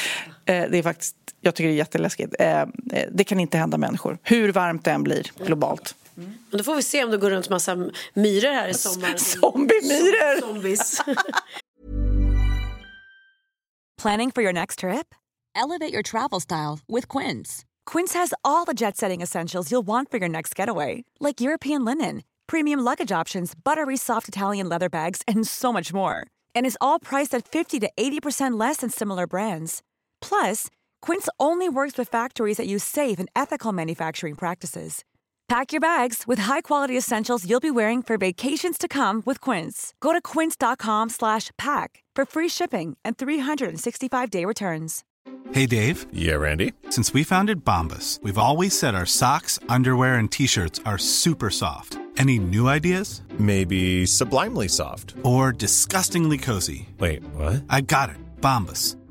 Eh, 0.49 0.71
det 0.71 0.79
är 0.79 0.83
faktiskt, 0.83 1.17
jag 1.41 1.55
tycker 1.55 1.69
det 1.69 1.75
är 1.75 1.77
jätteläskigt. 1.77 2.35
Eh, 2.39 2.67
det 3.11 3.25
kan 3.25 3.41
inte 3.41 3.59
hända 3.59 3.79
människor, 3.79 4.19
hur 4.23 4.53
varmt 4.53 4.85
det 4.85 4.91
än 4.91 5.03
blir 5.03 5.33
globalt. 5.47 5.95
Mm. 6.17 6.35
Men 6.51 6.59
då 6.59 6.65
får 6.65 6.77
vi 6.77 6.83
se 6.83 7.05
om 7.05 7.11
det 7.11 7.17
går 7.17 7.31
runt 7.31 7.49
massa 7.49 7.77
myror 8.15 8.55
här 8.55 8.69
i 8.69 8.75
sommar. 8.75 9.17
Zombiemyror! 9.17 10.41
Zombies. 10.41 11.03
Planning 14.03 14.31
for 14.33 14.43
your 14.43 14.53
next 14.53 14.79
trip? 14.79 15.15
Elevate 15.57 15.93
your 15.93 16.03
travel 16.03 16.41
style 16.41 16.79
with 16.89 17.09
Quince. 17.09 17.65
Quince 17.87 18.15
has 18.15 18.35
all 18.45 18.65
the 18.65 18.75
jet 18.75 18.97
setting 18.97 19.23
essentials 19.23 19.73
you'll 19.73 19.87
want 19.87 20.11
for 20.11 20.19
your 20.19 20.29
next 20.29 20.55
getaway, 20.55 21.05
like 21.21 21.41
European 21.41 21.85
linen, 21.85 22.23
premium 22.47 22.81
luggage 22.81 23.21
options, 23.21 23.55
buttery 23.65 23.97
soft 23.97 24.29
Italian 24.29 24.69
leather 24.69 24.89
bags, 24.89 25.23
and 25.27 25.47
so 25.47 25.73
much 25.73 25.93
more. 25.93 26.27
And 26.55 26.67
is 26.67 26.79
all 26.81 27.01
priced 27.01 27.35
at 27.35 27.49
50 27.49 27.81
to 27.81 27.91
80% 27.99 28.59
less 28.59 28.79
than 28.79 28.91
similar 28.91 29.27
brands. 29.27 29.83
Plus, 30.21 30.69
Quince 31.03 31.29
only 31.41 31.69
works 31.69 31.99
with 31.99 32.09
factories 32.09 32.59
that 32.59 32.69
use 32.69 32.85
safe 32.85 33.19
and 33.19 33.29
ethical 33.35 33.73
manufacturing 33.73 34.35
practices. 34.37 35.05
Pack 35.49 35.73
your 35.73 35.81
bags 35.81 36.25
with 36.27 36.41
high-quality 36.41 36.97
essentials 36.97 37.49
you'll 37.49 37.59
be 37.59 37.71
wearing 37.71 38.03
for 38.03 38.19
vacations 38.19 38.77
to 38.77 38.87
come 38.87 39.23
with 39.25 39.41
Quince. 39.41 39.95
Go 40.01 40.13
to 40.13 40.21
quince.com/pack 40.21 42.05
for 42.15 42.25
free 42.27 42.49
shipping 42.49 42.97
and 43.03 43.17
365-day 43.17 44.45
returns. 44.45 45.05
Hey, 45.53 45.65
Dave. 45.67 46.07
Yeah, 46.13 46.35
Randy. 46.35 46.73
Since 46.91 47.15
we 47.15 47.25
founded 47.25 47.65
Bombus, 47.65 48.21
we've 48.23 48.39
always 48.39 48.79
said 48.79 48.95
our 48.95 49.07
socks, 49.07 49.59
underwear, 49.69 50.17
and 50.17 50.31
T-shirts 50.31 50.81
are 50.85 50.99
super 50.99 51.51
soft. 51.51 51.99
Any 52.19 52.39
new 52.39 52.69
ideas? 52.69 53.23
Maybe 53.39 54.05
sublimely 54.05 54.69
soft. 54.69 55.15
Or 55.23 55.53
disgustingly 55.53 56.37
cozy? 56.37 56.89
Wait, 56.99 57.23
what? 57.35 57.65
I 57.71 57.81
got 57.81 58.11
it. 58.11 58.17
Bombus. 58.41 58.98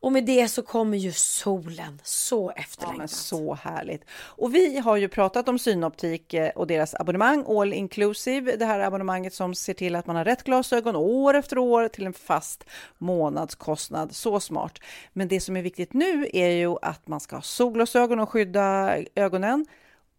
Och 0.00 0.12
med 0.12 0.24
det 0.24 0.48
så 0.48 0.62
kommer 0.62 0.96
ju 0.98 1.12
solen, 1.12 2.00
så 2.04 2.52
Ja, 2.56 2.62
efterlängtat. 2.62 2.98
men 2.98 3.08
så 3.08 3.54
härligt. 3.54 4.04
Och 4.10 4.54
vi 4.54 4.78
har 4.78 4.96
ju 4.96 5.08
pratat 5.08 5.48
om 5.48 5.58
Synoptik 5.58 6.34
eh, 6.34 6.50
och 6.50 6.66
deras 6.66 6.94
abonnemang, 6.94 7.44
All 7.48 7.72
Inclusive. 7.72 8.56
Det 8.56 8.64
här 8.64 8.80
abonnemanget 8.80 9.34
som 9.34 9.54
ser 9.54 9.74
till 9.74 9.96
att 9.96 10.06
man 10.06 10.16
har 10.16 10.24
rätt 10.24 10.42
glasögon 10.42 10.96
år 10.96 11.34
efter 11.34 11.58
år 11.58 11.88
till 11.88 12.06
en 12.06 12.12
fast 12.12 12.64
månadskostnad. 12.98 14.14
Så 14.14 14.40
smart. 14.40 14.78
Men 15.12 15.28
det 15.28 15.40
som 15.40 15.56
är 15.56 15.62
viktigt 15.62 15.92
nu 15.92 16.28
är 16.32 16.48
ju 16.50 16.76
att 16.82 17.08
man 17.08 17.20
ska 17.20 17.36
ha 17.36 17.42
solglasögon 17.42 18.20
och 18.20 18.28
skydda 18.30 18.96
ögonen. 19.14 19.66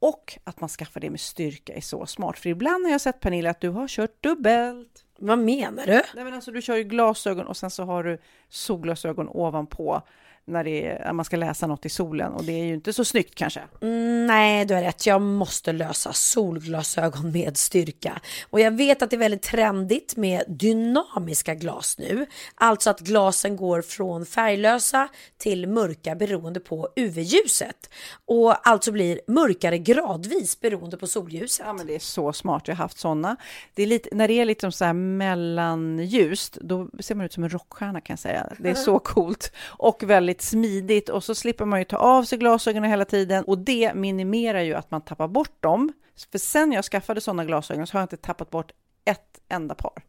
Och 0.02 0.38
att 0.44 0.62
man 0.62 0.70
skaffar 0.70 1.00
det 1.00 1.10
med 1.10 1.20
styrka 1.20 1.74
är 1.74 1.82
så 1.82 2.06
smart. 2.06 2.40
För 2.40 2.50
ibland 2.50 2.86
har 2.86 2.92
jag 2.92 3.02
sett 3.02 3.20
Pernilla 3.20 3.50
att 3.50 3.62
du 3.62 3.70
har 3.70 3.88
kört 3.88 4.24
dubbelt. 4.24 5.06
Vad 5.22 5.40
menar 5.40 5.86
du? 5.86 5.92
Nej, 5.92 6.24
men 6.24 6.34
alltså, 6.34 6.52
du 6.52 6.62
kör 6.62 6.76
ju 6.76 6.84
glasögon 6.84 7.48
och 7.48 7.58
sen 7.58 7.70
så 7.70 7.84
har 7.84 8.04
du 8.04 8.18
solglasögon 8.50 9.28
ovanpå 9.30 10.02
när, 10.46 10.68
är, 10.68 11.06
när 11.06 11.14
man 11.14 11.26
ska 11.26 11.38
läsa 11.38 11.68
något 11.68 11.86
i 11.86 11.90
solen 11.90 12.32
och 12.32 12.44
det 12.44 12.52
är 12.52 12.66
ju 12.66 12.74
inte 12.74 12.94
så 12.94 13.06
snyggt 13.06 13.36
kanske. 13.36 13.62
Mm, 13.82 14.28
nej, 14.28 14.66
du 14.66 14.74
har 14.74 14.82
rätt. 14.82 15.06
Jag 15.06 15.22
måste 15.22 15.72
lösa 15.72 16.14
solglasögon 16.14 17.32
med 17.32 17.58
styrka. 17.58 18.22
Och 18.50 18.60
jag 18.60 18.72
vet 18.72 19.02
att 19.02 19.10
det 19.10 19.16
är 19.16 19.18
väldigt 19.18 19.42
trendigt 19.42 20.16
med 20.18 20.44
dynamiska 20.48 21.56
glas 21.56 21.98
nu. 21.98 22.26
Alltså 22.56 22.90
att 22.90 23.00
glasen 23.00 23.56
går 23.56 23.82
från 23.82 24.26
färglösa 24.26 25.08
till 25.38 25.68
mörka 25.68 26.16
beroende 26.16 26.60
på 26.60 26.90
UV-ljuset. 26.96 27.90
Och 28.26 28.68
alltså 28.68 28.92
blir 28.92 29.22
mörkare 29.28 29.78
gradvis 29.78 30.60
beroende 30.60 30.98
på 30.98 31.08
solljuset. 31.08 31.66
Ja, 31.66 31.74
men 31.74 31.88
det 31.88 31.96
är 31.96 32.00
så 32.00 32.34
smart. 32.34 32.68
Jag 32.68 32.76
har 32.76 32.84
haft 32.84 33.00
sådana. 33.00 33.36
Det 33.74 33.84
är 33.84 33.88
lite, 33.88 34.10
när 34.12 34.28
det 34.28 34.34
är 34.34 34.46
lite 34.46 34.72
så 34.72 34.86
här 34.86 34.94
mellanljust, 34.94 36.58
då 36.62 36.90
ser 37.00 37.16
man 37.16 37.26
ut 37.26 37.34
som 37.34 37.44
en 37.44 37.50
rockstjärna 37.50 38.02
kan 38.02 38.14
jag 38.14 38.20
säga. 38.20 38.54
Det 38.58 38.70
är 38.70 38.76
så 38.76 39.00
coolt 39.00 39.52
och 39.66 40.04
väldigt 40.04 40.39
smidigt 40.42 41.10
och 41.10 41.24
så 41.24 41.36
slipper 41.36 41.66
man 41.66 41.80
ju 41.80 41.86
ta 41.86 41.98
av 41.98 42.24
sig 42.24 42.38
glasögonen 42.38 42.90
hela 42.90 43.06
tiden 43.06 43.44
och 43.44 43.58
det 43.58 43.94
minimerar 43.94 44.62
ju 44.62 44.74
att 44.74 44.92
man 44.92 45.02
tappar 45.02 45.28
bort 45.28 45.64
dem. 45.64 45.94
För 46.32 46.40
sen 46.40 46.72
jag 46.72 46.86
skaffade 46.86 47.22
sådana 47.22 47.46
glasögon 47.46 47.88
så 47.88 47.94
har 47.94 48.00
jag 48.00 48.06
inte 48.06 48.18
tappat 48.18 48.50
bort 48.50 48.72
ett 49.06 49.40
enda 49.50 49.76
par. 49.76 50.04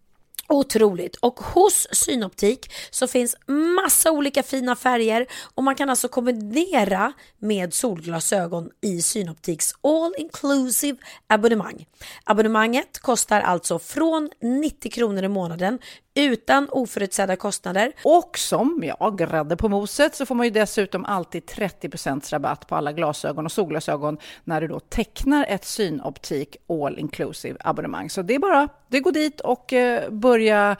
Otroligt! 0.50 1.16
Och 1.16 1.40
hos 1.40 1.86
Synoptik 1.92 2.72
så 2.90 3.06
finns 3.06 3.36
massa 3.46 4.10
olika 4.10 4.42
fina 4.42 4.76
färger 4.76 5.26
och 5.54 5.64
man 5.64 5.74
kan 5.74 5.90
alltså 5.90 6.08
kombinera 6.08 7.12
med 7.38 7.74
solglasögon 7.74 8.70
i 8.80 9.02
Synoptiks 9.02 9.72
all 9.82 10.14
inclusive 10.18 10.98
abonnemang. 11.26 11.86
Abonnemanget 12.24 12.98
kostar 12.98 13.40
alltså 13.40 13.78
från 13.78 14.30
90 14.40 14.90
kronor 14.90 15.24
i 15.24 15.28
månaden 15.28 15.78
utan 16.24 16.68
oförutsedda 16.70 17.36
kostnader. 17.36 17.92
Och 18.04 18.38
som, 18.38 18.82
ja, 18.98 19.10
grädde 19.10 19.56
på 19.56 19.68
moset 19.68 20.14
så 20.14 20.26
får 20.26 20.34
man 20.34 20.46
ju 20.46 20.50
dessutom 20.50 21.04
alltid 21.04 21.42
30% 21.42 22.32
rabatt 22.32 22.66
på 22.66 22.76
alla 22.76 22.92
glasögon 22.92 23.44
och 23.44 23.52
solglasögon 23.52 24.18
när 24.44 24.60
du 24.60 24.68
då 24.68 24.80
tecknar 24.80 25.46
ett 25.48 25.64
synoptik 25.64 26.56
all 26.68 26.98
inclusive 26.98 27.56
abonnemang. 27.60 28.10
Så 28.10 28.22
det 28.22 28.34
är 28.34 28.38
bara, 28.38 28.68
det 28.88 29.00
går 29.00 29.12
dit 29.12 29.40
och 29.40 29.72
eh, 29.72 30.10
börja 30.10 30.76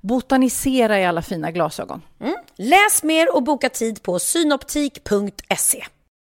botanisera 0.00 1.00
i 1.00 1.04
alla 1.04 1.22
fina 1.22 1.50
glasögon. 1.50 2.02
Mm. 2.20 2.34
Läs 2.56 3.02
mer 3.02 3.36
och 3.36 3.42
boka 3.42 3.68
tid 3.68 4.02
på 4.02 4.18
synoptik.se. 4.18 5.84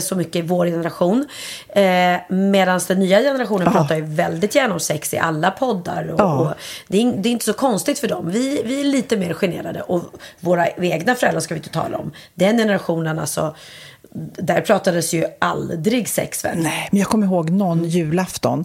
så 0.00 0.16
mycket 0.16 0.36
i 0.36 0.42
vår 0.42 0.66
generation. 0.66 1.28
Eh, 1.68 2.16
Medan 2.28 2.80
den 2.88 2.98
nya 2.98 3.20
generationen 3.20 3.68
oh. 3.68 3.72
pratar 3.72 3.96
ju 3.96 4.02
väldigt 4.02 4.54
gärna 4.54 4.74
om 4.74 4.80
sex 4.80 5.14
i 5.14 5.18
alla 5.18 5.50
poddar. 5.50 6.08
Och, 6.08 6.20
oh. 6.20 6.40
och 6.40 6.54
det, 6.88 7.02
är, 7.02 7.12
det, 7.12 7.28
är, 7.28 7.30
inte 7.30 7.44
så 7.44 7.52
konstigt 7.52 7.98
för 7.98 8.08
dem. 8.08 8.30
Vi, 8.30 8.62
vi 8.64 8.80
är 8.80 8.84
lite 8.84 9.16
mer 9.16 9.34
generade. 9.34 9.82
Och 9.82 10.02
våra 10.40 10.68
egna 10.68 11.14
föräldrar 11.14 11.40
ska 11.40 11.54
vi 11.54 11.58
inte 11.58 11.70
tala 11.70 11.98
om. 11.98 12.12
Den 12.34 12.58
generationen 12.58 13.18
alltså. 13.18 13.54
Där 14.38 14.60
pratades 14.60 15.14
ju 15.14 15.24
aldrig 15.38 16.08
sex 16.08 16.44
väl? 16.44 16.58
Nej, 16.58 16.88
men 16.90 17.00
jag 17.00 17.08
kommer 17.08 17.26
ihåg 17.26 17.50
någon 17.50 17.84
julafton 17.84 18.64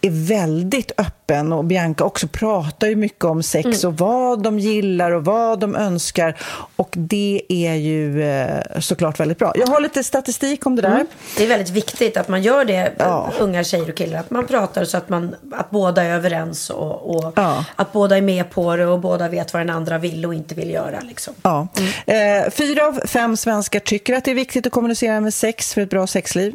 är 0.00 0.10
väldigt 0.10 0.92
öppen 0.98 1.52
och 1.52 1.64
Bianca 1.64 2.04
också 2.04 2.28
pratar 2.28 2.86
ju 2.86 2.96
mycket 2.96 3.24
om 3.24 3.42
sex 3.42 3.66
mm. 3.66 3.88
och 3.88 3.98
vad 3.98 4.42
de 4.42 4.58
gillar 4.58 5.10
och 5.10 5.24
vad 5.24 5.60
de 5.60 5.76
önskar 5.76 6.36
och 6.76 6.88
det 6.92 7.42
är 7.48 7.74
ju 7.74 8.22
eh, 8.22 8.80
såklart 8.80 9.20
väldigt 9.20 9.38
bra. 9.38 9.52
Jag 9.56 9.66
har 9.66 9.80
lite 9.80 10.04
statistik 10.04 10.66
om 10.66 10.76
det 10.76 10.82
där. 10.82 10.88
Mm. 10.88 11.06
Det 11.36 11.44
är 11.44 11.48
väldigt 11.48 11.70
viktigt 11.70 12.16
att 12.16 12.28
man 12.28 12.42
gör 12.42 12.64
det, 12.64 12.92
ja. 12.98 13.32
unga 13.38 13.64
tjejer 13.64 13.88
och 13.88 13.96
killar, 13.96 14.20
att 14.20 14.30
man 14.30 14.46
pratar 14.46 14.84
så 14.84 14.96
att, 14.96 15.08
man, 15.08 15.34
att 15.52 15.70
båda 15.70 16.02
är 16.02 16.14
överens 16.14 16.70
och, 16.70 17.16
och 17.16 17.32
ja. 17.36 17.64
att 17.76 17.92
båda 17.92 18.16
är 18.16 18.22
med 18.22 18.50
på 18.50 18.76
det 18.76 18.86
och 18.86 19.00
båda 19.00 19.28
vet 19.28 19.52
vad 19.52 19.60
den 19.60 19.70
andra 19.70 19.98
vill 19.98 20.26
och 20.26 20.34
inte 20.34 20.54
vill 20.54 20.70
göra. 20.70 21.00
Liksom. 21.00 21.34
Ja. 21.42 21.68
Mm. 22.06 22.44
Eh, 22.44 22.50
fyra 22.50 22.86
av 22.86 23.00
fem 23.06 23.36
svenskar 23.36 23.80
tycker 23.80 24.14
att 24.14 24.24
det 24.24 24.30
är 24.30 24.34
viktigt 24.34 24.66
att 24.66 24.72
kommunicera 24.72 25.20
med 25.20 25.34
sex 25.34 25.74
för 25.74 25.80
ett 25.80 25.90
bra 25.90 26.06
sexliv. 26.06 26.54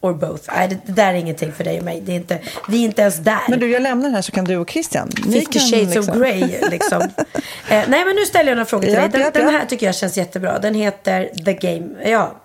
or 0.00 0.12
both. 0.12 0.42
Nej, 0.52 0.68
det, 0.68 0.78
det, 0.86 0.92
där 0.92 1.14
är 1.14 1.14
ingenting 1.14 1.52
för 1.52 1.64
dig 1.64 1.78
och 1.78 1.84
mig. 1.84 2.00
Det 2.00 2.12
är 2.12 2.16
inte, 2.16 2.38
vi 2.68 2.80
är 2.80 2.84
inte 2.84 3.02
ens 3.02 3.16
där. 3.16 3.40
Men 3.48 3.60
du, 3.60 3.70
jag 3.70 3.82
lämnar 3.82 4.04
den 4.04 4.14
här 4.14 4.22
så 4.22 4.32
kan 4.32 4.44
du 4.44 4.56
och 4.56 4.70
Christian. 4.70 5.10
Fifty 5.10 5.58
shades 5.58 5.94
liksom. 5.94 6.14
of 6.14 6.20
grey, 6.20 6.70
liksom. 6.70 7.02
eh, 7.68 7.84
nej, 7.88 8.04
men 8.04 8.16
nu 8.16 8.26
ställer 8.26 8.50
jag 8.50 8.56
några 8.56 8.66
frågor 8.66 8.84
till 8.84 8.94
ja, 8.94 9.00
dig. 9.00 9.10
Den, 9.10 9.20
ja, 9.20 9.30
den, 9.30 9.48
här 9.48 9.66
tycker 9.66 9.86
jag 9.86 9.94
känns 9.94 10.16
jättebra. 10.16 10.58
Den 10.58 10.74
heter 10.74 11.30
The 11.44 11.52
Game. 11.52 12.10
Ja. 12.10 12.40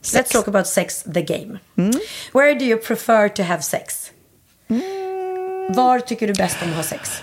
Sex. 0.00 0.30
Let's 0.30 0.32
talk 0.32 0.48
about 0.48 0.66
sex, 0.66 1.04
the 1.14 1.22
game. 1.22 1.58
Mm. 1.78 1.92
Where 2.32 2.54
do 2.54 2.64
you 2.64 2.78
prefer 2.78 3.28
to 3.28 3.42
have 3.42 3.62
sex? 3.62 4.10
Mm. 4.70 5.72
Var 5.74 6.00
tycker 6.00 6.26
du 6.26 6.32
bäst 6.32 6.56
om 6.62 6.70
att 6.70 6.76
ha 6.76 6.82
sex? 6.82 7.22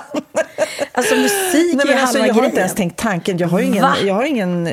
alltså 0.91 1.15
musik 1.15 1.75
Nej, 1.75 1.85
men 1.85 1.97
är 1.97 2.01
alltså, 2.01 2.19
Jag 2.19 2.33
har 2.33 2.45
inte 2.45 2.59
ens 2.59 2.75
tänkt 2.75 2.97
tanken. 2.97 3.37
Jag 3.37 3.47
har 3.47 3.59
ingen, 3.59 3.85
jag 4.03 4.13
har 4.13 4.23
ingen, 4.23 4.67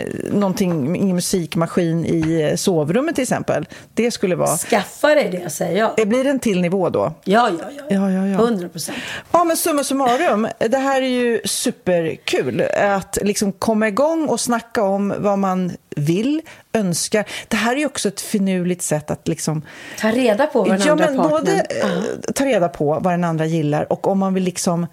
ingen 0.96 1.14
musikmaskin 1.14 2.06
i 2.06 2.54
sovrummet 2.56 3.14
till 3.14 3.22
exempel. 3.22 3.66
Det 3.94 4.10
skulle 4.10 4.36
vara... 4.36 4.56
Skaffa 4.56 5.14
dig 5.14 5.28
det 5.42 5.50
säger 5.50 5.78
jag. 5.78 5.90
Det 5.96 6.06
blir 6.06 6.26
en 6.26 6.38
till 6.38 6.60
nivå 6.60 6.88
då? 6.88 7.12
Ja, 7.24 7.50
ja, 7.60 7.70
ja. 7.76 7.84
ja, 7.88 8.10
ja, 8.10 8.26
ja. 8.26 8.38
100 8.38 8.68
procent. 8.68 8.98
Ja, 9.32 9.44
men 9.44 9.56
summa 9.56 9.84
summarum. 9.84 10.48
Det 10.58 10.78
här 10.78 11.02
är 11.02 11.06
ju 11.06 11.40
superkul. 11.44 12.62
Att 12.76 13.18
liksom 13.22 13.52
komma 13.52 13.88
igång 13.88 14.28
och 14.28 14.40
snacka 14.40 14.82
om 14.82 15.14
vad 15.18 15.38
man 15.38 15.72
vill, 15.96 16.42
önskar. 16.72 17.24
Det 17.48 17.56
här 17.56 17.72
är 17.72 17.76
ju 17.76 17.86
också 17.86 18.08
ett 18.08 18.20
finurligt 18.20 18.82
sätt 18.82 19.10
att 19.10 19.28
liksom... 19.28 19.62
Ta 20.00 20.10
reda 20.10 20.46
på 20.46 20.58
vad 20.58 20.70
den 20.70 20.86
ja, 20.86 20.92
andra 20.92 21.06
men 21.06 21.16
partnern... 21.16 21.40
Både 21.40 21.66
uh. 21.84 22.32
ta 22.34 22.44
reda 22.44 22.68
på 22.68 22.98
vad 23.00 23.12
den 23.12 23.24
andra 23.24 23.46
gillar 23.46 23.92
och 23.92 24.06
om 24.06 24.18
man 24.18 24.34
vill 24.34 24.44
liksom 24.44 24.86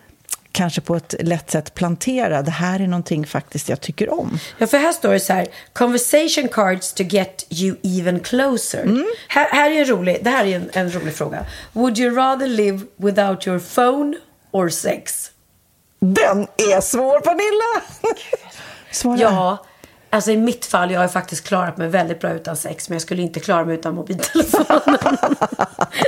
kanske 0.56 0.82
på 0.82 0.96
ett 0.96 1.16
lätt 1.20 1.52
sätt 1.52 1.74
plantera. 1.74 2.42
Det 2.42 2.52
här 2.52 2.80
är 2.80 2.88
någonting 2.88 3.26
faktiskt 3.26 3.70
jag 3.70 3.82
tycker 3.82 4.14
om. 4.20 4.40
Ja, 4.58 4.68
för 4.68 4.78
här 4.78 4.92
står 4.92 5.14
det 5.14 5.20
så 5.20 5.34
här. 5.34 5.48
Conversation 5.74 6.48
cards 6.48 6.94
to 6.94 7.04
get 7.04 7.46
you 7.50 7.76
even 7.84 8.20
closer. 8.20 8.84
Mm. 8.84 9.06
Här, 9.28 9.48
här, 9.52 9.72
är 9.72 9.80
en 9.80 9.86
rolig, 9.86 10.18
det 10.22 10.30
här 10.30 10.46
är 10.46 10.56
en, 10.56 10.70
en 10.74 10.92
rolig 10.92 11.16
fråga. 11.16 11.46
Would 11.74 12.00
you 12.00 12.16
rather 12.16 12.48
live 12.48 12.80
without 12.98 13.48
your 13.48 13.60
phone 13.60 14.18
or 14.52 14.70
sex? 14.70 15.32
Den 16.00 16.48
är 16.58 16.82
svår, 16.82 17.20
Pernilla! 17.20 17.86
Svara. 18.92 19.20
Ja, 19.20 19.66
Alltså 20.16 20.32
i 20.32 20.38
mitt 20.38 20.66
fall, 20.66 20.92
jag 20.92 21.00
har 21.00 21.08
faktiskt 21.08 21.48
klarat 21.48 21.78
mig 21.78 21.88
väldigt 21.88 22.20
bra 22.20 22.32
utan 22.32 22.56
sex, 22.56 22.90
men 22.90 22.96
jag 22.96 23.02
skulle 23.02 23.22
inte 23.22 23.40
klara 23.40 23.66
mig 23.66 23.76
utan 23.76 23.96
mobiltelefonen. 23.96 25.18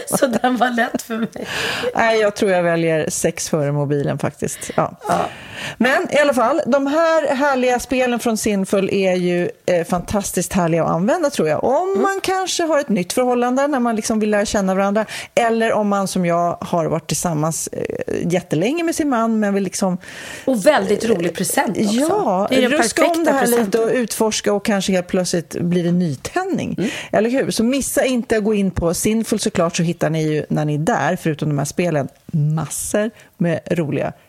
så 0.20 0.28
den 0.28 0.58
var 0.58 0.76
lätt 0.76 1.02
för 1.02 1.18
mig. 1.18 1.48
Nej, 1.96 2.20
jag 2.20 2.36
tror 2.36 2.52
jag 2.52 2.64
väljer 2.64 3.10
sex 3.10 3.50
före 3.50 3.72
mobilen 3.72 4.20
faktiskt. 4.20 4.72
Ja. 4.76 4.96
ja. 5.08 5.30
Men 5.78 6.08
i 6.12 6.18
alla 6.18 6.34
fall, 6.34 6.62
de 6.66 6.88
här 6.88 7.36
härliga 7.36 7.80
spelen 7.80 8.20
från 8.20 8.38
Sinful 8.38 8.90
är 8.94 9.16
ju 9.16 9.50
eh, 9.66 9.88
fantastiskt 9.88 10.54
härliga 10.54 10.84
att 10.84 10.90
använda 10.90 11.30
tror 11.30 11.48
jag. 11.48 11.64
Om 11.64 11.90
mm. 11.90 12.02
man 12.02 12.20
kanske 12.24 12.64
har 12.64 12.80
ett 12.80 12.90
nytt 12.90 13.14
förhållande 13.14 13.68
när 13.68 13.80
man 13.80 13.96
liksom 13.96 14.20
vill 14.20 14.30
lära 14.30 14.46
känna 14.46 14.76
varandra, 14.76 15.06
eller 15.36 15.74
om 15.74 15.88
man 15.88 16.08
som 16.08 16.26
jag 16.26 16.58
har 16.62 16.86
varit 16.86 17.08
tillsammans 17.08 17.70
eh, 17.72 18.32
jättelänge 18.32 18.84
med 18.84 18.96
sin 18.96 19.10
man, 19.10 19.40
men 19.40 19.54
vill 19.54 19.64
liksom... 19.64 19.98
Och 20.46 20.66
väldigt 20.66 21.06
rolig 21.06 21.36
present 21.36 21.78
också. 21.78 21.94
Ja, 21.94 22.48
det 22.50 22.64
är 22.64 22.70
ruska 22.70 23.06
om 23.06 23.24
det 23.24 23.32
här 23.32 23.40
presenten. 23.40 23.82
lite 23.82 23.98
utforska 23.98 24.54
och 24.54 24.66
kanske 24.66 24.92
helt 24.92 25.08
plötsligt 25.08 25.56
blir 25.60 25.84
det 25.84 25.92
nytändning. 25.92 26.76
Mm. 26.78 26.90
Eller 27.12 27.30
hur? 27.30 27.52
Så 27.52 27.64
missa 27.64 28.06
inte 28.06 28.38
att 28.38 28.44
gå 28.44 28.54
in 28.54 28.72
på 28.72 28.94
Sinful 28.94 29.40
såklart 29.40 29.76
så 29.76 29.84
hittar 29.84 30.10
ni 30.10 30.34
ju 30.34 30.46
när 30.50 30.66
ni 30.66 30.74
är 30.74 30.80
där, 30.80 31.16
förutom 31.16 31.50
de 31.50 31.58
här 31.58 31.66
spelen, 31.66 32.08
massor 32.32 33.12
med 33.38 33.60
roliga 33.72 34.14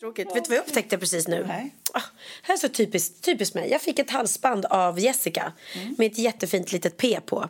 Tråkigt. 0.00 0.36
Vet 0.36 0.44
du 0.44 0.48
vad 0.48 0.58
jag 0.58 0.62
upptäckte 0.62 0.98
precis 0.98 1.28
nu? 1.28 1.44
Nej. 1.48 1.74
Ah, 1.92 2.02
här 2.42 2.54
är 2.54 2.58
så 2.58 2.68
typiskt, 2.68 3.24
typiskt 3.24 3.54
mig. 3.54 3.70
Jag 3.70 3.82
fick 3.82 3.98
ett 3.98 4.10
halsband 4.10 4.64
av 4.64 5.00
Jessica 5.00 5.52
mm. 5.74 5.94
med 5.98 6.12
ett 6.12 6.18
jättefint 6.18 6.72
litet 6.72 6.96
P 6.96 7.20
på. 7.26 7.48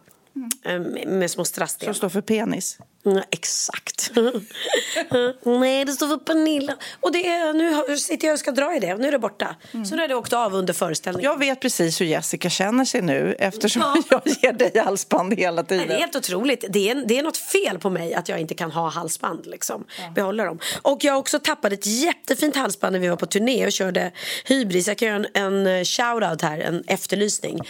Mm. 0.66 1.18
Med 1.18 1.31
små 1.31 1.45
strasssten. 1.45 1.87
Som 1.87 1.95
står 1.95 2.09
för 2.09 2.20
penis? 2.20 2.78
Mm, 3.07 3.22
exakt. 3.31 4.11
Nej, 5.43 5.85
det 5.85 5.93
står 5.93 6.09
för 6.09 6.16
Pernilla. 6.16 6.76
Och 7.01 7.12
det 7.12 7.26
är, 7.26 7.53
nu 7.89 7.97
sitter 7.97 8.26
jag 8.26 8.33
och 8.35 8.39
ska 8.39 8.51
dra 8.51 8.76
i 8.76 8.78
det. 8.78 8.97
Nu 8.97 9.09
är 9.09 9.12
det 9.12 9.18
borta. 9.18 9.57
Mm. 9.72 9.87
Så 9.87 9.95
nu 9.95 10.03
har 10.03 10.09
det 10.09 10.14
åkt 10.14 10.33
av 10.33 10.55
under 10.55 10.72
föreställningen. 10.74 11.31
Jag 11.31 11.39
vet 11.39 11.61
precis 11.61 12.01
hur 12.01 12.07
Jessica 12.07 12.51
känner 12.51 12.85
sig 12.85 13.03
nu 13.03 13.37
eftersom 13.39 13.83
ja. 13.83 14.03
jag 14.24 14.37
ger 14.43 14.53
dig 14.53 14.83
halsband 14.85 15.35
hela 15.35 15.62
tiden. 15.62 15.89
Det 15.89 15.95
är 15.95 15.99
helt 15.99 16.16
otroligt. 16.16 16.64
Det 16.68 16.91
är, 16.91 16.95
det 16.95 17.18
är 17.18 17.22
något 17.22 17.37
fel 17.37 17.78
på 17.78 17.91
mig 17.91 18.14
att 18.14 18.28
jag 18.28 18.41
inte 18.41 18.55
kan 18.55 18.70
ha 18.70 18.89
halsband. 18.89 19.47
Liksom. 19.47 19.85
Ja. 19.99 20.11
Behålla 20.14 20.45
dem. 20.45 20.59
Och 20.83 21.05
jag 21.05 21.12
har 21.12 21.18
också 21.18 21.39
tappat 21.39 21.72
ett 21.72 21.87
jättefint 21.87 22.57
halsband 22.57 22.93
när 22.93 23.01
vi 23.01 23.09
var 23.09 23.16
på 23.16 23.26
turné 23.26 23.66
och 23.66 23.72
körde 23.72 24.12
Hybris. 24.45 24.89
Jag 24.89 24.99
kan 24.99 25.09
göra 25.09 25.26
en, 25.35 25.66
en 25.66 25.85
shout-out 25.85 26.43
här, 26.43 26.59
en 26.59 26.85
efterlysning. 26.87 27.61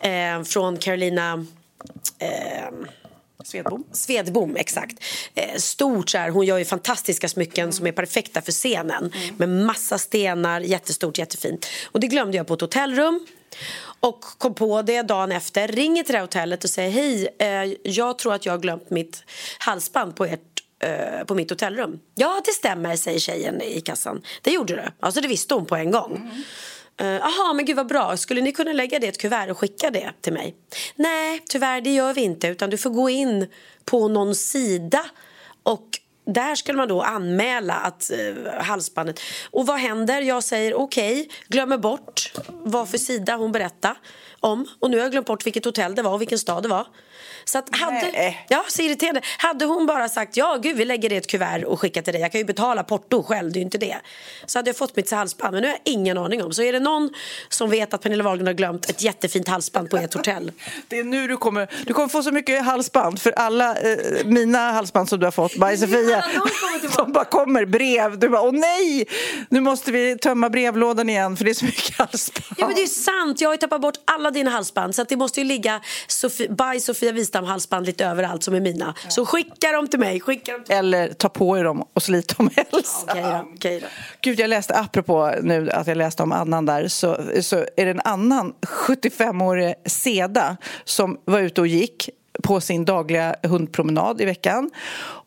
Eh, 0.00 0.42
från 0.42 0.76
Carolina... 0.76 1.46
Eh, 2.18 2.70
Svedbom. 3.44 3.84
Svedbom, 3.92 4.56
exakt. 4.56 5.04
Eh, 5.34 5.56
stort 5.56 6.10
så 6.10 6.18
här, 6.18 6.30
hon 6.30 6.46
gör 6.46 6.58
ju 6.58 6.64
fantastiska 6.64 7.28
smycken 7.28 7.72
som 7.72 7.86
är 7.86 7.92
perfekta 7.92 8.42
för 8.42 8.52
scenen. 8.52 9.12
Med 9.36 9.48
massa 9.48 9.98
stenar, 9.98 10.60
jättestort, 10.60 11.18
jättefint. 11.18 11.66
Och 11.86 12.00
det 12.00 12.06
glömde 12.06 12.36
jag 12.36 12.46
på 12.46 12.54
ett 12.54 12.60
hotellrum. 12.60 13.26
Och 14.00 14.20
kom 14.20 14.54
på 14.54 14.82
det 14.82 15.02
dagen 15.02 15.32
efter, 15.32 15.68
ringer 15.68 16.02
till 16.02 16.14
det 16.14 16.20
hotellet 16.20 16.64
och 16.64 16.70
säger 16.70 16.90
hej, 16.90 17.28
eh, 17.38 17.74
jag 17.82 18.18
tror 18.18 18.34
att 18.34 18.46
jag 18.46 18.52
har 18.52 18.58
glömt 18.58 18.90
mitt 18.90 19.24
halsband 19.58 20.16
på 20.16 20.24
ert 20.24 20.40
på 21.26 21.34
mitt 21.34 21.50
hotellrum. 21.50 22.00
Ja, 22.14 22.42
det 22.44 22.52
stämmer, 22.52 22.96
säger 22.96 23.18
tjejen 23.18 23.62
i 23.62 23.80
kassan. 23.80 24.22
Det 24.42 24.50
gjorde 24.50 24.76
du. 24.76 24.82
Alltså 25.00 25.20
det 25.20 25.28
visste 25.28 25.54
hon 25.54 25.66
på 25.66 25.76
en 25.76 25.90
gång. 25.90 26.30
Eh, 26.98 27.06
Jaha, 27.06 27.52
men 27.54 27.64
gud 27.64 27.76
vad 27.76 27.86
bra. 27.86 28.16
Skulle 28.16 28.40
ni 28.40 28.52
kunna 28.52 28.72
lägga 28.72 28.98
det 28.98 29.06
i 29.06 29.08
ett 29.08 29.18
kuvert 29.18 29.50
och 29.50 29.58
skicka 29.58 29.90
det 29.90 30.12
till 30.20 30.32
mig? 30.32 30.54
Nej, 30.96 31.42
tyvärr 31.48 31.80
det 31.80 31.94
gör 31.94 32.14
vi 32.14 32.20
inte. 32.20 32.48
Utan 32.48 32.70
du 32.70 32.78
får 32.78 32.90
gå 32.90 33.10
in 33.10 33.46
på 33.84 34.08
någon 34.08 34.34
sida 34.34 35.04
och 35.62 35.88
där 36.26 36.54
skulle 36.54 36.78
man 36.78 36.88
då 36.88 37.02
anmäla 37.02 37.74
att 37.74 38.10
eh, 38.10 38.52
halsbandet... 38.62 39.20
Och 39.50 39.66
vad 39.66 39.78
händer? 39.78 40.22
Jag 40.22 40.44
säger 40.44 40.74
okej, 40.74 41.12
okay, 41.12 41.36
glömmer 41.48 41.78
bort 41.78 42.32
vad 42.48 42.88
för 42.88 42.98
sida 42.98 43.36
hon 43.36 43.52
berättade 43.52 43.94
om. 44.40 44.66
Och 44.78 44.90
nu 44.90 44.96
har 44.96 45.04
jag 45.04 45.12
glömt 45.12 45.26
bort 45.26 45.46
vilket 45.46 45.64
hotell 45.64 45.94
det 45.94 46.02
var 46.02 46.12
och 46.12 46.20
vilken 46.20 46.38
stad 46.38 46.62
det 46.62 46.68
var. 46.68 46.86
Så 47.48 47.58
att 47.58 47.76
hade, 47.76 48.34
ja, 48.48 48.64
så 48.68 48.82
irriterande. 48.82 49.20
Hade 49.38 49.64
hon 49.64 49.86
bara 49.86 50.08
sagt 50.08 50.36
ja, 50.36 50.58
gud 50.62 50.76
vi 50.76 50.84
lägger 50.84 51.08
det 51.08 51.14
i 51.14 51.18
ett 51.18 51.26
kuvert 51.26 51.64
och 51.64 51.80
skickar 51.80 52.02
till 52.02 52.12
dig. 52.12 52.22
Jag 52.22 52.32
kan 52.32 52.38
ju 52.38 52.44
betala 52.44 52.82
porto 52.82 53.22
själv, 53.22 53.52
det 53.52 53.56
är 53.56 53.60
ju 53.60 53.64
inte 53.64 53.78
det. 53.78 53.96
Så 54.46 54.58
hade 54.58 54.68
jag 54.68 54.76
fått 54.76 54.96
mitt 54.96 55.10
halsband, 55.10 55.52
men 55.52 55.62
nu 55.62 55.68
har 55.68 55.74
jag 55.74 55.92
ingen 55.92 56.18
aning 56.18 56.44
om. 56.44 56.52
Så 56.52 56.62
är 56.62 56.72
det 56.72 56.80
någon 56.80 57.10
som 57.48 57.70
vet 57.70 57.94
att 57.94 58.02
Pernilla 58.02 58.24
Wahlgren 58.24 58.46
har 58.46 58.54
glömt 58.54 58.90
ett 58.90 59.02
jättefint 59.02 59.48
halsband 59.48 59.90
på 59.90 59.96
ett 59.96 60.14
hotell. 60.14 60.52
Det 60.88 60.98
är 60.98 61.04
nu 61.04 61.28
du 61.28 61.36
kommer, 61.36 61.68
du 61.86 61.94
kommer 61.94 62.08
få 62.08 62.22
så 62.22 62.32
mycket 62.32 62.64
halsband 62.64 63.20
för 63.20 63.32
alla 63.32 63.76
eh, 63.76 63.96
mina 64.24 64.72
halsband 64.72 65.08
som 65.08 65.20
du 65.20 65.26
har 65.26 65.30
fått, 65.30 65.52
by 65.52 65.76
Sofia, 65.76 66.24
de 66.96 67.12
bara 67.12 67.24
kommer 67.24 67.64
brev. 67.64 68.18
Du 68.18 68.28
bara, 68.28 68.42
åh 68.42 68.52
nej, 68.52 69.06
nu 69.48 69.60
måste 69.60 69.92
vi 69.92 70.18
tömma 70.18 70.50
brevlådan 70.50 71.08
igen 71.08 71.36
för 71.36 71.44
det 71.44 71.50
är 71.50 71.54
så 71.54 71.64
mycket 71.64 71.98
halsband. 71.98 72.58
Ja 72.58 72.66
men 72.66 72.76
det 72.76 72.82
är 72.82 72.86
sant, 72.86 73.40
jag 73.40 73.48
har 73.48 73.54
ju 73.54 73.58
tappat 73.58 73.80
bort 73.80 73.96
alla 74.04 74.30
dina 74.30 74.50
halsband 74.50 74.94
så 74.94 75.04
det 75.04 75.16
måste 75.16 75.40
ju 75.40 75.46
ligga 75.46 75.80
Sofie, 76.06 76.48
by 76.48 76.80
Sofia 76.80 77.12
Wistam 77.12 77.37
halsband 77.44 77.86
lite 77.86 78.06
överallt 78.06 78.42
som 78.42 78.54
är 78.54 78.60
mina. 78.60 78.94
Så 79.08 79.26
skicka 79.26 79.72
dem 79.72 79.88
till 79.88 80.00
mig. 80.00 80.20
Skicka 80.20 80.52
dem 80.52 80.64
till 80.64 80.74
Eller 80.74 81.12
ta 81.12 81.28
på 81.28 81.58
er 81.58 81.64
dem 81.64 81.84
och 81.94 82.02
slit 82.02 82.38
dem 82.38 82.50
helst. 82.56 83.04
Ja, 83.06 83.14
okay 83.14 83.22
då, 83.22 83.54
okay 83.54 83.80
då. 83.80 83.86
Gud, 84.20 84.40
jag 84.40 84.50
läste, 84.50 84.74
apropå 84.74 85.34
nu 85.42 85.70
att 85.70 85.86
jag 85.86 85.96
läste 85.96 86.22
om 86.22 86.32
Annan 86.32 86.66
där, 86.66 86.88
så, 86.88 87.18
så 87.40 87.56
är 87.56 87.84
det 87.84 87.90
en 87.90 88.00
annan 88.04 88.54
75-årig 88.60 89.74
Seda 89.86 90.56
som 90.84 91.18
var 91.24 91.40
ute 91.40 91.60
och 91.60 91.66
gick 91.66 92.10
på 92.42 92.60
sin 92.60 92.84
dagliga 92.84 93.36
hundpromenad 93.42 94.20
i 94.20 94.24
veckan. 94.24 94.70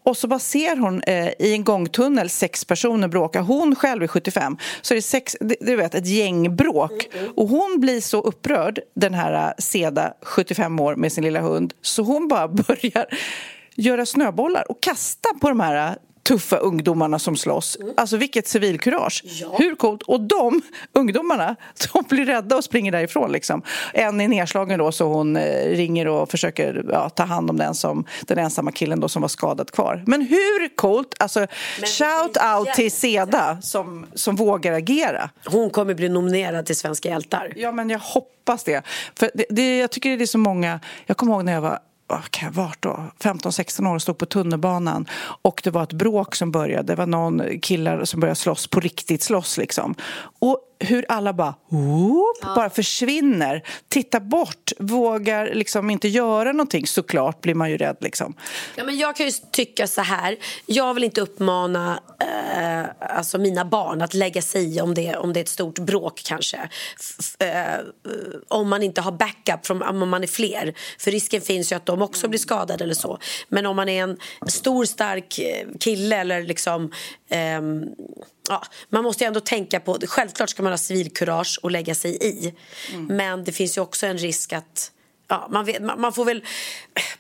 Och 0.03 0.17
så 0.17 0.27
bara 0.27 0.39
ser 0.39 0.75
hon 0.75 1.01
eh, 1.01 1.27
i 1.27 1.53
en 1.53 1.63
gångtunnel 1.63 2.29
sex 2.29 2.65
personer 2.65 3.07
bråka. 3.07 3.41
Hon 3.41 3.75
själv 3.75 4.03
är 4.03 4.07
75, 4.07 4.57
så 4.81 4.93
det 4.93 4.99
är 4.99 5.01
sex, 5.01 5.37
du 5.59 5.75
vet, 5.75 5.95
ett 5.95 6.07
gängbråk. 6.07 7.09
Och 7.35 7.47
hon 7.47 7.79
blir 7.79 8.01
så 8.01 8.21
upprörd, 8.21 8.79
den 8.95 9.13
här 9.13 9.47
eh, 9.47 9.53
Seda, 9.57 10.13
75 10.21 10.79
år, 10.79 10.95
med 10.95 11.11
sin 11.11 11.23
lilla 11.23 11.41
hund 11.41 11.73
så 11.81 12.03
hon 12.03 12.27
bara 12.27 12.47
börjar 12.67 13.05
göra 13.75 14.05
snöbollar 14.05 14.71
och 14.71 14.81
kasta 14.83 15.29
på 15.41 15.49
de 15.49 15.59
här 15.59 15.91
eh, 15.91 15.95
tuffa 16.23 16.57
ungdomarna 16.57 17.19
som 17.19 17.35
slåss. 17.35 17.77
Alltså 17.97 18.17
vilket 18.17 18.47
civilkurage. 18.47 19.23
Ja. 19.23 19.55
Hur 19.57 19.75
coolt? 19.75 20.01
Och 20.01 20.21
de 20.21 20.61
ungdomarna, 20.93 21.55
de 21.93 22.03
blir 22.09 22.25
rädda 22.25 22.57
och 22.57 22.63
springer 22.63 22.91
därifrån. 22.91 23.31
Liksom. 23.31 23.61
En 23.93 24.21
är 24.21 24.27
nedslagen 24.27 24.79
då 24.79 24.91
så 24.91 25.05
hon 25.05 25.37
eh, 25.37 25.69
ringer 25.69 26.07
och 26.07 26.31
försöker 26.31 26.85
ja, 26.91 27.09
ta 27.09 27.23
hand 27.23 27.49
om 27.49 27.57
den, 27.57 27.75
som, 27.75 28.05
den 28.21 28.37
ensamma 28.37 28.71
killen 28.71 28.99
då 28.99 29.09
som 29.09 29.21
var 29.21 29.29
skadad 29.29 29.71
kvar. 29.71 30.03
Men 30.07 30.21
hur 30.21 30.75
coolt? 30.75 31.15
Alltså, 31.19 31.39
Men 31.39 31.89
shout 31.89 32.37
out 32.57 32.73
till 32.75 32.91
Seda 32.91 33.61
som, 33.61 34.05
som 34.13 34.35
vågar 34.35 34.73
agera. 34.73 35.29
Hon 35.45 35.69
kommer 35.69 35.93
bli 35.93 36.09
nominerad 36.09 36.65
till 36.65 36.75
Svenska 36.75 37.09
hjältar. 37.09 37.53
Ja, 37.55 37.71
men 37.71 37.89
jag 37.89 37.99
hoppas 37.99 38.63
det. 38.63 38.81
För 39.15 39.31
det, 39.33 39.45
det 39.49 39.77
jag 39.77 39.91
tycker 39.91 40.17
det 40.17 40.23
är 40.23 40.25
så 40.25 40.37
många... 40.37 40.79
Jag 41.05 41.17
kommer 41.17 41.33
ihåg 41.33 41.45
när 41.45 41.53
jag 41.53 41.61
var 41.61 41.79
kan 42.29 42.45
jag 42.45 42.53
varit 42.53 42.81
då? 42.81 43.03
15-16 43.19 43.89
år 43.89 43.95
och 43.95 44.01
stod 44.01 44.17
på 44.17 44.25
tunnelbanan 44.25 45.05
och 45.41 45.61
det 45.63 45.69
var 45.69 45.83
ett 45.83 45.93
bråk 45.93 46.35
som 46.35 46.51
började. 46.51 46.83
Det 46.83 46.95
var 46.95 47.05
någon 47.05 47.59
killar 47.61 48.05
som 48.05 48.19
började 48.19 48.35
slåss, 48.35 48.67
på 48.67 48.79
riktigt 48.79 49.23
slåss 49.23 49.57
liksom. 49.57 49.95
Och 50.39 50.59
hur 50.81 51.05
alla 51.09 51.33
bara, 51.33 51.55
whoop, 51.69 52.37
ja. 52.41 52.55
bara 52.55 52.69
försvinner, 52.69 53.63
tittar 53.89 54.19
bort, 54.19 54.71
vågar 54.79 55.53
liksom 55.53 55.89
inte 55.89 56.07
göra 56.07 56.51
någonting. 56.51 56.87
Såklart 56.87 57.41
blir 57.41 57.55
man 57.55 57.69
ju 57.71 57.77
rädd. 57.77 57.97
Liksom. 58.01 58.33
Ja, 58.75 58.83
men 58.83 58.97
jag 58.97 59.15
kan 59.15 59.25
ju 59.25 59.31
tycka 59.51 59.87
så 59.87 60.01
här, 60.01 60.37
jag 60.65 60.93
vill 60.93 61.03
inte 61.03 61.21
uppmana 61.21 61.99
eh, 62.19 63.15
alltså 63.15 63.37
mina 63.37 63.65
barn 63.65 64.01
att 64.01 64.13
lägga 64.13 64.41
sig 64.41 64.75
i 64.75 64.81
om 64.81 64.93
det, 64.93 65.15
om 65.15 65.33
det 65.33 65.39
är 65.39 65.41
ett 65.41 65.49
stort 65.49 65.79
bråk 65.79 66.21
kanske. 66.25 66.69
F 66.99 67.41
eh, 67.41 67.79
om 68.47 68.69
man 68.69 68.83
inte 68.83 69.01
har 69.01 69.11
backup, 69.11 69.65
från, 69.65 69.81
om 69.81 70.09
man 70.09 70.23
är 70.23 70.27
fler. 70.27 70.73
För 70.99 71.11
risken 71.11 71.41
finns 71.41 71.71
ju 71.71 71.75
att 71.75 71.85
de 71.85 72.01
också 72.01 72.27
blir 72.27 72.39
skadade 72.39 72.83
eller 72.83 72.93
så. 72.93 73.17
Men 73.49 73.65
om 73.65 73.75
man 73.75 73.89
är 73.89 74.03
en 74.03 74.17
stor 74.47 74.85
stark 74.85 75.39
eh, 75.39 75.67
kille 75.79 76.15
eller 76.15 76.43
liksom 76.43 76.91
eh, 77.29 77.61
ja, 78.49 78.63
man 78.89 79.03
måste 79.03 79.23
ju 79.23 79.27
ändå 79.27 79.39
tänka 79.39 79.79
på, 79.79 79.97
självklart 80.07 80.49
ska 80.49 80.63
man 80.63 80.71
ha 80.71 80.77
civilkurage 80.77 81.59
och 81.63 81.71
lägga 81.71 81.95
sig 81.95 82.17
i. 82.21 82.53
Mm. 82.93 83.05
Men 83.05 83.43
det 83.43 83.51
finns 83.51 83.77
ju 83.77 83.81
också 83.81 84.05
en 84.05 84.17
risk 84.17 84.53
att 84.53 84.91
Ja, 85.31 85.47
man, 85.49 85.65
vet, 85.65 85.81
man, 85.81 86.13
får 86.13 86.25
väl 86.25 86.43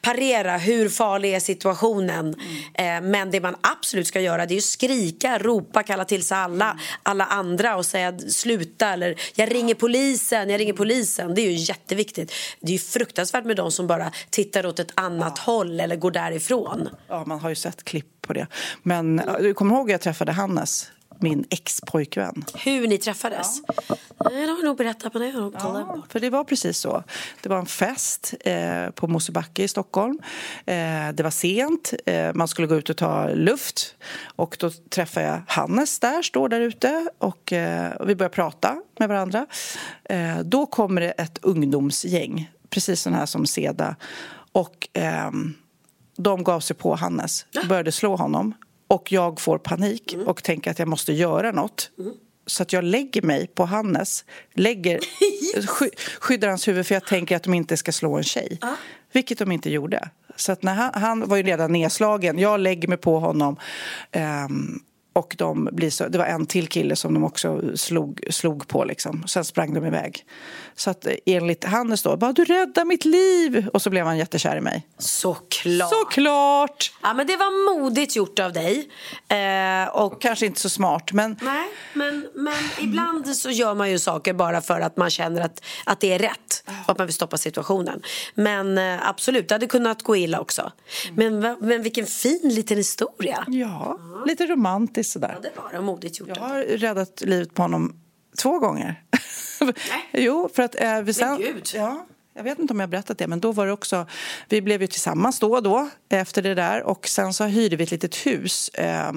parera 0.01 0.57
hur 0.57 0.89
farlig 0.89 1.33
är 1.33 1.39
situationen. 1.39 2.35
Mm. 2.73 3.05
Eh, 3.05 3.09
men 3.09 3.31
det 3.31 3.39
man 3.39 3.55
absolut 3.61 4.07
ska 4.07 4.21
göra 4.21 4.45
det 4.45 4.53
är 4.53 4.57
att 4.57 4.63
skrika, 4.63 5.37
ropa, 5.39 5.83
kalla 5.83 6.05
till 6.05 6.23
sig 6.23 6.37
alla, 6.37 6.65
mm. 6.65 6.77
alla 7.03 7.25
andra 7.25 7.75
och 7.75 7.85
säga 7.85 8.19
sluta 8.19 8.89
eller 8.89 9.15
jag 9.35 9.55
ringer 9.55 9.75
polisen, 9.75 10.49
jag 10.49 10.59
ringer 10.59 10.73
polisen. 10.73 11.35
Det 11.35 11.41
är 11.41 11.51
ju 11.51 11.55
jätteviktigt. 11.55 12.33
Det 12.59 12.73
är 12.73 12.77
fruktansvärt 12.77 13.45
med 13.45 13.55
de 13.55 13.71
som 13.71 13.87
bara 13.87 14.11
tittar 14.29 14.65
åt 14.65 14.79
ett 14.79 14.91
annat 14.95 15.33
ja. 15.37 15.43
håll 15.53 15.79
eller 15.79 15.95
går 15.95 16.11
därifrån. 16.11 16.89
Ja, 17.07 17.23
man 17.25 17.39
har 17.39 17.49
ju 17.49 17.55
sett 17.55 17.83
klipp 17.83 18.21
på 18.21 18.33
det. 18.33 18.47
Men 18.83 19.21
du 19.39 19.53
kommer 19.53 19.75
ihåg 19.75 19.89
att 19.89 19.91
jag 19.91 20.01
träffade 20.01 20.31
Hannes 20.31 20.89
min 21.21 21.45
ex-pojkvän. 21.49 22.45
Hur 22.53 22.87
ni 22.87 22.97
träffades? 22.97 23.61
Ja. 23.87 23.95
Nej, 24.31 24.45
det 24.45 24.51
har 24.51 24.63
nog 24.63 24.77
berättat, 24.77 25.13
men 25.13 25.21
det 25.21 25.31
har 25.31 25.51
ja, 25.53 26.01
för 26.09 26.19
det 26.19 26.29
var 26.29 26.43
precis 26.43 26.77
så. 26.77 27.03
Det 27.41 27.49
var 27.49 27.57
en 27.57 27.65
fest 27.65 28.33
eh, 28.39 28.89
på 28.89 29.07
Mosebacke 29.07 29.63
i 29.63 29.67
Stockholm. 29.67 30.19
Eh, 30.65 31.09
det 31.13 31.23
var 31.23 31.29
sent, 31.29 31.93
eh, 32.05 32.33
man 32.33 32.47
skulle 32.47 32.67
gå 32.67 32.75
ut 32.75 32.89
och 32.89 32.97
ta 32.97 33.27
luft. 33.27 33.95
Och 34.35 34.57
då 34.59 34.69
träffade 34.69 35.25
jag 35.25 35.41
Hannes 35.47 35.99
där, 35.99 36.21
står 36.21 36.49
där 36.49 36.61
ute 36.61 37.09
och, 37.17 37.53
eh, 37.53 37.91
och 37.91 38.09
vi 38.09 38.15
börjar 38.15 38.29
prata 38.29 38.81
med 38.99 39.09
varandra. 39.09 39.45
Eh, 40.03 40.39
då 40.39 40.65
kommer 40.65 41.01
det 41.01 41.11
ett 41.11 41.39
ungdomsgäng, 41.41 42.51
precis 42.69 43.01
sån 43.01 43.13
här 43.13 43.25
som 43.25 43.45
Seda. 43.45 43.95
Och 44.51 44.87
ehm, 44.93 45.53
de 46.17 46.43
gav 46.43 46.59
sig 46.59 46.75
på 46.75 46.95
Hannes, 46.95 47.45
började 47.69 47.91
slå 47.91 48.15
honom 48.15 48.53
och 48.91 49.11
jag 49.11 49.41
får 49.41 49.57
panik 49.57 50.13
mm. 50.13 50.27
och 50.27 50.43
tänker 50.43 50.71
att 50.71 50.79
jag 50.79 50.87
måste 50.87 51.13
göra 51.13 51.51
något. 51.51 51.91
Mm. 51.99 52.13
Så 52.45 52.63
att 52.63 52.73
jag 52.73 52.83
lägger 52.83 53.21
mig 53.21 53.47
på 53.47 53.65
Hannes, 53.65 54.25
lägger, 54.53 54.99
sky, 55.67 55.89
skyddar 56.19 56.47
hans 56.47 56.67
huvud 56.67 56.87
för 56.87 56.95
jag 56.95 57.05
tänker 57.05 57.35
att 57.35 57.43
de 57.43 57.53
inte 57.53 57.77
ska 57.77 57.91
slå 57.91 58.17
en 58.17 58.23
tjej. 58.23 58.57
Ah. 58.61 58.67
Vilket 59.13 59.37
de 59.37 59.51
inte 59.51 59.69
gjorde. 59.69 60.09
Så 60.35 60.51
att 60.51 60.63
när 60.63 60.73
han, 60.73 60.91
han 60.93 61.27
var 61.27 61.37
ju 61.37 61.43
redan 61.43 61.71
nedslagen. 61.71 62.39
Jag 62.39 62.59
lägger 62.59 62.87
mig 62.87 62.97
på 62.97 63.19
honom. 63.19 63.57
Um, 64.45 64.83
och 65.13 65.35
de 65.37 65.69
blir 65.71 65.89
så, 65.89 66.07
det 66.07 66.17
var 66.17 66.25
en 66.25 66.45
till 66.45 66.67
kille 66.67 66.95
som 66.95 67.13
de 67.13 67.23
också 67.23 67.77
slog, 67.77 68.23
slog 68.29 68.67
på. 68.67 68.83
Liksom. 68.83 69.23
Sen 69.27 69.45
sprang 69.45 69.73
de 69.73 69.85
iväg. 69.85 70.25
Så 70.81 70.89
att 70.89 71.05
eh, 71.05 71.13
enligt 71.25 71.63
Hannes 71.63 72.03
då, 72.03 72.17
bara 72.17 72.33
du 72.33 72.45
räddade 72.45 72.85
mitt 72.85 73.05
liv! 73.05 73.67
Och 73.73 73.81
så 73.81 73.89
blev 73.89 74.05
han 74.05 74.17
jättekär 74.17 74.57
i 74.57 74.61
mig. 74.61 74.87
Såklart! 74.97 75.89
Såklart! 75.89 76.93
Ja, 77.01 77.13
men 77.13 77.27
det 77.27 77.37
var 77.37 77.75
modigt 77.75 78.15
gjort 78.15 78.39
av 78.39 78.53
dig. 78.53 78.89
Eh, 79.27 79.89
och... 79.89 80.13
och... 80.13 80.21
kanske 80.21 80.45
inte 80.45 80.59
så 80.59 80.69
smart, 80.69 81.11
men... 81.11 81.37
Nej, 81.41 81.69
men, 81.93 82.27
men 82.35 82.53
ibland 82.79 83.27
så 83.27 83.49
gör 83.49 83.75
man 83.75 83.91
ju 83.91 83.99
saker 83.99 84.33
bara 84.33 84.61
för 84.61 84.81
att 84.81 84.97
man 84.97 85.09
känner 85.09 85.41
att, 85.41 85.63
att 85.85 85.99
det 85.99 86.13
är 86.13 86.19
rätt. 86.19 86.63
Och 86.85 86.91
att 86.91 86.97
man 86.97 87.07
vill 87.07 87.13
stoppa 87.15 87.37
situationen. 87.37 88.01
Men 88.35 88.77
eh, 88.77 89.09
absolut, 89.09 89.47
det 89.47 89.55
hade 89.55 89.67
kunnat 89.67 90.03
gå 90.03 90.15
illa 90.15 90.39
också. 90.39 90.71
Mm. 91.09 91.39
Men, 91.39 91.57
men 91.61 91.83
vilken 91.83 92.05
fin 92.05 92.41
liten 92.43 92.77
historia. 92.77 93.43
Ja, 93.47 93.97
ja. 94.13 94.23
lite 94.25 94.45
romantiskt 94.45 95.13
sådär. 95.13 95.31
Ja, 95.35 95.49
det 95.49 95.61
var 95.61 95.71
det. 95.71 95.81
Modigt 95.81 96.19
gjort. 96.19 96.29
Jag 96.29 96.35
har 96.35 96.61
räddat 96.61 97.21
livet 97.21 97.53
på 97.53 97.61
honom 97.61 98.01
två 98.37 98.59
gånger. 98.59 99.03
jo, 100.11 100.49
för 100.55 100.63
att... 100.63 100.75
Eh, 100.81 101.01
vi 101.01 101.13
sen, 101.13 101.29
men 101.29 101.41
gud! 101.41 101.69
Ja, 101.73 102.05
jag 102.33 102.43
vet 102.43 102.59
inte 102.59 102.73
om 102.73 102.79
jag 102.79 102.87
har 102.87 102.91
berättat 102.91 103.17
det, 103.17 103.27
men 103.27 103.39
då 103.39 103.51
var 103.51 103.65
det 103.65 103.71
också... 103.71 104.07
Vi 104.49 104.61
blev 104.61 104.81
ju 104.81 104.87
tillsammans 104.87 105.39
då 105.39 105.53
och 105.55 105.63
då 105.63 105.89
efter 106.09 106.41
det 106.41 106.55
där 106.55 106.83
och 106.83 107.07
sen 107.07 107.33
så 107.33 107.43
hyrde 107.43 107.75
vi 107.75 107.83
ett 107.83 107.91
litet 107.91 108.15
hus. 108.15 108.69
Eh, 108.69 109.11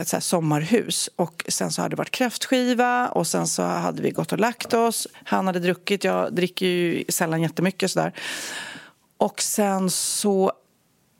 ett 0.00 0.08
så 0.08 0.20
sommarhus. 0.20 1.10
Och 1.16 1.44
sen 1.48 1.70
så 1.70 1.82
hade 1.82 1.92
det 1.92 1.98
varit 1.98 2.10
kräftskiva 2.10 3.08
och 3.08 3.26
sen 3.26 3.46
så 3.46 3.62
hade 3.62 4.02
vi 4.02 4.10
gått 4.10 4.32
och 4.32 4.40
lagt 4.40 4.74
oss. 4.74 5.08
Han 5.24 5.46
hade 5.46 5.58
druckit, 5.58 6.04
jag 6.04 6.34
dricker 6.34 6.66
ju 6.66 7.04
sällan 7.08 7.42
jättemycket 7.42 7.90
sådär. 7.90 8.12
Och 9.16 9.42
sen 9.42 9.90
så 9.90 10.52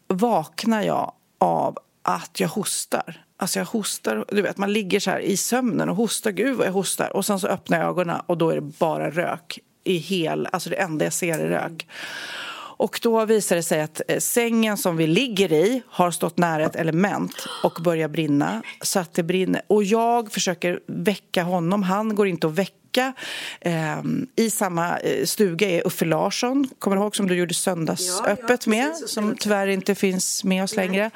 vaknar 0.07 0.83
jag 0.83 1.13
av 1.39 1.79
att 2.03 2.41
jag 2.41 2.49
hostar. 2.49 3.25
Alltså 3.45 3.59
jag 3.59 3.67
hostar, 3.67 4.25
du 4.29 4.43
vet 4.43 4.59
man 4.59 4.73
ligger 4.73 5.01
så 5.01 5.11
här 5.11 5.19
i 5.19 5.37
sömnen 5.37 5.89
och 5.89 5.97
hostar, 5.97 6.31
gud 6.31 6.57
vad 6.57 6.67
jag 6.67 6.73
hostar. 6.73 7.17
Och 7.17 7.27
sen 7.27 7.41
så 7.41 7.47
öppnar 7.47 7.79
jag 7.79 7.89
ögonen 7.89 8.21
och 8.27 8.39
då 8.39 8.51
är 8.51 8.55
det 8.55 8.61
bara 8.61 9.11
rök 9.11 9.59
i 9.85 9.97
hel, 9.97 10.49
alltså 10.53 10.71
det 10.71 10.77
enda 10.77 11.05
jag 11.05 11.13
ser 11.13 11.39
är 11.39 11.49
rök. 11.49 11.87
Och 12.77 13.01
då 13.03 13.25
visar 13.25 13.57
det 13.57 13.63
sig 13.63 13.81
att 13.81 14.01
eh, 14.09 14.19
sängen 14.19 14.77
som 14.77 14.97
vi 14.97 15.07
ligger 15.07 15.53
i 15.53 15.83
har 15.89 16.11
stått 16.11 16.39
nära 16.39 16.65
ett 16.65 16.77
element 16.77 17.47
och 17.63 17.79
börjar 17.85 18.09
brinna. 18.09 18.63
Så 18.83 19.01
att 19.01 19.15
det 19.15 19.23
brinner. 19.23 19.63
Och 19.67 19.85
jag 19.85 20.33
försöker 20.33 20.81
väcka 20.87 21.43
honom. 21.43 21.83
Han 21.83 22.15
går 22.15 22.27
inte 22.29 22.47
att 22.47 22.53
väcka 22.53 22.84
vecka. 22.95 23.13
Eh, 23.61 24.03
I 24.37 24.51
samma 24.51 24.99
eh, 24.99 25.25
stuga 25.25 25.69
är 25.69 25.87
Uffe 25.87 26.05
Larsson, 26.05 26.69
kommer 26.79 26.97
du 26.97 27.03
ihåg, 27.03 27.17
som 27.17 27.29
du 27.29 27.35
gjorde 27.35 27.55
söndagsöppet 27.55 28.67
Ja, 28.67 28.71
med, 28.71 28.91
precis. 28.91 29.11
som 29.11 29.37
tyvärr 29.41 29.67
inte 29.67 29.95
finns 29.95 30.45
med 30.45 30.65
oss 30.65 30.77
längre. 30.77 31.11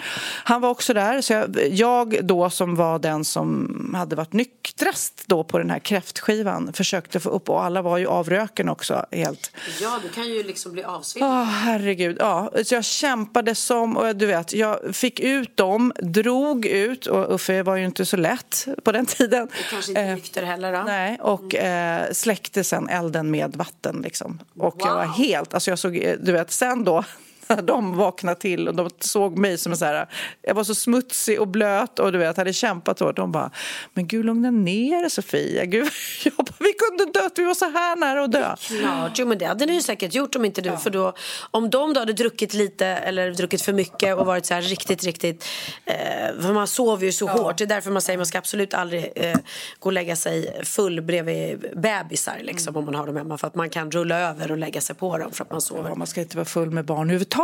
Han 0.44 0.60
var 0.60 0.70
också 0.70 0.94
där, 0.94 1.20
så 1.20 1.32
jag, 1.32 1.56
jag 1.70 2.24
då 2.24 2.50
som 2.50 2.76
var 2.76 2.98
den 2.98 3.24
som 3.24 3.94
hade 3.96 4.16
varit 4.16 4.32
nyktrast 4.32 5.22
då 5.26 5.44
på 5.44 5.58
den 5.58 5.70
här 5.70 5.78
kräftskivan 5.78 6.72
försökte 6.72 7.20
få 7.20 7.30
upp, 7.30 7.48
och 7.48 7.64
alla 7.64 7.82
var 7.82 7.98
ju 7.98 8.06
av 8.06 8.30
röken 8.30 8.68
också 8.68 9.06
helt. 9.10 9.52
Ja, 9.80 9.98
du 10.02 10.08
kan 10.08 10.28
ju 10.28 10.42
liksom 10.42 10.72
bli 10.72 10.84
avsvimmad. 10.84 11.30
Åh, 11.30 11.44
herregud. 11.44 12.16
Ja, 12.20 12.50
så 12.64 12.74
jag 12.74 12.84
kämpade 12.84 13.54
som... 13.54 13.96
Och 13.96 14.16
du 14.16 14.26
vet, 14.26 14.52
jag 14.52 14.78
fick 14.96 15.20
ut 15.20 15.56
dem, 15.56 15.92
drog 16.02 16.66
ut... 16.66 17.06
Och 17.06 17.34
Uffe 17.34 17.62
var 17.62 17.76
ju 17.76 17.84
inte 17.84 18.04
så 18.06 18.16
lätt 18.16 18.66
på 18.84 18.92
den 18.92 19.06
tiden. 19.06 19.48
Kanske 19.70 19.90
inte 19.90 19.98
Eh, 20.00 20.14
nykter 20.14 20.42
heller 20.42 20.72
då. 20.72 20.82
Nej, 20.82 21.18
och 21.20 21.54
eh, 21.68 22.12
släckte 22.12 22.64
sen 22.64 22.88
elden 22.88 23.30
med 23.30 23.56
vatten. 23.56 24.00
Liksom. 24.02 24.38
Och 24.58 24.74
jag 24.78 24.94
var 24.94 25.04
Wow. 25.06 25.14
helt... 25.14 25.54
Alltså 25.54 25.70
jag 25.70 25.78
såg, 25.78 25.96
eh, 25.96 26.16
du 26.20 26.32
vet, 26.32 26.50
sen 26.50 26.84
då 26.84 27.04
de 27.62 27.96
vaknade 27.96 28.40
till 28.40 28.68
och 28.68 28.74
de 28.74 28.90
såg 29.00 29.38
mig 29.38 29.58
som 29.58 29.76
så 29.76 29.84
här... 29.84 30.08
Jag 30.42 30.54
var 30.54 30.64
så 30.64 30.74
smutsig 30.74 31.40
och 31.40 31.48
blöt 31.48 31.98
och 31.98 32.12
du 32.12 32.18
vet, 32.18 32.36
hade 32.36 32.52
kämpat 32.52 33.00
hårt. 33.00 33.16
De 33.16 33.32
bara, 33.32 33.50
men 33.94 34.06
gud 34.06 34.24
lugna 34.24 34.50
ner 34.50 35.00
dig 35.00 35.10
Sofia. 35.10 35.64
Gud, 35.64 35.88
jag 36.24 36.34
bara, 36.34 36.54
vi 36.58 36.72
kunde 36.72 37.20
dött, 37.20 37.32
vi 37.36 37.44
var 37.44 37.54
så 37.54 37.64
här 37.64 37.96
nära 37.96 38.24
att 38.24 38.32
dö. 38.32 38.56
Klart, 38.80 39.12
jo 39.18 39.26
men 39.26 39.38
det 39.38 39.44
hade 39.44 39.66
ni 39.66 39.74
ju 39.74 39.82
säkert 39.82 40.14
gjort 40.14 40.36
om 40.36 40.44
inte 40.44 40.60
du. 40.60 40.76
För 40.76 40.90
då, 40.90 41.12
om 41.50 41.70
de 41.70 41.94
då 41.94 42.00
hade 42.00 42.12
druckit 42.12 42.54
lite 42.54 42.86
eller 42.86 43.30
druckit 43.30 43.62
för 43.62 43.72
mycket 43.72 44.16
och 44.16 44.26
varit 44.26 44.46
så 44.46 44.54
här 44.54 44.62
riktigt, 44.62 45.04
riktigt. 45.04 45.44
Eh, 45.84 45.94
för 46.40 46.52
man 46.52 46.66
sover 46.66 47.06
ju 47.06 47.12
så 47.12 47.26
hårt. 47.26 47.58
Det 47.58 47.64
är 47.64 47.68
därför 47.68 47.90
man 47.90 48.02
säger 48.02 48.16
man 48.16 48.26
ska 48.26 48.38
absolut 48.38 48.74
aldrig 48.74 49.12
eh, 49.16 49.36
gå 49.78 49.88
och 49.88 49.92
lägga 49.92 50.16
sig 50.16 50.60
full 50.64 51.02
bredvid 51.02 51.64
bebisar 51.76 52.38
liksom, 52.42 52.76
om 52.76 52.84
man 52.84 52.94
har 52.94 53.06
dem 53.06 53.16
hemma. 53.16 53.38
För 53.38 53.46
att 53.46 53.54
man 53.54 53.70
kan 53.70 53.90
rulla 53.90 54.18
över 54.18 54.50
och 54.50 54.58
lägga 54.58 54.80
sig 54.80 54.96
på 54.96 55.18
dem 55.18 55.32
för 55.32 55.44
att 55.44 55.50
man 55.50 55.60
sover. 55.60 55.88
Ja, 55.88 55.94
man 55.94 56.06
ska 56.06 56.20
inte 56.20 56.36
vara 56.36 56.44
full 56.44 56.70
med 56.70 56.84
barn 56.84 57.00
överhuvudtaget. 57.00 57.37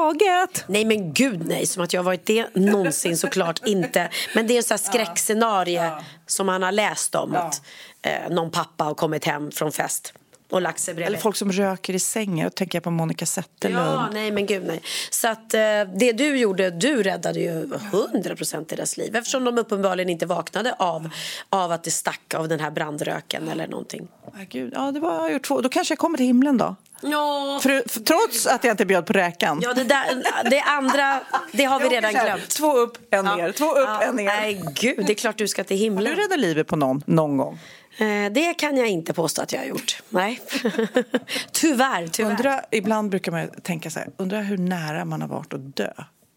Nej 0.66 0.84
men 0.84 1.12
gud 1.12 1.46
nej, 1.46 1.66
som 1.66 1.82
att 1.82 1.92
jag 1.92 2.00
har 2.00 2.04
varit 2.04 2.26
det 2.26 2.54
någonsin 2.54 3.16
såklart 3.16 3.66
inte. 3.66 4.10
Men 4.34 4.46
det 4.46 4.54
är 4.54 4.56
en 4.56 4.62
sån 4.62 4.74
här 4.74 4.92
skräckscenarie 4.92 5.92
som 6.26 6.46
man 6.46 6.62
har 6.62 6.72
läst 6.72 7.14
om. 7.14 7.36
Att 7.36 7.62
eh, 8.02 8.30
någon 8.30 8.50
pappa 8.50 8.84
har 8.84 8.94
kommit 8.94 9.24
hem 9.24 9.50
från 9.50 9.72
fest 9.72 10.12
och 10.54 10.62
lagt 10.62 10.80
sig 10.80 10.94
bredvid. 10.94 11.06
Eller 11.08 11.18
folk 11.18 11.36
som 11.36 11.52
röker 11.52 11.94
i 11.94 11.98
sängen. 11.98 12.44
Då 12.46 12.50
tänker 12.50 12.76
jag 12.76 12.82
på 12.84 12.90
Monica 12.90 13.26
Zetterlund. 13.26 13.86
Ja, 13.86 14.08
nej 14.12 14.30
men 14.30 14.46
gud 14.46 14.64
nej. 14.66 14.80
Så 15.10 15.28
att 15.28 15.54
eh, 15.54 15.60
det 15.96 16.12
du 16.12 16.36
gjorde, 16.36 16.70
du 16.70 17.02
räddade 17.02 17.40
ju 17.40 17.66
100% 17.66 18.64
deras 18.68 18.96
liv. 18.96 19.16
Eftersom 19.16 19.44
de 19.44 19.58
uppenbarligen 19.58 20.08
inte 20.10 20.26
vaknade 20.26 20.72
av, 20.78 21.10
av 21.50 21.72
att 21.72 21.84
det 21.84 21.90
stack 21.90 22.34
av 22.34 22.48
den 22.48 22.60
här 22.60 22.70
brandröken 22.70 23.48
eller 23.48 23.66
någonting. 23.68 24.08
Gud. 24.48 24.72
Ja, 24.76 24.90
det 24.90 25.00
var 25.00 25.12
jag 25.14 25.20
har 25.20 25.30
gjort 25.30 25.42
två. 25.46 25.60
Då 25.60 25.68
kanske 25.68 25.92
jag 25.92 25.98
kommer 25.98 26.16
till 26.16 26.26
himlen 26.26 26.58
då. 26.58 26.76
Ja, 27.02 27.58
För, 27.62 27.88
för, 27.88 28.00
trots 28.00 28.46
att 28.46 28.64
jag 28.64 28.72
inte 28.72 28.86
bjöd 28.86 29.06
på 29.06 29.12
räkan. 29.12 29.58
ja 29.62 29.74
det, 29.74 29.84
där, 29.84 30.22
det 30.50 30.60
andra, 30.60 31.20
det 31.52 31.64
har 31.64 31.80
vi 31.80 31.88
redan 31.88 32.12
glömt. 32.12 32.48
Två 32.50 32.72
upp, 32.76 32.98
en 33.14 33.24
ner. 33.24 33.52
Två 33.52 33.64
upp, 33.72 33.86
Ja, 33.88 34.02
en 34.02 34.16
ner. 34.16 34.24
Nej 34.24 34.62
gud, 34.74 35.06
det 35.06 35.12
är 35.12 35.14
klart 35.14 35.38
du 35.38 35.48
ska 35.48 35.64
till 35.64 35.76
Har 35.76 35.80
himlen. 35.84 36.04
du 36.04 36.22
räddat 36.22 36.38
livet 36.38 36.66
på 36.66 36.76
någon, 36.76 37.02
någon 37.06 37.36
gång? 37.36 37.58
Eh, 37.96 38.32
det 38.32 38.54
kan 38.58 38.76
jag 38.76 38.88
inte 38.88 39.12
påstå 39.12 39.42
att 39.42 39.52
jag 39.52 39.60
har 39.60 39.66
gjort. 39.66 40.02
Nej. 40.10 40.40
tyvärr, 41.52 42.08
tyvärr. 42.08 42.30
Undra, 42.30 42.60
ibland 42.70 43.10
brukar 43.10 43.32
man 43.32 43.48
tänka 43.62 43.90
så 43.90 43.98
här, 43.98 44.08
undrar 44.16 44.42
hur 44.42 44.58
nära 44.58 45.04
man 45.04 45.20
har 45.22 45.28
varit 45.28 45.52
att 45.54 45.76
dö. 45.76 45.92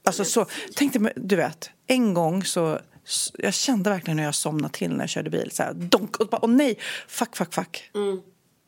Alltså 0.05 0.26
så, 0.26 0.45
tänkte, 0.76 0.99
mig- 0.99 1.14
du 1.16 1.36
vet, 1.36 1.70
en 1.88 2.14
gång 2.14 2.43
så, 2.43 2.80
jag 3.38 3.53
kände 3.53 3.89
verkligen 3.89 4.18
när 4.18 4.24
jag 4.24 4.36
somnade 4.36 4.74
till 4.74 4.91
när 4.91 4.99
jag 4.99 5.10
körde 5.10 5.30
bil. 5.30 5.51
Så 5.51 5.64
här, 5.64 5.74
donk, 5.74 6.18
och 6.18 6.28
bara, 6.28 6.39
åh 6.45 6.49
nej, 6.49 6.78
fuck, 7.08 7.36
fuck, 7.38 7.53
fuck. 7.53 7.89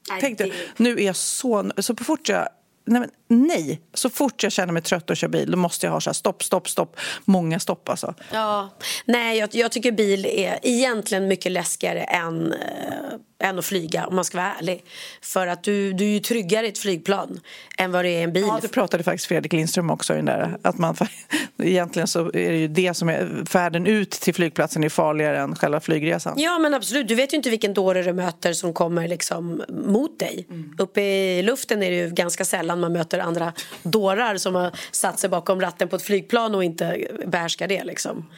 Nej, 0.09 0.21
Tänkte, 0.21 0.43
det- 0.43 0.53
nu 0.77 0.93
är 0.99 1.05
jag 1.05 1.15
så... 1.15 1.71
Så 1.77 1.95
på 1.95 2.03
fort 2.03 2.29
jag... 2.29 2.49
Nej, 2.85 2.99
men 3.01 3.09
nej, 3.29 3.81
så 3.93 4.09
fort 4.09 4.43
jag 4.43 4.51
känner 4.51 4.73
mig 4.73 4.81
trött 4.81 5.09
och 5.09 5.17
kör 5.17 5.27
bil 5.27 5.51
då 5.51 5.57
måste 5.57 5.85
jag 5.85 5.93
ha 5.93 6.01
så 6.01 6.13
stopp, 6.13 6.43
stopp, 6.43 6.69
stopp. 6.69 6.99
Många 7.25 7.59
stopp 7.59 7.89
alltså. 7.89 8.13
Ja, 8.31 8.69
nej 9.05 9.37
jag, 9.37 9.49
jag 9.51 9.71
tycker 9.71 9.91
bil 9.91 10.25
är 10.25 10.59
egentligen 10.63 11.27
mycket 11.27 11.51
läskigare 11.51 12.01
än, 12.03 12.53
äh, 12.53 13.49
än 13.49 13.59
att 13.59 13.65
flyga 13.65 14.07
om 14.07 14.15
man 14.15 14.25
ska 14.25 14.37
vara 14.37 14.53
ärlig. 14.53 14.83
För 15.21 15.47
att 15.47 15.63
du, 15.63 15.93
du 15.93 16.03
är 16.03 16.09
ju 16.09 16.19
tryggare 16.19 16.65
i 16.65 16.69
ett 16.69 16.77
flygplan 16.77 17.39
än 17.77 17.91
vad 17.91 18.05
det 18.05 18.09
är 18.09 18.19
i 18.19 18.23
en 18.23 18.33
bil. 18.33 18.43
Ja, 18.47 18.59
det 18.61 18.67
pratade 18.67 19.03
faktiskt 19.03 19.27
Fredrik 19.27 19.53
Lindström 19.53 19.89
också 19.89 20.13
i 20.13 20.15
den 20.15 20.25
där. 20.25 20.57
Att 20.61 20.77
man, 20.77 20.95
egentligen 21.63 22.07
så 22.07 22.25
är 22.25 22.51
det 22.51 22.57
ju 22.57 22.67
det 22.67 22.93
som 22.93 23.09
är 23.09 23.45
färden 23.45 23.87
ut 23.87 24.11
till 24.11 24.33
flygplatsen 24.33 24.83
är 24.83 24.89
farligare 24.89 25.39
än 25.39 25.55
själva 25.55 25.79
flygresan. 25.79 26.33
Ja 26.37 26.59
men 26.59 26.73
absolut, 26.73 27.07
du 27.07 27.15
vet 27.15 27.33
ju 27.33 27.37
inte 27.37 27.49
vilken 27.49 27.73
dåre 27.73 28.03
du 28.03 28.13
möter 28.13 28.53
som 28.53 28.73
kommer 28.73 29.07
liksom 29.07 29.63
mot 29.69 30.19
dig. 30.19 30.45
Mm. 30.49 30.75
Uppe 30.77 31.01
i 31.01 31.41
luften 31.43 31.83
är 31.83 31.91
det 31.91 31.97
ju 31.97 32.09
ganska 32.09 32.45
sällan 32.45 32.79
man 32.79 32.93
möter 32.93 33.18
andra 33.19 33.53
dårar 33.83 34.37
som 34.37 34.55
har 34.55 34.71
satt 34.91 35.19
sig 35.19 35.29
bakom 35.29 35.61
ratten 35.61 35.87
på 35.87 35.95
ett 35.95 36.01
flygplan 36.01 36.55
och 36.55 36.63
inte 36.63 37.07
behärskar 37.25 37.67
det 37.67 37.83
liksom. 37.83 38.29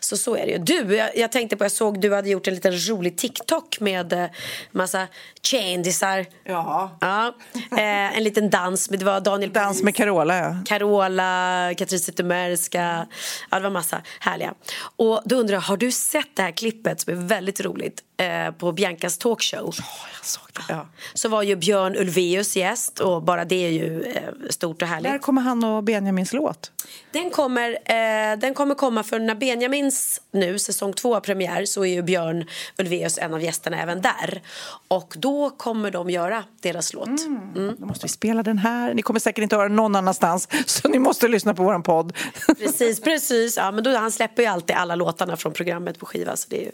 Så 0.00 0.16
så 0.16 0.36
är 0.36 0.46
det 0.46 0.52
ju. 0.52 0.58
Du, 0.58 0.96
jag, 0.96 1.16
jag 1.16 1.32
tänkte 1.32 1.56
på, 1.56 1.64
jag 1.64 1.72
såg 1.72 2.00
du 2.00 2.14
hade 2.14 2.28
gjort 2.30 2.48
en 2.48 2.54
liten 2.54 2.88
rolig 2.88 3.18
TikTok 3.18 3.80
med 3.80 4.12
eh, 4.12 4.26
massa 4.70 5.06
kändisar. 5.42 6.26
Ja. 6.44 6.98
Ja, 7.00 7.34
eh, 7.72 8.16
en 8.16 8.24
liten 8.24 8.50
dans, 8.50 8.90
med, 8.90 8.98
det 8.98 9.04
var 9.04 9.20
Daniel 9.20 9.52
Dans 9.52 9.82
med 9.82 9.94
Carola, 9.94 10.38
ja. 10.38 10.56
Carola, 10.66 11.74
Katrin 11.76 12.00
Zytomierska, 12.00 13.06
ja 13.50 13.56
det 13.56 13.62
var 13.62 13.70
massa 13.70 14.02
härliga. 14.20 14.54
Och 14.96 15.22
då 15.24 15.36
undrar 15.36 15.54
jag, 15.54 15.60
har 15.60 15.76
du 15.76 15.92
sett 15.92 16.36
det 16.36 16.42
här 16.42 16.50
klippet 16.50 17.00
som 17.00 17.12
är 17.12 17.16
väldigt 17.16 17.60
roligt 17.60 18.02
eh, 18.20 18.50
på 18.52 18.72
Biancas 18.72 19.18
talkshow? 19.18 19.74
Jag 20.18 20.24
såg 20.24 20.42
det. 20.52 20.62
Ja. 20.68 20.86
Så 21.14 21.28
var 21.28 21.42
ju 21.42 21.56
Björn 21.56 21.96
Ulvaeus 21.96 22.56
gäst 22.56 23.00
och 23.00 23.22
bara 23.22 23.44
det 23.44 23.66
är 23.66 23.70
ju 23.70 24.02
eh, 24.02 24.22
stort 24.50 24.82
och 24.82 24.88
härligt. 24.88 25.10
När 25.10 25.18
kommer 25.18 25.42
han 25.42 25.64
och 25.64 25.84
Benjamins 25.84 26.32
låt? 26.32 26.72
Den 27.12 27.30
kommer, 27.30 27.70
eh, 27.70 28.38
den 28.38 28.54
kommer 28.54 28.74
komma 28.74 29.02
för 29.02 29.18
när 29.18 29.34
Benjamins 29.34 30.20
nu 30.32 30.58
säsong 30.58 30.92
två 30.92 31.14
har 31.14 31.20
premiär 31.20 31.64
så 31.64 31.84
är 31.84 31.94
ju 31.94 32.02
Björn 32.02 32.44
Ulvaeus 32.78 33.18
en 33.18 33.34
av 33.34 33.42
gästerna 33.42 33.82
även 33.82 34.02
där. 34.02 34.42
Och 34.88 35.14
då 35.18 35.50
kommer 35.50 35.90
de 35.90 36.10
göra 36.10 36.44
deras 36.60 36.94
låt. 36.94 37.08
Mm. 37.08 37.76
Då 37.78 37.86
måste 37.86 38.04
vi 38.04 38.08
spela 38.08 38.42
den 38.42 38.58
här. 38.58 38.94
Ni 38.94 39.02
kommer 39.02 39.20
säkert 39.20 39.42
inte 39.42 39.56
höra 39.56 39.68
någon 39.68 39.96
annanstans 39.96 40.48
så 40.66 40.88
ni 40.88 40.98
måste 40.98 41.28
lyssna 41.28 41.54
på 41.54 41.62
vår 41.62 41.78
podd. 41.78 42.16
Precis, 42.58 43.00
precis. 43.00 43.56
Ja, 43.56 43.70
men 43.70 43.84
då, 43.84 43.96
han 43.96 44.12
släpper 44.12 44.42
ju 44.42 44.48
alltid 44.48 44.76
alla 44.76 44.94
låtarna 44.94 45.36
från 45.36 45.52
programmet 45.52 45.98
på 45.98 46.06
skiva 46.06 46.36
så 46.36 46.46
det 46.50 46.66
är 46.66 46.72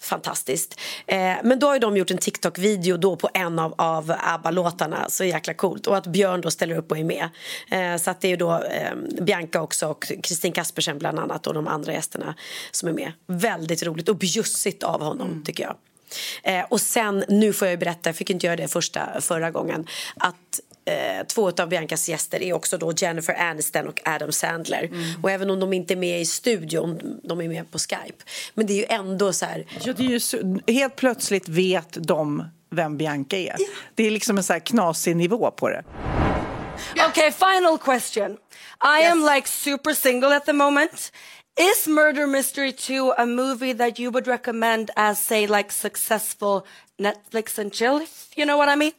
fantastiskt. 0.00 0.80
Eh, 1.06 1.32
men 1.44 1.58
då 1.58 1.66
har 1.66 1.78
de 1.78 1.96
gjort 1.96 2.10
en 2.10 2.18
TikTok-video 2.18 2.96
då 2.96 3.16
på 3.16 3.30
en 3.34 3.58
av, 3.58 3.74
av 3.78 4.14
ABBA-låtarna, 4.18 5.08
så 5.08 5.24
jäkla 5.24 5.54
coolt. 5.54 5.86
Och 5.86 5.96
att 5.96 6.06
Björn 6.06 6.40
då 6.40 6.50
ställer 6.50 6.78
upp 6.78 6.90
och 6.90 6.98
är 6.98 7.04
med. 7.04 7.28
Eh, 7.70 7.96
så 7.96 8.10
att 8.10 8.20
det 8.20 8.32
är 8.32 8.36
då 8.36 8.52
eh, 8.52 8.94
Bianca 9.20 9.62
också 9.62 9.86
och 9.86 10.12
Kristin 10.22 10.52
Kaspersen 10.52 10.98
bland 10.98 11.18
annat 11.18 11.46
och 11.46 11.54
de 11.54 11.68
andra 11.68 11.92
gästerna 11.92 12.34
som 12.70 12.88
är 12.88 12.93
med. 12.94 13.12
Väldigt 13.26 13.82
roligt 13.82 14.08
och 14.08 14.16
bjussigt 14.16 14.82
av 14.82 15.02
honom 15.02 15.42
tycker 15.46 15.62
jag. 15.62 15.76
Eh, 16.42 16.64
och 16.70 16.80
sen, 16.80 17.24
nu 17.28 17.52
får 17.52 17.68
jag 17.68 17.72
ju 17.72 17.76
berätta, 17.78 18.08
jag 18.08 18.16
fick 18.16 18.30
inte 18.30 18.46
göra 18.46 18.56
det 18.56 18.68
första, 18.68 19.20
förra 19.20 19.50
gången, 19.50 19.86
att 20.16 20.60
eh, 20.84 21.26
två 21.26 21.50
av 21.58 21.68
Biancas 21.68 22.08
gäster 22.08 22.42
är 22.42 22.52
också 22.52 22.78
då 22.78 22.92
Jennifer 22.96 23.34
Aniston 23.34 23.88
och 23.88 24.00
Adam 24.04 24.32
Sandler. 24.32 24.90
Och 25.22 25.30
även 25.30 25.50
om 25.50 25.60
de 25.60 25.72
inte 25.72 25.94
är 25.94 25.96
med 25.96 26.20
i 26.20 26.24
studion, 26.26 27.20
de 27.22 27.40
är 27.40 27.48
med 27.48 27.70
på 27.70 27.78
Skype. 27.78 28.24
Men 28.54 28.66
det 28.66 28.72
är 28.72 28.76
ju 28.76 28.86
ändå 28.88 29.32
så 29.32 29.46
här, 29.46 29.66
Ja, 29.84 29.92
det 29.92 30.04
är 30.04 30.10
ju 30.10 30.20
så, 30.20 30.58
helt 30.66 30.96
plötsligt 30.96 31.48
vet 31.48 31.96
de 32.00 32.44
vem 32.70 32.96
Bianca 32.96 33.36
är. 33.36 33.56
Det 33.94 34.06
är 34.06 34.10
liksom 34.10 34.38
en 34.38 34.44
så 34.44 34.52
här 34.52 34.60
knasig 34.60 35.16
nivå 35.16 35.50
på 35.50 35.68
det. 35.68 35.84
Okay, 37.08 37.30
final 37.32 37.78
question. 37.78 38.36
I 39.00 39.06
am 39.06 39.28
like 39.34 39.48
super 39.48 39.94
single 39.94 40.36
at 40.36 40.46
the 40.46 40.52
moment. 40.52 41.12
Is 41.56 41.86
Murder 41.86 42.26
Mystery 42.26 42.72
2 42.72 43.14
a 43.16 43.26
movie 43.26 43.72
that 43.72 43.98
you 43.98 44.10
would 44.10 44.26
recommend 44.26 44.90
as, 44.96 45.20
say, 45.20 45.46
like 45.46 45.70
successful 45.70 46.66
Netflix 47.00 47.58
and 47.58 47.72
chill? 47.72 47.98
if 47.98 48.30
You 48.36 48.44
know 48.44 48.56
what 48.56 48.68
I 48.68 48.74
mean? 48.74 48.92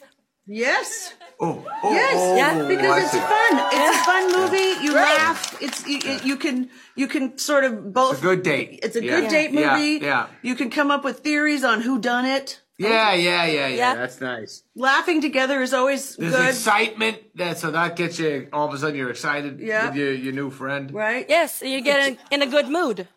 Yes. 0.48 1.14
Oh, 1.40 1.62
oh, 1.68 1.80
oh 1.84 1.92
Yes. 1.94 2.16
Oh, 2.16 2.36
yeah. 2.38 2.68
Because 2.68 3.04
it's 3.04 3.26
fun. 3.26 3.54
It's 3.74 3.98
a 3.98 4.04
fun 4.06 4.32
movie. 4.40 4.86
You 4.86 4.94
laugh. 4.94 5.62
It's 5.62 5.86
you, 5.86 6.20
you 6.24 6.38
can 6.38 6.70
you 6.96 7.08
can 7.08 7.38
sort 7.38 7.66
of 7.66 7.92
both. 7.94 8.14
It's 8.14 8.20
a 8.22 8.24
good 8.24 8.44
date. 8.44 8.80
It's 8.84 8.96
a 8.96 9.04
Yeah. 9.04 9.20
good 9.20 9.30
date 9.30 9.52
Yeah, 9.52 9.76
movie. 9.76 10.06
yeah. 10.06 10.28
You 10.44 10.56
can 10.56 10.70
come 10.70 10.92
up 10.92 11.04
with 11.04 11.20
theories 11.20 11.64
on 11.66 11.82
who 11.82 12.00
done 12.00 12.26
it. 12.26 12.62
Yeah, 12.78 13.14
yeah, 13.14 13.46
yeah, 13.46 13.68
yeah. 13.68 13.68
Yeah. 13.70 13.96
That's 13.96 14.20
nice. 14.20 14.64
Laughing 14.76 15.22
together 15.22 15.62
is 15.62 15.74
always 15.74 16.16
There's 16.18 16.36
good, 16.36 16.50
excitement. 16.50 17.18
That 17.36 17.58
so 17.58 17.72
that 17.72 17.96
gets 17.96 18.20
you 18.20 18.50
all 18.52 18.68
of 18.68 18.74
a 18.74 18.78
sudden 18.78 18.96
you're 18.98 19.10
excited 19.10 19.60
Yeah. 19.62 19.88
with 19.88 19.96
your 19.96 20.12
your 20.14 20.34
new 20.34 20.50
friend. 20.50 20.92
right? 20.94 21.26
Yes, 21.30 21.62
you 21.62 21.80
get 21.82 22.06
in, 22.08 22.18
in 22.32 22.42
a 22.42 22.48
good 22.48 22.68
mood. 22.68 23.08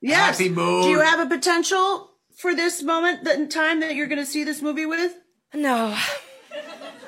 Yes. 0.00 0.38
Happy 0.38 0.48
mood. 0.50 0.84
Do 0.84 0.90
you 0.90 1.00
have 1.00 1.20
a 1.20 1.26
potential 1.26 2.10
for 2.36 2.54
this 2.54 2.82
moment, 2.82 3.24
that 3.24 3.36
in 3.38 3.48
time 3.48 3.80
that 3.80 3.94
you're 3.96 4.06
going 4.06 4.20
to 4.20 4.26
see 4.26 4.44
this 4.44 4.62
movie 4.62 4.86
with? 4.86 5.12
No. 5.54 5.96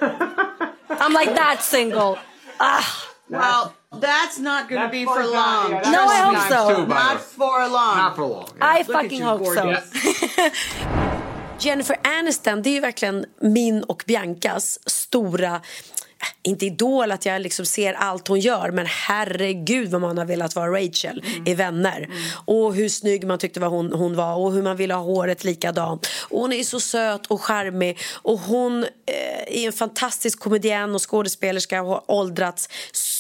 I'm 0.01 1.13
like 1.13 1.35
that 1.35 1.63
single. 1.63 2.19
Ah. 2.59 3.07
Well, 3.29 3.75
that's 4.01 4.39
not 4.41 4.69
going 4.69 4.83
to 4.83 4.89
be 4.89 5.05
for 5.05 5.25
long. 5.25 5.71
time. 5.71 5.81
Yeah, 5.85 5.91
No, 5.93 6.07
I 6.09 6.17
hope 6.17 6.33
nice 6.33 6.49
so. 6.49 6.69
Too, 6.75 6.87
by 6.87 6.87
the 6.87 7.15
Not 7.15 7.21
for 7.23 7.69
long. 7.69 7.97
Not 7.97 8.17
for 8.17 8.25
long. 8.27 8.49
yeah. 8.57 8.67
I 8.67 8.79
Look 8.79 8.89
at 8.89 8.93
fucking 9.03 9.19
you, 9.19 9.25
hope 9.25 9.45
so. 9.47 9.63
gorgeous. 9.63 11.07
Jennifer 11.63 11.97
Aniston, 12.19 12.63
det 12.63 12.77
är 12.77 12.81
verkligen 12.81 13.25
min 13.41 13.83
och 13.83 14.03
Biancas 14.07 14.79
stora 14.87 15.61
inte 16.43 16.67
idol 16.67 17.13
att 17.13 17.27
jag 17.27 17.43
liksom 17.43 17.67
ser 17.67 17.93
allt 17.93 18.29
hon 18.29 18.41
gör 18.41 18.71
men 18.71 18.87
herregud 18.87 19.91
vad 19.91 20.01
man 20.01 20.19
har 20.19 20.25
velat 20.25 20.57
vara 20.57 20.71
Rachel 20.71 21.25
i 21.47 21.55
Vänner. 21.55 22.09
Och 22.45 22.75
hur 22.75 22.89
snygg 22.89 23.27
man 23.27 23.39
tyckte 23.39 23.61
vad 23.61 23.71
hon, 23.71 23.93
hon 23.93 24.17
var 24.17 24.35
och 24.35 24.53
hur 24.53 24.63
man 24.63 24.77
ville 24.77 24.95
ha 24.95 25.03
håret 25.03 25.45
likadant. 25.45 26.09
Och 26.29 26.41
hon 26.41 26.53
är 26.53 26.63
så 26.63 26.81
söt 26.81 27.27
och 27.27 27.43
charmig 27.43 27.99
och 28.23 28.39
hon 28.39 28.85
eh, 28.85 29.63
är 29.63 29.67
en 29.67 29.73
fantastisk 29.73 30.41
komedian 30.41 30.95
och 30.95 31.11
skådespelerska 31.11 31.83
och 31.83 31.89
har 31.89 32.03
åldrats 32.07 32.69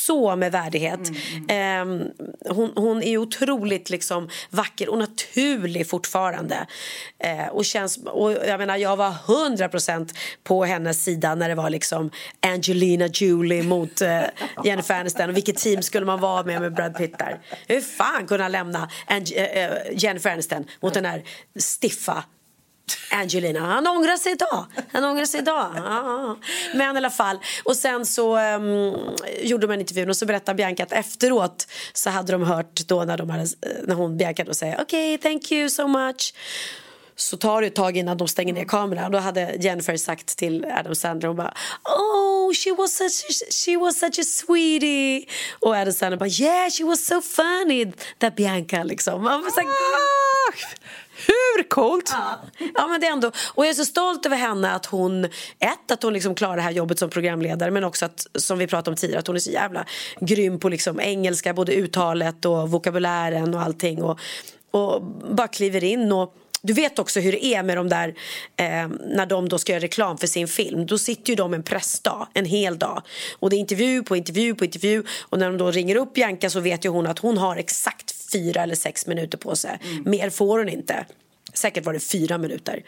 så 0.06 0.36
med 0.36 0.52
värdighet. 0.52 1.00
Ehm, 1.48 2.02
hon, 2.48 2.72
hon 2.76 3.02
är 3.02 3.18
otroligt 3.18 3.90
liksom 3.90 4.28
vacker 4.50 4.88
och 4.88 4.98
naturlig 4.98 5.88
fortfarande. 5.88 6.66
Eh, 7.18 7.46
och 7.46 7.64
känns, 7.64 7.98
och 8.06 8.32
jag 8.32 8.58
menar 8.58 8.76
jag 8.76 8.96
var 8.96 9.10
100% 9.10 10.14
på 10.44 10.64
hennes 10.64 11.04
sida 11.04 11.34
när 11.34 11.48
det 11.48 11.54
var 11.54 11.70
liksom 11.70 12.10
Angelina 12.40 13.06
Jolie 13.06 13.62
mot 13.62 14.00
eh, 14.00 14.20
Jennifer 14.64 15.00
Aniston. 15.00 15.30
Och 15.30 15.36
vilket 15.36 15.56
team 15.56 15.82
skulle 15.82 16.06
man 16.06 16.20
vara 16.20 16.42
med 16.42 16.60
med 16.60 16.74
Brad 16.74 16.96
Pitt 16.96 17.18
där? 17.18 17.40
Hur 17.68 17.80
fan 17.80 18.26
kunde 18.26 18.44
han 18.44 18.52
lämna 18.52 18.90
Ange 19.06 19.34
eh, 19.34 19.64
eh, 19.64 19.72
Jennifer 19.92 20.30
Aniston 20.30 20.64
mot 20.80 20.94
den 20.94 21.04
här 21.04 21.22
stiffa 21.58 22.24
Angelina, 23.10 23.60
han 23.60 23.86
ångrar 23.86 24.16
sig 24.16 24.32
idag. 24.32 24.66
Han 24.92 25.04
ångrar 25.04 25.24
sig 25.24 25.40
idag. 25.40 25.72
Ja. 25.76 26.36
Men 26.74 26.96
i 26.96 26.98
alla 26.98 27.10
fall. 27.10 27.38
Och 27.64 27.76
sen 27.76 28.06
så 28.06 28.38
um, 28.38 28.94
gjorde 29.42 29.66
de 29.66 29.72
en 29.72 29.80
intervju 29.80 30.08
och 30.08 30.16
så 30.16 30.26
berättade 30.26 30.56
Bianca 30.56 30.82
att 30.82 30.92
efteråt 30.92 31.66
så 31.92 32.10
hade 32.10 32.32
de 32.32 32.42
hört 32.42 32.80
då 32.86 33.04
när, 33.04 33.18
de 33.18 33.30
hade, 33.30 33.46
när 33.82 33.94
hon 33.94 34.16
Bianca 34.16 34.44
då 34.44 34.54
säger 34.54 34.80
okej, 34.80 35.14
okay, 35.14 35.30
thank 35.30 35.52
you 35.52 35.70
so 35.70 35.86
much. 35.86 36.34
Så 37.16 37.36
tar 37.36 37.60
det 37.60 37.66
ett 37.66 37.74
tag 37.74 37.96
innan 37.96 38.16
de 38.16 38.28
stänger 38.28 38.54
ner 38.54 38.64
kameran. 38.64 39.04
Och 39.04 39.10
då 39.10 39.18
hade 39.18 39.56
Jennifer 39.60 39.96
sagt 39.96 40.36
till 40.36 40.64
Adam 40.64 40.94
Sandler 40.94 41.28
hon 41.28 41.36
bara 41.36 41.54
Oh, 41.84 42.52
she 42.54 42.70
was 42.72 42.92
such 42.92 43.24
a, 43.30 43.32
she 43.64 43.76
was 43.76 43.98
such 43.98 44.18
a 44.18 44.22
sweetie. 44.22 45.26
Och 45.60 45.76
Adam 45.76 45.92
Sandler 45.92 46.18
bara 46.18 46.28
Yeah, 46.28 46.70
she 46.70 46.84
was 46.84 47.06
so 47.06 47.20
funny. 47.20 47.92
That 48.18 48.36
Bianca 48.36 48.82
liksom. 48.82 49.22
Man 49.24 49.42
var 49.42 49.50
så 49.50 49.60
här, 49.60 49.68
Ah, 49.68 50.52
hur 51.56 51.68
coolt? 51.68 52.12
Ja, 52.74 52.86
men 52.86 53.00
det 53.00 53.06
är 53.06 53.12
ändå, 53.12 53.30
och 53.54 53.64
jag 53.64 53.70
är 53.70 53.74
så 53.74 53.84
stolt 53.84 54.26
över 54.26 54.36
henne 54.36 54.72
att 54.72 54.86
hon, 54.86 55.24
ett, 55.58 55.90
att 55.90 56.02
hon 56.02 56.12
liksom 56.12 56.34
klarar 56.34 56.56
det 56.56 56.62
här 56.62 56.70
jobbet 56.70 56.98
som 56.98 57.10
programledare 57.10 57.70
men 57.70 57.84
också 57.84 58.04
att, 58.04 58.26
som 58.34 58.58
vi 58.58 58.66
pratade 58.66 58.90
om 58.90 58.96
tidigare, 58.96 59.20
att 59.20 59.26
hon 59.26 59.36
är 59.36 59.40
så 59.40 59.50
jävla 59.50 59.84
grym 60.20 60.58
på 60.58 60.68
liksom 60.68 61.00
engelska, 61.00 61.54
både 61.54 61.72
uttalet 61.72 62.44
och 62.44 62.70
vokabulären 62.70 63.54
och 63.54 63.62
allting 63.62 64.02
och, 64.02 64.20
och 64.70 65.02
bara 65.34 65.48
kliver 65.48 65.84
in 65.84 66.12
och 66.12 66.36
du 66.62 66.72
vet 66.72 66.98
också 66.98 67.20
hur 67.20 67.32
det 67.32 67.44
är 67.44 67.62
med 67.62 67.76
de 67.76 67.88
där 67.88 68.08
eh, 68.56 68.88
när 69.06 69.26
de 69.26 69.48
då 69.48 69.58
ska 69.58 69.72
göra 69.72 69.82
reklam 69.82 70.18
för 70.18 70.26
sin 70.26 70.48
film. 70.48 70.86
Då 70.86 70.98
sitter 70.98 71.30
ju 71.30 71.36
de 71.36 71.54
en 71.54 71.62
pressdag, 71.62 72.28
en 72.34 72.44
hel 72.44 72.78
dag. 72.78 73.02
Och 73.38 73.50
det 73.50 73.56
är 73.56 73.58
intervju 73.58 74.02
på 74.02 74.16
intervju 74.16 74.54
på 74.54 74.64
intervju. 74.64 75.04
Och 75.20 75.38
när 75.38 75.46
de 75.46 75.58
då 75.58 75.70
ringer 75.70 75.96
upp 75.96 76.14
Bianca 76.14 76.50
så 76.50 76.60
vet 76.60 76.84
ju 76.84 76.88
hon 76.88 77.06
att 77.06 77.18
hon 77.18 77.38
har 77.38 77.56
exakt 77.56 78.32
fyra 78.32 78.62
eller 78.62 78.74
sex 78.74 79.06
minuter 79.06 79.38
på 79.38 79.56
sig. 79.56 79.78
Mer 80.04 80.30
får 80.30 80.58
hon 80.58 80.68
inte. 80.68 81.06
Säkert 81.60 81.84
var 81.84 81.92
det 81.92 82.00
fyra 82.00 82.38
minuter. 82.38 82.84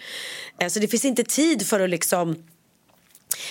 Eh, 0.59 0.69
Så 0.69 0.81
det 0.81 0.89
finns 0.89 1.05
inte 1.05 1.25
tid 1.25 1.67
för 1.67 1.81
att 1.81 1.91
liksom 1.91 2.37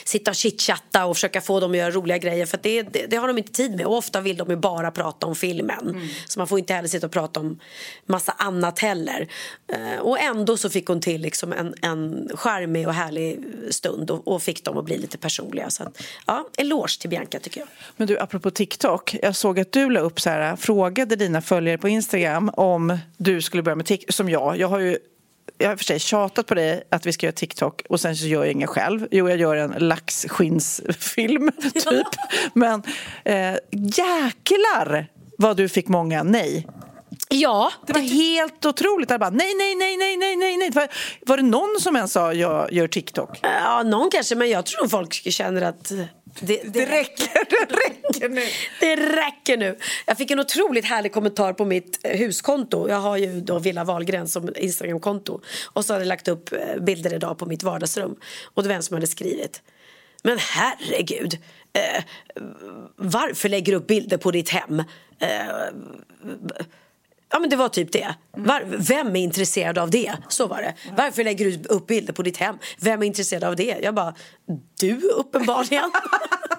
sitta 0.06 0.32
och 0.32 0.36
chitchatta 0.36 1.06
och 1.06 1.16
försöka 1.16 1.42
få 1.42 1.60
dem 1.60 1.72
att 1.72 1.78
göra 1.78 1.92
roliga 1.92 2.18
grejer 2.18 2.46
för 2.46 2.60
det, 2.64 2.82
det, 2.82 3.06
det 3.06 3.16
har 3.16 3.28
de 3.28 3.38
inte 3.38 3.52
tid 3.52 3.76
med 3.76 3.86
och 3.86 3.98
ofta 3.98 4.22
vill 4.22 4.38
de 4.38 4.50
ju 4.50 4.56
bara 4.56 4.92
prata 4.92 5.28
om 5.28 5.36
filmen 5.36 6.10
så 6.28 6.40
man 6.40 6.48
får 6.48 6.60
inte 6.60 6.74
heller 6.74 6.88
sitta 6.88 7.06
och 7.06 7.12
prata 7.14 7.40
om 7.40 7.60
massa 8.06 8.32
annat 8.32 8.80
heller 8.80 9.28
Eh, 9.74 10.00
och 10.00 10.20
ändå 10.20 10.58
så 10.58 10.70
fick 10.70 10.88
hon 10.88 11.02
till 11.02 11.22
liksom 11.22 11.54
en, 11.54 11.74
en 11.82 12.30
charmig 12.34 12.88
och 12.88 12.94
härlig 12.94 13.44
stund 13.70 14.12
och, 14.12 14.28
och 14.28 14.42
fick 14.42 14.66
dem 14.66 14.78
att 14.78 14.86
bli 14.86 14.98
lite 14.98 15.18
personliga 15.18 15.70
så 15.70 15.84
att, 15.84 16.04
ja, 16.28 16.48
eloge 16.58 17.00
till 17.00 17.10
Bianca 17.10 17.40
tycker 17.40 17.60
jag 17.60 17.68
Men 17.98 18.08
du, 18.08 18.20
apropå 18.20 18.52
TikTok. 18.52 19.16
Jag 19.22 19.36
såg 19.36 19.60
att 19.60 19.72
du 19.72 19.90
la 19.90 20.00
upp 20.00 20.22
så 20.22 20.30
här, 20.30 20.56
frågade 20.56 21.16
dina 21.16 21.42
följare 21.42 21.78
på 21.78 21.90
Instagram 21.90 22.50
om 22.50 22.98
du 23.18 23.42
skulle 23.42 23.64
börja 23.64 23.76
med 23.76 23.86
TikTok, 23.86 24.16
som 24.16 24.30
jag. 24.30 24.58
Jag 24.58 24.68
har 24.68 24.80
ju 24.80 24.98
jag 25.62 25.70
har 25.70 25.76
för 25.76 25.84
sig 25.84 26.00
tjatat 26.00 26.48
på 26.48 26.56
dig 26.56 26.84
att 26.92 27.06
vi 27.06 27.14
ska 27.14 27.26
göra 27.26 27.36
TikTok 27.36 27.82
och 27.90 28.00
sen 28.00 28.16
så 28.16 28.26
gör 28.26 28.44
jag 28.44 28.52
ingen 28.52 28.68
själv. 28.68 29.08
Jo, 29.12 29.30
jag 29.30 29.38
gör 29.38 29.56
en 29.56 29.72
laxskinnsfilm, 29.72 31.52
typ. 31.74 32.08
Men 32.54 32.84
eh, 33.24 33.56
jäklar 33.72 35.08
vad 35.38 35.58
du 35.58 35.70
fick 35.70 35.88
många 35.88 36.24
nej. 36.24 36.68
Ja, 37.30 37.72
Det 37.88 37.94
var 37.94 38.02
helt 38.02 38.66
otroligt. 38.66 39.10
Jag 39.10 39.20
bara, 39.20 39.30
nej, 39.30 39.56
nej, 39.58 39.76
nej, 39.76 39.98
nej, 39.98 40.18
nej, 40.18 40.36
nej, 40.36 40.58
nej. 40.58 40.72
Var, 40.72 40.88
var 41.26 41.38
det 41.38 41.44
någon 41.44 41.80
som 41.80 41.96
ens 41.96 42.12
sa 42.12 42.34
jag 42.34 42.74
gör 42.74 42.88
TikTok? 42.88 43.40
ja, 43.42 43.84
någon 43.84 44.10
kanske 44.12 44.36
men 44.36 44.50
jag 44.50 44.66
tror 44.66 44.88
folk 44.88 45.14
känner 45.14 45.62
att 45.62 45.92
det, 46.42 46.62
det, 46.64 46.70
Det 46.70 46.86
räcker, 46.86 47.50
det 47.50 47.76
räcker 47.76 48.30
nu. 48.30 48.42
Det 48.80 48.96
räcker 48.96 49.58
nu. 49.58 49.78
Jag 50.06 50.18
fick 50.18 50.32
en 50.32 50.40
otroligt 50.40 50.86
härlig 50.86 51.14
kommentar 51.14 51.54
på 51.54 51.66
mitt 51.66 52.00
eh, 52.04 52.20
huskonto. 52.20 52.90
Jag 52.90 53.00
har 53.00 53.18
ju 53.18 53.42
då 53.42 53.60
Villa 53.60 53.84
Wahlgren 53.84 54.28
som 54.28 54.50
Instagramkonto. 54.56 55.42
Och 55.74 55.86
så 55.86 55.94
hade 55.94 56.06
jag 56.06 56.10
lagt 56.10 56.28
upp 56.28 56.54
eh, 56.54 56.82
bilder 56.82 57.14
idag 57.14 57.38
på 57.38 57.46
mitt 57.46 57.64
vardagsrum. 57.64 58.16
Och 58.54 58.64
det 58.64 58.70
var 58.70 58.76
en 58.76 58.84
som 58.84 58.94
hade 58.94 59.08
skrivit. 59.08 59.62
Men 60.24 60.38
herregud. 60.38 61.38
Eh, 61.74 62.04
varför 62.96 63.50
lägger 63.50 63.72
du 63.72 63.78
upp 63.78 63.88
bilder 63.88 64.18
på 64.18 64.32
ditt 64.32 64.50
hem? 64.50 64.80
Eh, 65.20 65.28
Ja 67.32 67.40
men 67.40 67.50
det 67.50 67.56
var 67.56 67.70
typ 67.70 67.92
det. 67.92 68.16
Var, 68.38 68.64
vem 68.66 69.16
är 69.16 69.22
intresserad 69.22 69.78
av 69.78 69.90
det? 69.90 70.14
Så 70.28 70.48
var 70.48 70.62
det. 70.62 70.74
Varför 70.98 71.24
lägger 71.24 71.46
du 71.46 71.64
upp 71.64 71.88
bilder 71.88 72.14
på 72.14 72.22
ditt 72.22 72.38
hem? 72.38 72.58
Vem 72.80 73.02
är 73.02 73.06
intresserad 73.06 73.44
av 73.44 73.56
det? 73.56 73.80
Jag 73.84 73.96
bara, 73.96 74.16
du 74.80 75.00
uppenbarligen. 75.00 75.92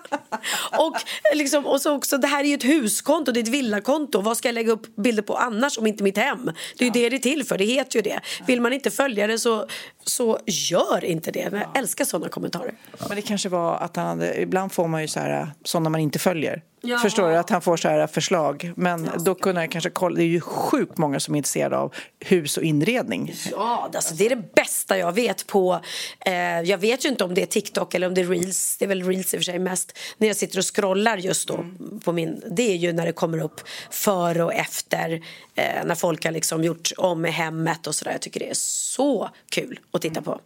och, 0.78 0.96
liksom, 1.34 1.66
och 1.66 1.80
så 1.80 1.94
också, 1.96 2.18
det 2.18 2.26
här 2.26 2.44
är 2.44 2.48
ju 2.48 2.54
ett 2.54 2.64
huskonto, 2.64 3.32
det 3.32 3.40
är 3.40 3.42
ett 3.42 3.48
villakonto. 3.48 4.20
Vad 4.20 4.36
ska 4.36 4.48
jag 4.48 4.54
lägga 4.54 4.72
upp 4.72 4.96
bilder 4.96 5.22
på 5.22 5.36
annars 5.36 5.78
om 5.78 5.86
inte 5.86 6.04
mitt 6.04 6.18
hem? 6.18 6.50
Det 6.78 6.84
är 6.84 6.86
ju 6.86 6.90
det 6.90 7.08
det 7.08 7.16
är 7.16 7.18
till 7.18 7.44
för, 7.44 7.58
det 7.58 7.64
heter 7.64 7.96
ju 7.96 8.02
det. 8.02 8.20
Vill 8.46 8.60
man 8.60 8.72
inte 8.72 8.90
följa 8.90 9.26
det 9.26 9.38
så, 9.38 9.66
så 10.04 10.38
gör 10.46 11.04
inte 11.04 11.30
det. 11.30 11.50
Men 11.50 11.60
jag 11.60 11.78
älskar 11.78 12.04
sådana 12.04 12.28
kommentarer. 12.28 12.74
Men 13.08 13.16
det 13.16 13.22
kanske 13.22 13.48
var 13.48 13.76
att 13.76 13.96
han 13.96 14.06
hade, 14.06 14.40
ibland 14.40 14.72
får 14.72 14.88
man 14.88 15.02
ju 15.02 15.08
så 15.08 15.20
här, 15.20 15.50
sådana 15.64 15.90
man 15.90 16.00
inte 16.00 16.18
följer. 16.18 16.62
Ja. 16.84 16.98
Förstår 16.98 17.30
du? 17.30 17.36
Att 17.36 17.50
han 17.50 17.62
får 17.62 17.76
så 17.76 17.88
här 17.88 18.06
förslag. 18.06 18.72
Men 18.76 19.10
då 19.24 19.34
kunde 19.34 19.60
han 19.60 19.68
kanske 19.68 19.90
kolla, 19.90 20.16
det 20.16 20.22
är 20.22 20.26
ju 20.26 20.40
sjukt 20.40 20.98
många 20.98 21.20
som 21.20 21.34
är 21.34 21.38
intresserade 21.38 21.78
av 21.78 21.94
hus 22.20 22.56
och 22.56 22.62
inredning. 22.62 23.34
Ja, 23.50 23.90
alltså, 23.94 24.14
det 24.14 24.26
är 24.26 24.30
det 24.30 24.54
bästa 24.54 24.98
jag 24.98 25.12
vet 25.12 25.46
på... 25.46 25.80
Eh, 26.20 26.60
jag 26.60 26.78
vet 26.78 27.04
ju 27.04 27.08
inte 27.08 27.24
om 27.24 27.34
det 27.34 27.42
är 27.42 27.46
TikTok 27.46 27.94
eller 27.94 28.06
om 28.06 28.14
det 28.14 28.20
är 28.20 28.26
Reels. 28.26 28.76
Det 28.78 28.84
är 28.84 28.88
väl 28.88 29.02
Reels 29.02 29.34
i 29.34 29.36
och 29.36 29.40
för 29.40 29.44
sig 29.44 29.58
mest. 29.58 29.98
När 30.18 30.28
jag 30.28 30.36
sitter 30.36 30.58
och 30.58 30.76
scrollar 30.76 31.16
just 31.16 31.48
då 31.48 31.64
på 32.04 32.12
min... 32.12 32.42
Det 32.50 32.72
är 32.72 32.76
ju 32.76 32.92
när 32.92 33.06
det 33.06 33.12
kommer 33.12 33.38
upp 33.38 33.60
före 33.90 34.44
och 34.44 34.54
efter. 34.54 35.12
Eh, 35.54 35.84
när 35.84 35.94
folk 35.94 36.24
har 36.24 36.32
liksom 36.32 36.64
gjort 36.64 36.92
om 36.96 37.24
hemmet 37.24 37.86
och 37.86 37.94
sådär. 37.94 38.12
Jag 38.12 38.20
tycker 38.20 38.40
det 38.40 38.50
är 38.50 38.54
så 38.54 39.30
kul 39.50 39.80
att 39.92 40.02
titta 40.02 40.22
på. 40.22 40.40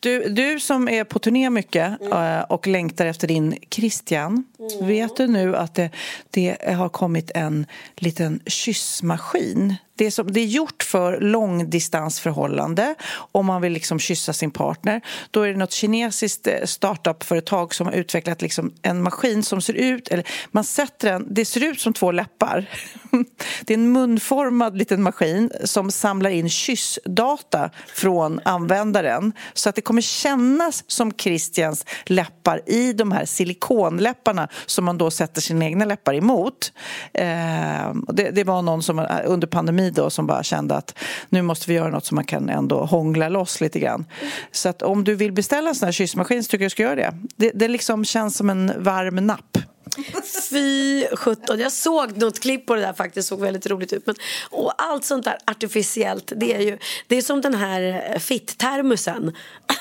Du, 0.00 0.28
du 0.28 0.60
som 0.60 0.88
är 0.88 1.04
på 1.04 1.18
turné 1.18 1.50
mycket 1.50 2.02
eh, 2.12 2.40
och 2.40 2.66
längtar 2.66 3.06
efter 3.06 3.28
din 3.28 3.56
Christian. 3.70 4.44
Vet 4.80 5.16
du 5.16 5.26
nu 5.26 5.56
att 5.56 5.74
det, 5.74 5.90
det 6.30 6.72
har 6.72 6.88
kommit 6.88 7.30
en 7.34 7.66
liten 7.96 8.40
kyssmaskin? 8.46 9.74
Det 9.98 10.06
är, 10.06 10.10
som, 10.10 10.32
det 10.32 10.40
är 10.40 10.46
gjort 10.46 10.82
för 10.82 11.20
långdistansförhållande 11.20 12.94
om 13.32 13.46
man 13.46 13.62
vill 13.62 13.72
liksom 13.72 13.98
kyssa 13.98 14.32
sin 14.32 14.50
partner. 14.50 15.00
Då 15.30 15.42
är 15.42 15.48
det 15.48 15.58
något 15.58 15.72
kinesiskt 15.72 16.46
eh, 16.46 16.54
startupföretag 16.64 17.74
som 17.74 17.86
har 17.86 17.94
utvecklat 17.94 18.42
liksom 18.42 18.72
en 18.82 19.02
maskin 19.02 19.42
som 19.42 19.60
ser 19.60 19.74
ut... 19.74 20.08
Eller 20.08 20.28
man 20.50 20.64
sätter 20.64 21.12
den, 21.12 21.26
det 21.30 21.44
ser 21.44 21.64
ut 21.64 21.80
som 21.80 21.92
två 21.92 22.12
läppar. 22.12 22.66
Det 23.64 23.74
är 23.74 23.78
en 23.78 23.92
munformad 23.92 24.78
liten 24.78 25.02
maskin 25.02 25.50
som 25.64 25.90
samlar 25.90 26.30
in 26.30 26.50
kyssdata 26.50 27.70
från 27.86 28.40
användaren 28.44 29.32
så 29.52 29.68
att 29.68 29.74
det 29.74 29.80
kommer 29.80 30.02
kännas 30.02 30.84
som 30.86 31.12
Christians 31.12 31.86
läppar 32.04 32.60
i 32.66 32.92
de 32.92 33.12
här 33.12 33.24
silikonläpparna 33.24 34.48
som 34.66 34.84
man 34.84 34.98
då 34.98 35.10
sätter 35.10 35.40
sina 35.40 35.64
egna 35.64 35.84
läppar 35.84 36.14
emot. 36.14 36.72
Ehm, 37.12 38.04
det, 38.08 38.30
det 38.30 38.44
var 38.44 38.62
någon 38.62 38.82
som 38.82 38.98
eh, 38.98 39.06
under 39.24 39.46
pandemin 39.46 39.87
då 39.90 40.10
som 40.10 40.26
bara 40.26 40.42
kände 40.42 40.74
att 40.74 40.98
nu 41.28 41.42
måste 41.42 41.70
vi 41.70 41.74
göra 41.74 41.90
något 41.90 42.06
som 42.06 42.14
man 42.14 42.24
kan 42.24 42.48
ändå 42.48 42.84
hångla 42.84 43.28
loss 43.28 43.60
lite 43.60 43.78
grann. 43.78 44.06
Så 44.52 44.68
att 44.68 44.82
om 44.82 45.04
du 45.04 45.14
vill 45.14 45.32
beställa 45.32 45.68
en 45.68 45.74
sån 45.74 45.86
här 45.86 45.92
kyssmaskin 45.92 46.44
så 46.44 46.48
tycker 46.48 46.64
jag 46.64 46.66
du 46.66 46.70
ska 46.70 46.82
göra 46.82 46.94
det. 46.94 47.14
Det, 47.36 47.50
det 47.54 47.68
liksom 47.68 48.04
känns 48.04 48.36
som 48.36 48.50
en 48.50 48.72
varm 48.82 49.26
napp. 49.26 49.58
Fy 50.50 51.06
sjutton, 51.16 51.58
jag 51.58 51.72
såg 51.72 52.16
något 52.16 52.40
klipp 52.40 52.66
på 52.66 52.74
det 52.74 52.80
där 52.80 52.92
faktiskt, 52.92 53.28
såg 53.28 53.40
väldigt 53.40 53.66
roligt 53.66 53.92
ut. 53.92 54.06
Men, 54.06 54.14
och 54.50 54.82
allt 54.82 55.04
sånt 55.04 55.24
där 55.24 55.38
artificiellt, 55.46 56.32
det 56.36 56.54
är 56.54 56.60
ju 56.60 56.78
det 57.06 57.16
är 57.16 57.22
som 57.22 57.40
den 57.40 57.54
här 57.54 58.18
fitt-termosen. 58.18 59.32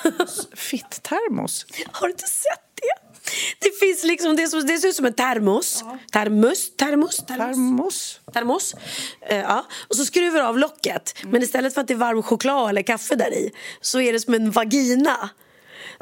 Fitt-termos? 0.55 1.65
Har 1.91 2.07
du 2.07 2.11
inte 2.11 2.27
sett 2.27 2.67
det? 2.75 3.06
Det 3.59 3.79
finns 3.79 4.03
liksom, 4.03 4.35
det, 4.35 4.47
som, 4.47 4.65
det 4.65 4.77
ser 4.77 4.87
ut 4.87 4.95
som 4.95 5.05
en 5.05 5.13
termos. 5.13 5.83
Termos, 6.11 6.75
termos, 6.75 7.17
termos. 7.17 8.19
Termos. 8.33 8.75
Eh, 9.29 9.37
ja. 9.37 9.65
Och 9.87 9.95
så 9.95 10.05
skruvar 10.05 10.39
du 10.39 10.45
av 10.45 10.57
locket. 10.57 11.15
Men 11.23 11.43
istället 11.43 11.73
för 11.73 11.81
att 11.81 11.87
det 11.87 11.93
är 11.93 11.97
varm 11.97 12.23
choklad 12.23 12.69
eller 12.69 12.81
kaffe 12.81 13.15
där 13.15 13.33
i 13.33 13.51
så 13.81 14.01
är 14.01 14.13
det 14.13 14.19
som 14.19 14.33
en 14.33 14.51
vagina. 14.51 15.29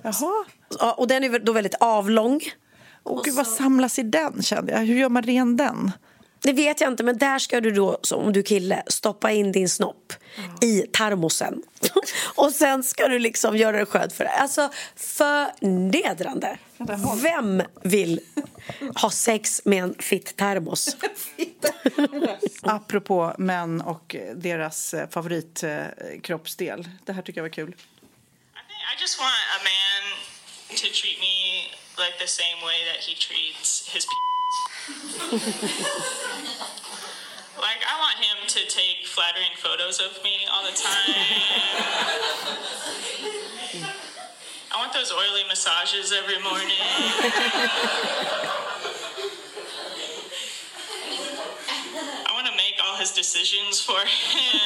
Jaha. 0.03 0.45
Ja, 0.79 0.93
och 0.93 1.07
den 1.07 1.23
är 1.23 1.39
då 1.39 1.51
väldigt 1.51 1.75
avlång. 1.79 2.41
Åh, 3.03 3.21
gud, 3.23 3.33
vad 3.33 3.47
samlas 3.47 3.99
i 3.99 4.03
den 4.03 4.43
kände 4.43 4.71
jag. 4.71 4.79
Hur 4.79 4.95
gör 4.95 5.09
man 5.09 5.23
ren 5.23 5.57
den? 5.57 5.91
Det 6.45 6.53
vet 6.53 6.81
jag 6.81 6.91
inte, 6.91 7.03
men 7.03 7.17
där 7.17 7.39
ska 7.39 7.61
du 7.61 7.71
då, 7.71 7.99
om 8.11 8.33
du 8.33 8.43
kille, 8.43 8.83
stoppa 8.87 9.31
in 9.31 9.51
din 9.51 9.69
snopp 9.69 10.13
i 10.61 10.81
termosen. 10.81 11.61
och 12.35 12.51
sen 12.51 12.83
ska 12.83 13.07
du 13.07 13.19
liksom 13.19 13.57
göra 13.57 13.77
det 13.77 13.85
skönt 13.85 14.13
för 14.13 14.23
dig. 14.23 14.33
Alltså, 14.33 14.71
förnedrande. 14.95 16.57
Vem 17.21 17.63
vill 17.83 18.19
ha 18.95 19.09
sex 19.09 19.61
med 19.65 19.83
en 19.83 19.95
fitt 19.99 20.37
termos? 20.37 20.97
Apropå 22.61 23.35
män 23.37 23.81
och 23.81 24.15
deras 24.35 24.93
eh, 24.93 25.09
favoritkroppsdel. 25.09 26.89
Det 27.05 27.13
här 27.13 27.21
tycker 27.21 27.39
jag 27.39 27.43
var 27.43 27.53
kul. 27.53 27.69
I 27.69 29.01
just 29.01 29.19
want 29.19 29.33
a 29.55 29.59
man 29.63 30.03
to 30.69 30.87
treat 31.01 31.19
me 31.19 31.35
like 32.03 32.15
the 32.19 32.27
same 32.27 32.59
way 32.67 32.77
that 32.91 32.99
he 33.07 33.13
treats 33.15 33.93
his 33.93 34.05
like 37.65 37.81
I 37.91 37.95
want 38.03 38.17
him 38.27 38.37
to 38.47 38.59
take 38.69 39.07
flattering 39.07 39.53
photos 39.57 39.99
of 39.99 40.11
me 40.23 40.35
all 40.51 40.63
the 40.63 40.75
time. 40.77 41.15
I 44.71 44.77
want 44.81 44.93
those 44.93 45.11
oily 45.11 45.43
massages 45.47 46.11
every 46.11 46.39
morning. 46.43 46.83
I 52.27 52.31
want 52.33 52.47
to 52.47 52.53
make 52.53 52.75
all 52.83 52.97
his 52.97 53.11
decisions 53.13 53.81
for 53.81 53.99
him. 53.99 54.61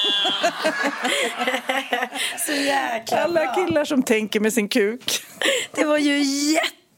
Så 2.46 2.52
jäkla 2.52 3.24
Alla 3.24 3.46
bra. 3.46 3.54
killar 3.56 3.86
som 3.86 4.04
tänker 4.04 4.40
med 4.40 4.54
sin 4.54 4.70
kuk. 4.70 5.22
Det 5.76 5.84
var 5.86 5.98
ju 5.98 6.24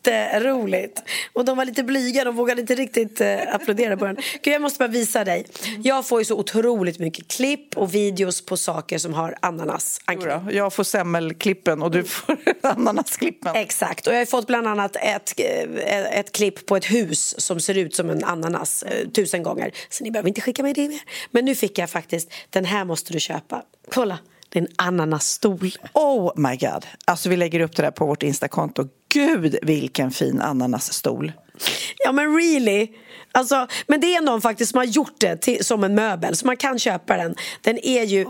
jätteroligt. 0.07 1.03
Och 1.33 1.45
de 1.45 1.57
var 1.57 1.65
lite 1.65 1.83
blyga, 1.83 2.23
de 2.23 2.35
vågade 2.35 2.61
inte 2.61 2.75
riktigt 2.75 3.21
eh, 3.21 3.55
applådera 3.55 3.97
på 3.97 4.05
den. 4.05 4.15
Gud, 4.41 4.53
jag 4.53 4.61
måste 4.61 4.79
bara 4.79 4.87
visa 4.87 5.23
dig. 5.23 5.45
Jag 5.83 6.07
får 6.07 6.19
ju 6.21 6.25
så 6.25 6.35
otroligt 6.37 6.99
mycket 6.99 7.27
klipp 7.27 7.77
och 7.77 7.95
videos 7.95 8.45
på 8.45 8.57
saker 8.57 8.97
som 8.97 9.13
har 9.13 9.35
ananas. 9.39 10.01
Jodå, 10.11 10.43
Jag 10.51 10.73
får 10.73 10.83
semmelklippen 10.83 11.81
och 11.81 11.91
du 11.91 12.03
får 12.03 12.37
ananasklippen. 12.61 13.55
Exakt, 13.55 14.07
och 14.07 14.13
jag 14.13 14.17
har 14.17 14.25
fått 14.25 14.47
bland 14.47 14.67
annat 14.67 14.95
ett, 14.95 15.33
eh, 15.39 16.19
ett 16.19 16.31
klipp 16.31 16.65
på 16.65 16.75
ett 16.75 16.85
hus 16.85 17.39
som 17.39 17.59
ser 17.59 17.77
ut 17.77 17.95
som 17.95 18.09
en 18.09 18.23
ananas 18.23 18.83
eh, 18.83 19.07
tusen 19.07 19.43
gånger. 19.43 19.71
Så 19.89 20.03
ni 20.03 20.11
behöver 20.11 20.27
inte 20.29 20.41
skicka 20.41 20.63
mig 20.63 20.73
det 20.73 20.87
mer. 20.87 21.01
Men 21.31 21.45
nu 21.45 21.55
fick 21.55 21.77
jag 21.77 21.89
faktiskt, 21.89 22.33
den 22.49 22.65
här 22.65 22.85
måste 22.85 23.13
du 23.13 23.19
köpa. 23.19 23.63
Kolla, 23.91 24.19
det 24.49 24.59
är 24.59 24.63
en 24.63 24.69
ananasstol. 24.75 25.71
Oh 25.93 26.31
my 26.35 26.57
god. 26.57 26.85
Alltså 27.05 27.29
vi 27.29 27.37
lägger 27.37 27.59
upp 27.59 27.75
det 27.75 27.81
där 27.83 27.91
på 27.91 28.05
vårt 28.05 28.23
Instakonto. 28.23 28.87
Gud 29.13 29.55
vilken 29.61 30.11
fin 30.11 30.41
ananasstol. 30.41 31.31
Ja 32.05 32.11
men 32.11 32.35
really. 32.35 32.87
Alltså, 33.33 33.67
men 33.87 34.01
det 34.01 34.15
är 34.15 34.21
någon 34.21 34.41
faktiskt 34.41 34.71
som 34.71 34.77
har 34.77 34.85
gjort 34.85 35.15
det 35.17 35.37
till, 35.37 35.65
som 35.65 35.83
en 35.83 35.95
möbel 35.95 36.35
så 36.35 36.45
man 36.45 36.57
kan 36.57 36.79
köpa 36.79 37.17
den. 37.17 37.35
Den 37.61 37.85
är 37.85 38.03
ju 38.03 38.25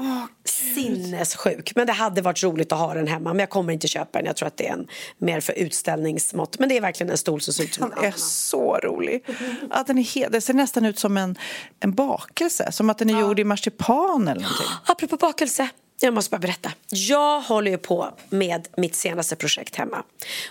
sinnessjuk. 0.45 1.75
Men 1.75 1.87
det 1.87 1.93
hade 1.93 2.21
varit 2.21 2.43
roligt 2.43 2.71
att 2.71 2.79
ha 2.79 2.93
den 2.93 3.07
hemma 3.07 3.29
men 3.29 3.39
jag 3.39 3.49
kommer 3.49 3.73
inte 3.73 3.87
köpa 3.87 4.19
den. 4.19 4.25
Jag 4.25 4.35
tror 4.35 4.47
att 4.47 4.57
det 4.57 4.67
är 4.67 4.73
en 4.73 4.87
mer 5.17 5.39
för 5.39 5.53
utställningsmått. 5.53 6.59
Men 6.59 6.69
det 6.69 6.77
är 6.77 6.81
verkligen 6.81 7.11
en 7.11 7.17
stol 7.17 7.41
som 7.41 7.53
ser 7.53 7.63
ut 7.63 7.73
som 7.73 7.83
en 7.83 7.89
Den 7.95 8.05
är 8.05 8.13
så 8.17 8.77
rolig. 8.83 9.25
Att 9.69 9.87
den 9.87 9.97
är 9.97 10.29
det 10.29 10.41
ser 10.41 10.53
nästan 10.53 10.85
ut 10.85 10.99
som 10.99 11.17
en, 11.17 11.37
en 11.79 11.91
bakelse. 11.91 12.71
Som 12.71 12.89
att 12.89 12.97
den 12.97 13.09
är 13.09 13.21
gjord 13.21 13.39
i 13.39 13.43
marsipan 13.43 14.27
eller 14.27 14.41
någonting. 14.41 14.67
Apropå 14.85 15.17
bakelse. 15.17 15.69
Jag 16.01 16.13
måste 16.13 16.31
bara 16.31 16.39
berätta. 16.39 16.71
Jag 16.89 17.41
håller 17.41 17.71
ju 17.71 17.77
på 17.77 18.13
med 18.29 18.67
mitt 18.77 18.95
senaste 18.95 19.35
projekt 19.35 19.75
hemma. 19.75 20.03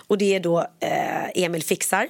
Och 0.07 0.17
det 0.17 0.35
är 0.35 0.39
då 0.39 0.59
eh, 0.79 1.43
Emil 1.43 1.63
Fixar. 1.63 2.07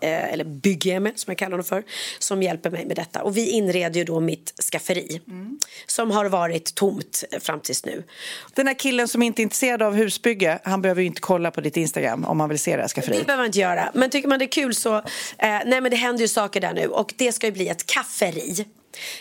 Eh, 0.00 0.32
eller 0.32 0.44
Bygg-Emil 0.44 1.12
som 1.16 1.30
jag 1.30 1.38
kallar 1.38 1.50
honom 1.50 1.64
för. 1.64 1.82
Som 2.18 2.42
hjälper 2.42 2.70
mig 2.70 2.86
med 2.86 2.96
detta. 2.96 3.22
Och 3.22 3.36
vi 3.36 3.50
inreder 3.50 3.98
ju 4.00 4.04
då 4.04 4.20
mitt 4.20 4.54
skafferi. 4.72 5.20
Som 5.86 6.10
har 6.10 6.24
varit 6.26 6.74
tomt 6.74 7.24
eh, 7.32 7.40
fram 7.40 7.60
tills 7.60 7.84
nu. 7.84 8.04
Den 8.54 8.66
här 8.66 8.74
killen 8.74 9.08
som 9.08 9.22
inte 9.22 9.40
är 9.40 9.42
intresserad 9.42 9.82
av 9.82 9.94
husbygge, 9.94 10.58
han 10.64 10.82
behöver 10.82 11.00
ju 11.00 11.06
inte 11.06 11.20
kolla 11.20 11.50
på 11.50 11.60
ditt 11.60 11.76
Instagram 11.76 12.24
om 12.24 12.40
han 12.40 12.48
vill 12.48 12.58
se 12.58 12.70
det 12.70 12.76
här 12.76 12.82
Det 12.82 12.88
skafferiet. 12.88 13.26
behöver 13.26 13.42
man 13.42 13.46
inte 13.46 13.58
göra. 13.58 13.90
Men 13.94 14.10
tycker 14.10 14.28
man 14.28 14.38
det 14.38 14.44
är 14.44 14.52
kul 14.52 14.74
så... 14.74 14.96
Eh, 14.96 15.02
nej 15.38 15.80
men 15.80 15.90
det 15.90 15.96
händer 15.96 16.22
ju 16.22 16.28
saker 16.28 16.60
där 16.60 16.72
nu. 16.74 16.86
Och 16.86 17.14
det 17.16 17.32
ska 17.32 17.46
ju 17.46 17.52
bli 17.52 17.68
ett 17.68 17.86
kafferi. 17.86 18.64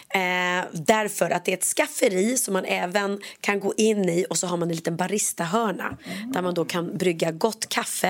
Eh, 0.10 0.66
därför 0.74 1.30
att 1.30 1.46
det 1.46 1.52
är 1.54 1.58
ett 1.58 1.64
skafferi 1.64 2.38
som 2.38 2.54
man 2.54 2.66
även 2.66 3.20
kan 3.42 3.60
gå 3.60 3.74
in 3.78 4.10
i 4.10 4.26
och 4.30 4.38
så 4.38 4.48
har 4.48 4.58
man 4.58 4.70
en 4.70 4.76
liten 4.76 4.96
baristahörna 4.96 5.98
där 6.34 6.42
man 6.42 6.54
då 6.54 6.66
kan 6.66 6.98
brygga 6.98 7.32
gott 7.32 7.70
kaffe. 7.70 8.10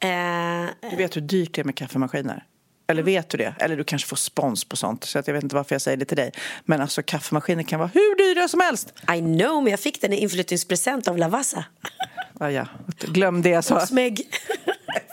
Eh, 0.00 0.90
Du 0.90 0.96
vet 0.96 1.16
hur 1.16 1.20
dyrt 1.20 1.54
det 1.54 1.60
är 1.60 1.64
med 1.64 1.76
kaffemaskiner? 1.76 2.44
Eller 2.88 3.02
vet 3.02 3.28
du 3.28 3.38
det? 3.38 3.54
Eller 3.58 3.76
du 3.76 3.84
kanske 3.84 4.08
får 4.08 4.16
spons 4.16 4.64
på 4.64 4.76
sånt. 4.76 5.04
Så 5.04 5.18
att 5.18 5.26
jag 5.26 5.34
vet 5.34 5.42
inte 5.42 5.56
varför 5.56 5.74
jag 5.74 5.82
säger 5.82 5.96
det 5.96 6.04
till 6.04 6.16
dig. 6.16 6.32
Men 6.64 6.80
alltså 6.80 7.02
kaffemaskiner 7.02 7.62
kan 7.62 7.78
vara 7.78 7.90
hur 7.94 8.34
dyra 8.34 8.48
som 8.48 8.60
helst. 8.60 8.92
I 9.16 9.18
know, 9.20 9.62
men 9.62 9.70
jag 9.70 9.80
fick 9.80 10.00
den 10.00 10.12
i 10.12 10.16
inflyttningspresent 10.16 11.08
av 11.08 11.18
Lavazza. 11.18 11.64
Ja, 12.40 12.50
ja. 12.50 12.66
Glöm 12.98 13.42
det 13.42 13.48
jag 13.48 13.64
sa. 13.64 13.86
Smeg. 13.86 14.22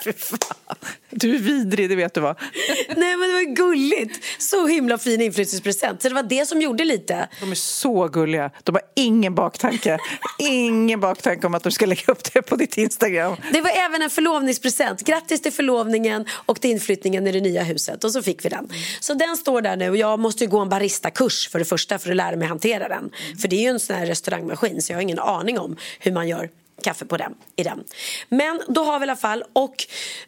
Fy 0.04 0.14
fan. 0.14 0.76
Du 1.10 1.36
är 1.36 1.40
vidrig, 1.40 1.90
det 1.90 1.96
vet 1.96 2.14
du 2.14 2.22
vad. 2.22 2.36
Nej 2.98 3.18
men 3.18 3.30
det 3.30 3.34
var 3.34 3.42
ju 3.42 3.54
gulligt. 3.54 4.20
Så 4.38 4.68
himla 4.68 4.98
fin 4.98 5.22
inflyttningspresent. 5.22 6.02
Så 6.02 6.10
det 6.10 6.16
var 6.16 6.24
det 6.24 6.46
som 6.46 6.62
gjorde 6.62 6.86
lite. 6.86 7.28
De 7.40 7.52
är 7.52 7.56
så 7.56 8.08
gulliga. 8.08 8.52
De 8.64 8.76
har 8.76 8.82
ingen 8.96 9.36
baktanke. 9.36 9.98
ingen 10.40 11.00
baktanke 11.00 11.48
om 11.48 11.54
att 11.54 11.64
du 11.64 11.72
ska 11.72 11.86
lägga 11.86 12.12
upp 12.12 12.34
det 12.34 12.42
på 12.42 12.56
ditt 12.56 12.78
Instagram. 12.78 13.36
Det 13.52 13.62
var 13.62 13.70
även 13.70 14.02
en 14.02 14.10
förlovningspresent. 14.10 15.02
Grattis 15.02 15.42
till 15.42 15.54
förlovningen 15.54 16.26
och 16.46 16.62
till 16.62 16.72
inflyttningen 16.72 17.28
i 17.28 17.32
det 17.32 17.42
nya 17.42 17.64
huset. 17.64 18.04
Och 18.04 18.12
så 18.12 18.22
fick 18.22 18.46
vi 18.46 18.50
den. 18.50 18.70
Så 19.00 19.14
den 19.14 19.38
står 19.38 19.62
där 19.62 19.76
nu 19.76 19.98
jag 19.98 20.20
måste 20.20 20.44
ju 20.44 20.50
gå 20.50 20.60
en 20.60 20.70
baristakurs 20.70 21.50
för 21.50 21.60
det 21.60 21.66
första 21.66 22.00
för 22.00 22.10
att 22.10 22.16
lära 22.16 22.36
mig 22.36 22.48
hantera 22.48 22.88
den. 22.88 23.10
För 23.42 23.48
det 23.48 23.56
är 23.56 23.62
ju 23.62 23.68
en 23.68 23.80
sån 23.80 23.96
här 23.96 24.06
restaurangmaskin 24.06 24.82
så 24.82 24.92
jag 24.92 24.98
har 24.98 25.02
ingen 25.02 25.20
aning 25.20 25.60
om 25.60 25.78
hur 26.00 26.12
man 26.12 26.28
gör 26.28 26.50
kaffe 26.84 27.06
på 27.06 27.18
den, 27.18 27.34
i 27.56 27.64
den. 27.64 27.84
Men 28.30 28.62
då 28.68 28.84
har 28.84 29.00
vi 29.00 29.06
i 29.06 29.10
alla 29.10 29.16
fall 29.16 29.44
och 29.54 29.76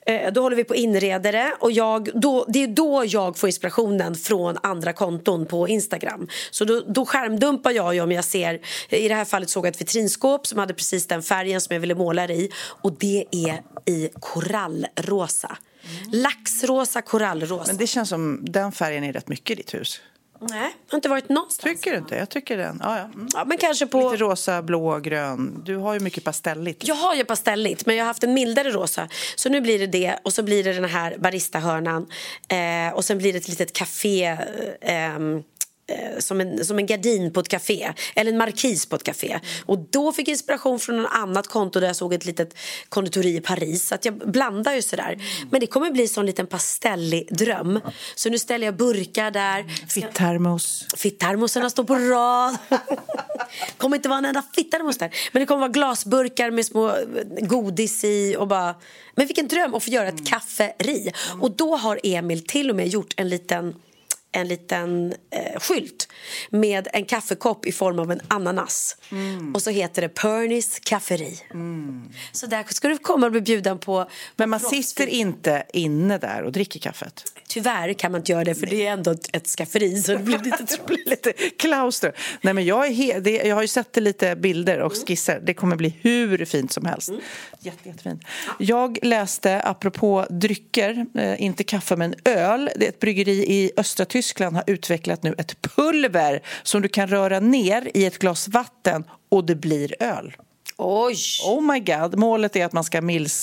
eh, 0.06 0.34
då 0.34 0.42
håller 0.42 0.56
vi 0.56 0.64
på 0.64 0.76
inredare. 0.76 1.32
det 1.32 1.54
och 1.60 1.72
jag, 1.72 2.10
då, 2.14 2.46
det 2.48 2.64
är 2.64 2.68
då 2.68 3.04
jag 3.08 3.38
får 3.38 3.50
inspirationen 3.50 4.16
från 4.16 4.58
andra 4.64 4.94
konton 4.94 5.46
på 5.46 5.68
Instagram. 5.68 6.28
Så 6.52 6.66
då, 6.66 6.82
då 6.88 7.06
skärmdumpar 7.06 7.72
jag 7.72 7.96
ju 7.96 8.02
om 8.02 8.12
jag 8.12 8.26
ser, 8.26 8.60
i 8.90 9.08
det 9.08 9.16
här 9.16 9.26
fallet 9.26 9.50
såg 9.50 9.66
jag 9.66 9.74
ett 9.74 9.82
vitrinskåp 9.82 10.48
som 10.48 10.60
hade 10.60 10.74
precis 10.74 11.08
den 11.08 11.24
färgen 11.24 11.62
som 11.62 11.74
jag 11.74 11.82
ville 11.82 11.96
måla 11.96 12.28
det 12.28 12.34
i 12.34 12.50
och 12.82 12.98
det 13.00 13.26
är 13.32 13.62
i 13.86 14.10
korallrosa. 14.20 15.58
Laxrosa, 16.12 17.02
korallrosa. 17.02 17.68
Men 17.68 17.78
det 17.78 17.88
känns 17.88 18.10
som 18.10 18.40
den 18.42 18.72
färgen 18.72 19.04
är 19.04 19.14
rätt 19.14 19.28
mycket 19.28 19.52
i 19.52 19.56
ditt 19.56 19.74
hus. 19.74 20.02
Nej, 20.50 20.76
jag 20.86 20.94
har 20.94 20.98
inte 20.98 21.10
varit 21.10 21.30
någonstans. 21.30 21.78
Tycker 21.78 21.92
du 21.92 21.98
inte? 21.98 22.16
Jag 22.16 22.30
tycker 22.30 22.58
den. 22.58 22.80
Ja, 22.84 22.98
ja. 22.98 23.04
Mm. 23.04 23.28
Ja, 23.34 23.46
men 23.46 23.58
kanske 23.58 23.88
på... 23.88 24.12
Lite 24.12 24.24
rosa, 24.24 24.62
blå, 24.62 25.00
grön. 25.00 25.62
Du 25.66 25.76
har 25.76 25.94
ju 25.94 26.00
mycket 26.00 26.24
pastelligt. 26.24 26.88
Jag 26.88 26.96
har 26.96 27.16
ju 27.16 27.26
pastelligt, 27.26 27.86
men 27.86 27.96
jag 27.96 28.04
har 28.04 28.08
haft 28.08 28.24
en 28.24 28.34
mildare 28.34 28.72
rosa. 28.72 29.08
Så 29.36 29.50
nu 29.50 29.62
blir 29.62 29.80
det 29.80 29.88
det 29.88 30.20
och 30.24 30.34
så 30.34 30.44
blir 30.44 30.64
det 30.64 30.74
den 30.74 30.86
här 30.86 31.18
baristahörnan. 31.18 32.08
Eh, 32.48 32.94
och 32.94 33.06
sen 33.06 33.18
blir 33.18 33.34
det 33.34 33.40
ett 33.40 33.48
litet 33.48 33.74
café. 33.74 34.26
Eh, 34.26 34.38
ehm, 34.82 35.36
eh, 35.36 35.42
som 36.20 36.42
en, 36.42 36.66
som 36.66 36.80
en 36.80 36.86
gardin 36.86 37.34
på 37.34 37.40
ett 37.40 37.48
café, 37.48 37.94
eller 38.16 38.32
en 38.32 38.38
markis 38.38 38.86
på 38.86 38.96
ett 38.96 39.04
café. 39.04 39.40
Och 39.66 39.80
då 39.80 40.12
fick 40.12 40.28
jag 40.28 40.34
inspiration 40.34 40.80
från 40.80 40.98
något 40.98 41.12
annat 41.14 41.48
konto 41.48 41.80
där 41.80 41.88
jag 41.88 41.96
såg 41.96 42.14
ett 42.14 42.26
litet 42.26 42.58
konditori 42.90 43.36
i 43.36 43.42
Paris. 43.42 43.88
Så 43.88 43.96
att 43.96 44.06
jag 44.06 44.14
blandar 44.14 44.74
ju 44.74 44.82
sådär. 44.82 45.18
Men 45.52 45.60
det 45.60 45.68
kommer 45.68 45.92
bli 45.92 46.02
en 46.02 46.10
sån 46.10 46.26
liten 46.26 46.48
pastellig 46.48 47.28
dröm. 47.32 47.80
Så 48.16 48.30
nu 48.30 48.40
ställer 48.40 48.66
jag 48.66 48.78
burkar 48.78 49.32
där. 49.32 49.66
Fitt-termos. 49.90 50.86
Fitt-termosarna 50.96 51.70
står 51.70 51.84
på 51.84 51.96
rad. 51.96 52.58
kommer 53.78 53.96
inte 53.96 54.10
vara 54.10 54.20
en 54.20 54.26
enda 54.26 54.44
fitt-termos 54.56 54.98
där. 54.98 55.16
Men 55.32 55.40
det 55.40 55.46
kommer 55.46 55.60
vara 55.60 55.72
glasburkar 55.72 56.52
med 56.52 56.66
små 56.66 56.96
godis 57.40 58.04
i 58.04 58.36
och 58.40 58.48
bara... 58.48 58.76
Men 59.16 59.28
vilken 59.28 59.48
dröm 59.48 59.74
att 59.74 59.84
få 59.84 59.90
göra 59.90 60.08
ett 60.08 60.28
kafferi. 60.28 61.12
Och 61.42 61.52
då 61.52 61.76
har 61.76 62.00
Emil 62.04 62.46
till 62.46 62.70
och 62.70 62.76
med 62.76 62.88
gjort 62.88 63.14
en 63.18 63.30
liten 63.30 63.76
en 64.36 64.48
liten 64.48 65.14
eh, 65.30 65.60
skylt 65.60 66.08
med 66.50 66.88
en 66.94 67.06
kaffekopp 67.06 67.66
i 67.66 67.72
form 67.72 68.00
av 68.00 68.12
en 68.12 68.22
ananas. 68.28 68.98
Och 69.54 69.62
så 69.62 69.70
heter 69.70 70.02
det 70.02 70.10
Pernis 70.10 70.80
kafferi. 70.80 71.40
Så 72.32 72.48
där 72.48 72.64
ska 72.68 72.88
du 72.88 72.98
komma 72.98 73.26
och 73.26 73.32
bli 73.32 73.42
bjuden 73.42 73.80
på 73.80 74.10
Men 74.36 74.50
man 74.50 74.60
sitter 74.60 75.08
inte 75.08 75.64
inne 75.74 76.18
där 76.18 76.44
och 76.44 76.52
dricker 76.52 76.80
kaffet? 76.80 77.24
Tyvärr 77.48 77.94
kan 77.94 78.12
man 78.12 78.22
inte 78.22 78.32
göra 78.32 78.44
det 78.44 78.56
för 78.56 78.68
det 78.68 78.86
är 78.88 78.92
ändå 78.92 79.12
ett, 79.12 79.36
ett 79.36 79.48
skafferi 79.48 80.02
så 80.02 80.12
det 80.12 80.18
blir 80.18 80.40
lite 80.40 80.66
lite 81.06 81.34
klauster. 81.34 82.14
Nej, 82.42 82.54
men 82.54 82.66
jag, 82.66 82.88
är 82.88 83.20
det, 83.20 83.32
jag 83.32 83.56
har 83.56 83.62
ju 83.62 83.68
sett 83.68 83.98
lite 83.98 84.36
bilder 84.36 84.80
och 84.80 84.94
skisser. 85.08 85.42
Det 85.44 85.54
kommer 85.54 85.76
bli 85.76 85.94
hur 86.02 86.46
fint 86.46 86.72
som 86.72 86.86
helst. 86.86 87.12
Jätte, 87.60 87.90
jättefint. 87.90 88.22
Jag 88.60 89.00
läste, 89.02 89.62
apropå 89.62 90.26
drycker, 90.30 91.06
eh, 91.16 91.42
inte 91.42 91.64
kaffe 91.64 91.96
men 91.96 92.16
öl. 92.26 92.70
Det 92.76 92.86
är 92.86 92.90
ett 92.90 93.00
bryggeri 93.00 93.32
i 93.32 93.72
östra 93.78 94.06
Tyskland 94.06 94.25
har 94.40 94.64
utvecklat 94.68 95.24
nu 95.24 95.36
ett 95.38 95.62
pulver 95.62 96.42
som 96.64 96.82
du 96.82 96.88
kan 96.88 97.08
röra 97.08 97.40
ner 97.40 97.92
i 97.94 98.06
ett 98.06 98.20
glas 98.20 98.48
vatten 98.48 99.04
och 99.30 99.46
det 99.46 99.56
blir 99.56 100.04
öl. 100.04 100.36
Oj! 100.78 101.18
Oh 101.46 101.74
my 101.74 101.80
god. 101.80 102.16
Målet 102.18 102.56
är 102.56 102.66
att 102.66 102.74
man 102.74 102.84
ska 102.84 103.02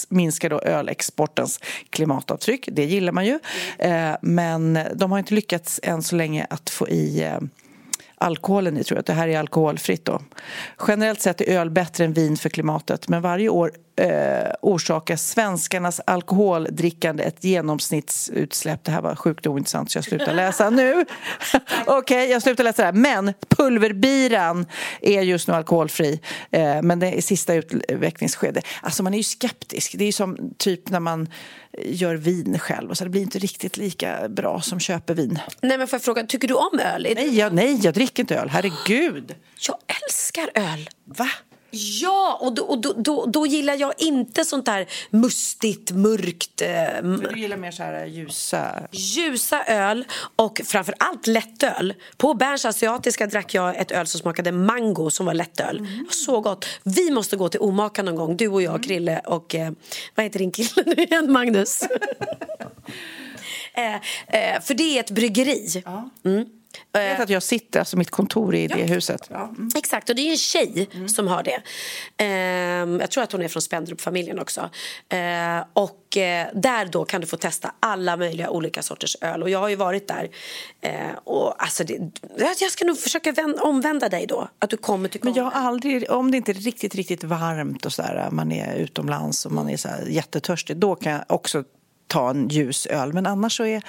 minska 0.08 0.48
då 0.48 0.60
ölexportens 0.60 1.60
klimatavtryck. 1.90 2.68
Det 2.72 2.84
gillar 2.84 3.12
man 3.12 3.26
ju. 3.26 3.38
Eh, 3.78 4.12
men 4.22 4.78
de 4.94 5.12
har 5.12 5.18
inte 5.18 5.34
lyckats 5.34 5.80
än 5.82 6.02
så 6.02 6.16
länge 6.16 6.46
att 6.50 6.70
få 6.70 6.88
i 6.88 7.22
eh, 7.22 7.38
alkoholen 8.18 8.76
i, 8.76 8.84
tror 8.84 8.98
jag. 8.98 9.04
Det 9.04 9.12
här 9.12 9.28
är 9.28 9.38
alkoholfritt 9.38 10.04
då. 10.04 10.22
Generellt 10.88 11.20
sett 11.20 11.40
är 11.40 11.58
öl 11.58 11.70
bättre 11.70 12.04
än 12.04 12.12
vin 12.12 12.36
för 12.36 12.48
klimatet 12.48 13.08
men 13.08 13.22
varje 13.22 13.48
år 13.48 13.72
eh, 14.02 14.52
orsakar 14.62 15.16
svenskarnas 15.16 16.00
alkoholdrickande 16.06 17.24
ett 17.24 17.44
genomsnittsutsläpp. 17.44 18.84
Det 18.84 18.90
här 18.90 19.02
var 19.02 19.14
sjukt 19.14 19.46
ointressant 19.46 19.90
så 19.90 19.98
jag 19.98 20.04
slutar 20.04 20.32
läsa 20.32 20.70
nu. 20.70 21.04
Okej, 21.86 22.30
jag 22.30 22.42
slutar 22.42 22.64
läsa 22.64 22.82
det 22.82 22.86
här. 22.86 22.92
Men 22.92 23.32
pulverbiran 23.48 24.66
är 25.00 25.22
just 25.22 25.48
nu 25.48 25.54
alkoholfri. 25.54 26.20
Eh, 26.50 26.82
men 26.82 26.98
det 26.98 27.06
är 27.18 27.20
sista 27.20 27.54
utvecklingsskede. 27.54 28.62
Alltså 28.82 29.02
man 29.02 29.14
är 29.14 29.18
ju 29.18 29.24
skeptisk. 29.24 29.94
Det 29.98 30.04
är 30.04 30.12
som 30.12 30.54
typ 30.58 30.90
när 30.90 31.00
man 31.00 31.28
gör 31.78 32.14
vin 32.14 32.58
själv. 32.58 32.90
Och 32.90 32.98
så 32.98 33.04
det 33.04 33.10
blir 33.10 33.22
inte 33.22 33.38
riktigt 33.38 33.76
lika 33.76 34.28
bra 34.28 34.60
som 34.60 34.80
köper 34.80 35.14
vin. 35.14 35.38
Nej 35.60 35.78
men 35.78 35.86
får 35.86 35.96
jag 35.96 36.02
fråga, 36.02 36.22
tycker 36.26 36.48
du 36.48 36.54
om 36.54 36.78
öl? 36.78 37.06
Nej, 37.14 37.38
jag, 37.38 37.52
nej, 37.52 37.80
jag 37.82 37.94
dricker 37.94 38.22
inte 38.22 38.36
öl. 38.36 38.48
Herregud. 38.48 39.34
Jag 39.68 39.76
älskar 40.02 40.50
öl. 40.54 40.90
Va? 41.04 41.28
Ja, 41.74 42.38
och, 42.40 42.54
då, 42.54 42.62
och 42.62 42.80
då, 42.80 42.92
då, 42.92 43.26
då 43.26 43.46
gillar 43.46 43.74
jag 43.74 43.92
inte 43.98 44.44
sånt 44.44 44.66
där 44.66 44.86
mustigt, 45.10 45.90
mörkt, 45.90 46.60
eh, 46.60 47.02
Du 47.02 47.40
gillar 47.40 47.56
mer 47.56 47.70
så 47.70 47.82
här 47.82 48.06
ljusa... 48.06 48.88
ljusa 48.90 49.64
öl 49.64 50.04
och 50.36 50.60
framför 50.64 50.94
allt 50.98 51.26
lättöl. 51.26 51.94
På 52.16 52.34
Berns 52.34 52.64
asiatiska 52.64 53.26
drack 53.26 53.54
jag 53.54 53.76
ett 53.76 53.90
öl 53.90 54.06
som 54.06 54.20
smakade 54.20 54.52
mango 54.52 55.10
som 55.10 55.26
var 55.26 55.34
lättöl. 55.34 55.86
Så 56.10 56.40
gott. 56.40 56.66
Vi 56.84 57.10
måste 57.10 57.36
gå 57.36 57.48
till 57.48 57.60
Omaka 57.60 58.02
någon 58.02 58.16
gång, 58.16 58.36
du 58.36 58.48
och 58.48 58.62
jag, 58.62 58.82
Krille 58.82 59.20
och 59.24 59.54
eh, 59.54 59.72
vad 60.14 60.24
heter 60.24 60.38
din 60.38 60.52
kille 60.52 60.82
nu 60.86 61.02
igen, 61.02 61.32
Magnus? 61.32 61.82
eh, 63.74 63.94
eh, 63.94 64.60
för 64.60 64.74
det 64.74 64.96
är 64.96 65.00
ett 65.00 65.10
bryggeri. 65.10 65.82
Mm. 66.24 66.44
Jag 66.92 67.00
vet 67.00 67.20
att 67.20 67.30
jag 67.30 67.42
sitter, 67.42 67.78
alltså 67.78 67.96
mitt 67.96 68.10
kontor 68.10 68.54
är 68.54 68.58
i 68.58 68.66
det 68.66 68.82
huset. 68.82 69.30
Exakt, 69.76 70.10
och 70.10 70.16
det 70.16 70.22
är 70.22 70.30
en 70.30 70.36
tjej 70.36 70.88
som 71.08 71.28
har 71.28 71.42
det. 71.42 71.62
Ehm, 72.16 73.00
jag 73.00 73.10
tror 73.10 73.24
att 73.24 73.32
hon 73.32 73.42
är 73.42 73.48
från 73.48 73.62
Spendrup-familjen 73.62 74.38
också. 74.38 74.70
Ehm, 75.08 75.64
och 75.72 76.16
eh, 76.16 76.46
där 76.54 76.86
då 76.86 77.04
kan 77.04 77.20
du 77.20 77.26
få 77.26 77.36
testa 77.36 77.74
alla 77.80 78.16
möjliga 78.16 78.50
olika 78.50 78.82
sorters 78.82 79.16
öl. 79.20 79.42
Och 79.42 79.50
jag 79.50 79.58
har 79.58 79.68
ju 79.68 79.76
varit 79.76 80.08
där. 80.08 80.30
Ehm, 80.80 81.14
och 81.24 81.62
alltså 81.62 81.84
det, 81.84 82.10
jag 82.38 82.70
ska 82.70 82.84
nog 82.84 82.98
försöka 82.98 83.32
vän, 83.32 83.58
omvända 83.60 84.08
dig 84.08 84.26
då. 84.26 84.48
Att 84.58 84.70
du 84.70 84.76
kommer 84.76 85.08
tycka 85.08 85.24
Men 85.24 85.34
jag 85.34 85.44
har 85.44 85.68
aldrig, 85.68 86.10
om 86.10 86.30
det 86.30 86.36
inte 86.36 86.52
är 86.52 86.54
riktigt, 86.54 86.94
riktigt 86.94 87.24
varmt 87.24 87.86
och 87.86 87.92
så 87.92 88.02
där, 88.02 88.28
man 88.30 88.52
är 88.52 88.74
utomlands 88.74 89.46
och 89.46 89.52
man 89.52 89.70
är 89.70 89.76
så 89.76 89.88
här 89.88 90.06
jättetörstig, 90.06 90.76
då 90.76 90.94
kan 90.94 91.12
jag 91.12 91.24
också 91.28 91.64
ta 92.12 92.30
en 92.30 92.48
ljus 92.48 92.86
öl. 92.86 93.12
Men 93.12 93.26
annars 93.26 93.56
så 93.56 93.64
är 93.64 93.82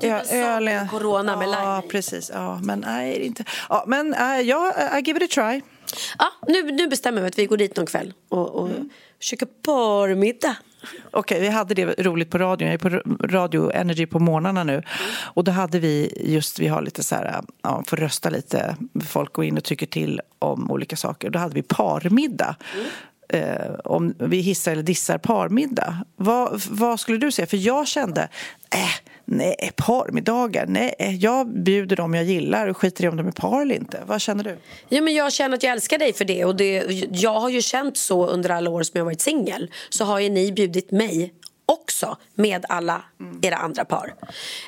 en 0.00 0.26
sån 0.26 0.64
med 0.64 0.90
Corona 0.90 1.36
med 1.36 1.48
lime 1.48 1.62
Ja, 1.62 1.82
precis. 1.90 2.30
Ja, 2.34 2.60
men 2.62 2.80
nej, 2.80 3.16
är 3.16 3.20
inte. 3.20 3.44
Ja, 3.68 3.84
men 3.86 4.14
äh, 4.14 4.40
ja, 4.40 4.72
I 4.98 5.02
give 5.02 5.24
it 5.24 5.38
a 5.38 5.42
try. 5.42 5.60
Ja, 6.18 6.26
nu, 6.48 6.72
nu 6.72 6.88
bestämmer 6.88 7.20
vi 7.22 7.28
att 7.28 7.38
vi 7.38 7.46
går 7.46 7.56
dit 7.56 7.76
någon 7.76 7.86
kväll 7.86 8.12
och, 8.28 8.48
och 8.48 8.70
käkar 9.20 9.46
parmiddag. 9.46 10.56
Okej, 11.10 11.40
vi 11.40 11.48
hade 11.48 11.74
det 11.74 11.84
roligt 11.84 12.30
på 12.30 12.38
radion. 12.38 12.68
Jag 12.68 12.74
är 12.74 12.78
på 12.78 13.26
Radio 13.26 13.72
Energy 13.72 14.06
på 14.06 14.18
morgnarna 14.18 14.64
nu. 14.64 14.82
Och 15.34 15.44
då 15.44 15.52
hade 15.52 15.78
vi 15.78 16.22
just, 16.24 16.58
vi 16.58 16.68
har 16.68 16.82
lite 16.82 17.02
så 17.02 17.14
här, 17.14 17.42
ja, 17.62 17.82
får 17.86 17.96
rösta 17.96 18.30
lite. 18.30 18.76
Folk 19.04 19.32
går 19.32 19.44
in 19.44 19.56
och 19.56 19.64
tycker 19.64 19.86
till 19.86 20.20
om 20.38 20.70
olika 20.70 20.96
saker. 20.96 21.30
Då 21.30 21.38
hade 21.38 21.54
vi 21.54 21.62
parmiddag. 21.62 22.56
Eh, 23.32 23.74
om 23.84 24.14
vi 24.18 24.40
hissar 24.40 24.72
eller 24.72 24.82
dissar 24.82 25.18
parmiddag. 25.18 26.04
Vad, 26.16 26.62
vad 26.70 27.00
skulle 27.00 27.18
du 27.18 27.32
säga? 27.32 27.46
För 27.46 27.56
jag 27.56 27.88
kände, 27.88 28.22
äh, 28.74 28.78
nej, 29.24 29.70
parmiddagar, 29.76 30.66
nej, 30.66 30.94
eh, 30.98 31.16
jag 31.16 31.62
bjuder 31.62 31.96
dem 31.96 32.14
jag 32.14 32.24
gillar 32.24 32.68
och 32.68 32.76
skiter 32.76 33.04
i 33.04 33.08
om 33.08 33.16
de 33.16 33.26
är 33.26 33.32
par 33.32 33.62
eller 33.62 33.74
inte. 33.74 34.00
Vad 34.06 34.20
känner 34.20 34.44
du? 34.44 34.58
Ja, 34.88 35.00
men 35.00 35.14
jag 35.14 35.32
känner 35.32 35.56
att 35.56 35.62
jag 35.62 35.72
älskar 35.72 35.98
dig 35.98 36.12
för 36.12 36.24
det. 36.24 36.44
Och 36.44 36.56
det, 36.56 36.84
jag 37.10 37.40
har 37.40 37.48
ju 37.50 37.62
känt 37.62 37.96
så 37.96 38.26
under 38.26 38.50
alla 38.50 38.70
år 38.70 38.82
som 38.82 38.98
jag 38.98 39.04
varit 39.04 39.20
singel. 39.20 39.70
Så 39.90 40.04
har 40.04 40.20
ju 40.20 40.28
ni 40.28 40.52
bjudit 40.52 40.90
mig 40.90 41.32
också 41.70 42.16
med 42.34 42.64
alla 42.68 43.02
era 43.42 43.56
andra 43.56 43.84
par. 43.84 44.14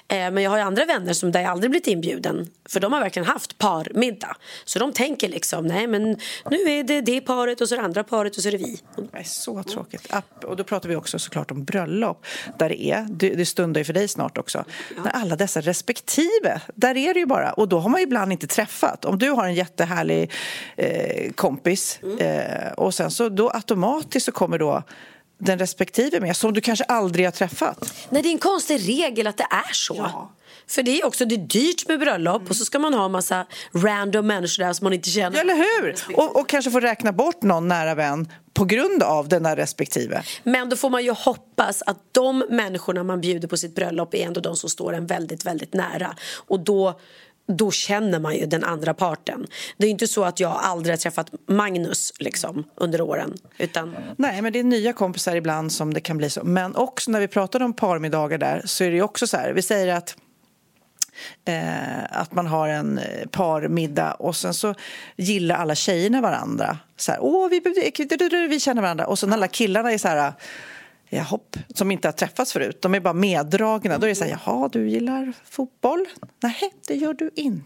Eh, 0.08 0.16
men 0.16 0.42
jag 0.42 0.50
har 0.50 0.56
ju 0.56 0.62
andra 0.62 0.84
vänner 0.84 1.12
som 1.12 1.32
där 1.32 1.40
jag 1.40 1.50
aldrig 1.50 1.70
blivit 1.70 1.86
inbjuden. 1.86 2.50
För 2.68 2.80
de 2.80 2.92
har 2.92 3.00
verkligen 3.00 3.26
haft 3.26 3.58
parmiddag. 3.58 4.36
Så 4.64 4.78
de 4.78 4.92
tänker 4.92 5.28
liksom, 5.28 5.66
nej 5.66 5.86
men 5.86 6.02
nu 6.50 6.56
är 6.70 6.82
det 6.82 7.00
det 7.00 7.20
paret 7.20 7.60
och 7.60 7.68
så 7.68 7.74
är 7.74 7.78
det 7.78 7.84
andra 7.84 8.04
paret 8.04 8.36
och 8.36 8.42
så 8.42 8.48
är 8.48 8.52
det 8.52 8.58
vi. 8.58 8.80
Det 8.96 9.18
är 9.18 9.24
så 9.24 9.62
tråkigt. 9.62 10.12
Och 10.44 10.56
då 10.56 10.64
pratar 10.64 10.88
vi 10.88 10.96
också 10.96 11.18
såklart 11.18 11.50
om 11.50 11.64
bröllop. 11.64 12.26
Där 12.58 12.68
det 12.68 12.82
är, 12.84 13.06
det, 13.10 13.46
stundar 13.46 13.80
ju 13.80 13.84
för 13.84 13.92
dig 13.92 14.08
snart 14.08 14.38
också. 14.38 14.64
När 15.04 15.10
alla 15.10 15.36
dessa 15.36 15.60
respektive, 15.60 16.60
där 16.74 16.96
är 16.96 17.14
det 17.14 17.20
ju 17.20 17.26
bara. 17.26 17.52
Och 17.52 17.68
då 17.68 17.78
har 17.78 17.88
man 17.88 18.00
ju 18.00 18.06
ibland 18.06 18.32
inte 18.32 18.46
träffat. 18.46 19.04
Om 19.04 19.18
du 19.18 19.30
har 19.30 19.46
en 19.46 19.54
jättehärlig 19.54 20.30
eh, 20.76 21.32
kompis 21.32 22.00
eh, 22.02 22.72
och 22.72 22.94
sen 22.94 23.10
så 23.10 23.28
då 23.28 23.50
automatiskt 23.50 24.26
så 24.26 24.32
kommer 24.32 24.58
då 24.58 24.82
den 25.44 25.58
respektive 25.58 26.20
med 26.20 26.36
som 26.36 26.52
du 26.52 26.60
kanske 26.60 26.84
aldrig 26.84 27.26
har 27.26 27.32
träffat. 27.32 27.94
Nej, 28.10 28.22
det 28.22 28.28
är 28.28 28.32
en 28.32 28.38
konstig 28.38 28.88
regel 28.88 29.26
att 29.26 29.36
det 29.36 29.46
är 29.50 29.72
så. 29.72 30.28
För 30.66 30.82
det 30.82 31.00
är 31.00 31.06
också 31.06 31.24
det 31.24 31.34
är 31.34 31.46
dyrt 31.46 31.88
med 31.88 32.00
bröllop 32.00 32.50
och 32.50 32.56
så 32.56 32.64
ska 32.64 32.78
man 32.78 32.94
ha 32.94 33.04
en 33.04 33.12
massa 33.12 33.46
random 33.74 34.26
människor 34.26 34.64
där 34.64 34.72
som 34.72 34.84
man 34.84 34.92
inte 34.92 35.10
känner. 35.10 35.36
Ja, 35.36 35.40
eller 35.40 35.54
hur? 35.54 36.16
Och, 36.16 36.36
och 36.40 36.48
kanske 36.48 36.70
få 36.70 36.80
räkna 36.80 37.12
bort 37.12 37.42
någon 37.42 37.68
nära 37.68 37.94
vän 37.94 38.28
på 38.54 38.64
grund 38.64 39.02
av 39.02 39.28
den 39.28 39.42
där 39.42 39.56
respektive. 39.56 40.22
Men 40.42 40.68
då 40.68 40.76
får 40.76 40.90
man 40.90 41.04
ju 41.04 41.10
hoppas 41.10 41.82
att 41.82 41.98
de 42.12 42.44
människorna 42.50 43.04
man 43.04 43.20
bjuder 43.20 43.48
på 43.48 43.56
sitt 43.56 43.74
bröllop 43.74 44.14
är 44.14 44.26
ändå 44.26 44.40
de 44.40 44.56
som 44.56 44.70
står 44.70 44.92
en 44.92 45.06
väldigt, 45.06 45.46
väldigt 45.46 45.74
nära. 45.74 46.16
Och 46.46 46.60
då, 46.60 47.00
då 47.46 47.70
känner 47.70 48.20
man 48.20 48.36
ju 48.36 48.46
den 48.46 48.64
andra 48.64 48.94
parten. 48.94 49.46
Det 49.76 49.86
är 49.86 49.90
inte 49.90 50.06
så 50.06 50.24
att 50.24 50.40
jag 50.40 50.52
aldrig 50.52 50.92
har 50.92 50.98
träffat 50.98 51.30
Magnus 51.46 52.12
liksom, 52.18 52.64
under 52.76 53.00
åren. 53.00 53.34
Utan... 53.58 53.96
Nej, 54.16 54.42
men 54.42 54.52
det 54.52 54.58
är 54.58 54.64
nya 54.64 54.92
kompisar 54.92 55.36
ibland 55.36 55.72
som 55.72 55.94
det 55.94 56.00
kan 56.00 56.18
bli 56.18 56.30
så. 56.30 56.44
Men 56.44 56.76
också 56.76 57.10
när 57.10 57.20
vi 57.20 57.28
pratar 57.28 57.62
om 57.62 57.72
parmiddagar 57.72 58.38
där 58.38 58.62
så 58.64 58.84
är 58.84 58.90
det 58.90 58.96
ju 58.96 59.02
också 59.02 59.26
så 59.26 59.36
här. 59.36 59.52
Vi 59.52 59.62
säger 59.62 59.94
att 59.94 60.16
Eh, 61.44 62.04
att 62.20 62.34
man 62.34 62.46
har 62.46 62.68
en 62.68 62.98
eh, 62.98 63.26
parmiddag 63.30 64.12
och 64.12 64.36
sen 64.36 64.54
så 64.54 64.74
gillar 65.16 65.56
alla 65.56 65.74
tjejerna 65.74 66.20
varandra. 66.20 66.78
Så 66.96 67.12
här, 67.12 67.18
Åh, 67.22 67.48
vi, 67.48 67.60
vi, 67.60 68.46
vi 68.48 68.60
känner 68.60 68.82
varandra. 68.82 69.06
Och 69.06 69.18
sen 69.18 69.32
alla 69.32 69.48
killarna 69.48 69.92
är 69.92 69.98
så 69.98 70.08
här 70.08 70.32
Jaha, 71.14 71.38
som 71.74 71.90
inte 71.90 72.08
har 72.08 72.12
träffats 72.12 72.52
förut. 72.52 72.82
De 72.82 72.94
är 72.94 73.00
bara 73.00 73.14
meddragna. 73.14 73.98
Då 73.98 74.06
är 74.06 74.08
det 74.08 74.14
så 74.14 74.24
här, 74.24 74.38
jaha, 74.44 74.68
du 74.72 74.88
gillar 74.88 75.32
fotboll? 75.50 76.06
Nej, 76.42 76.72
det 76.88 76.94
gör 76.94 77.14
du 77.14 77.30
inte. 77.34 77.62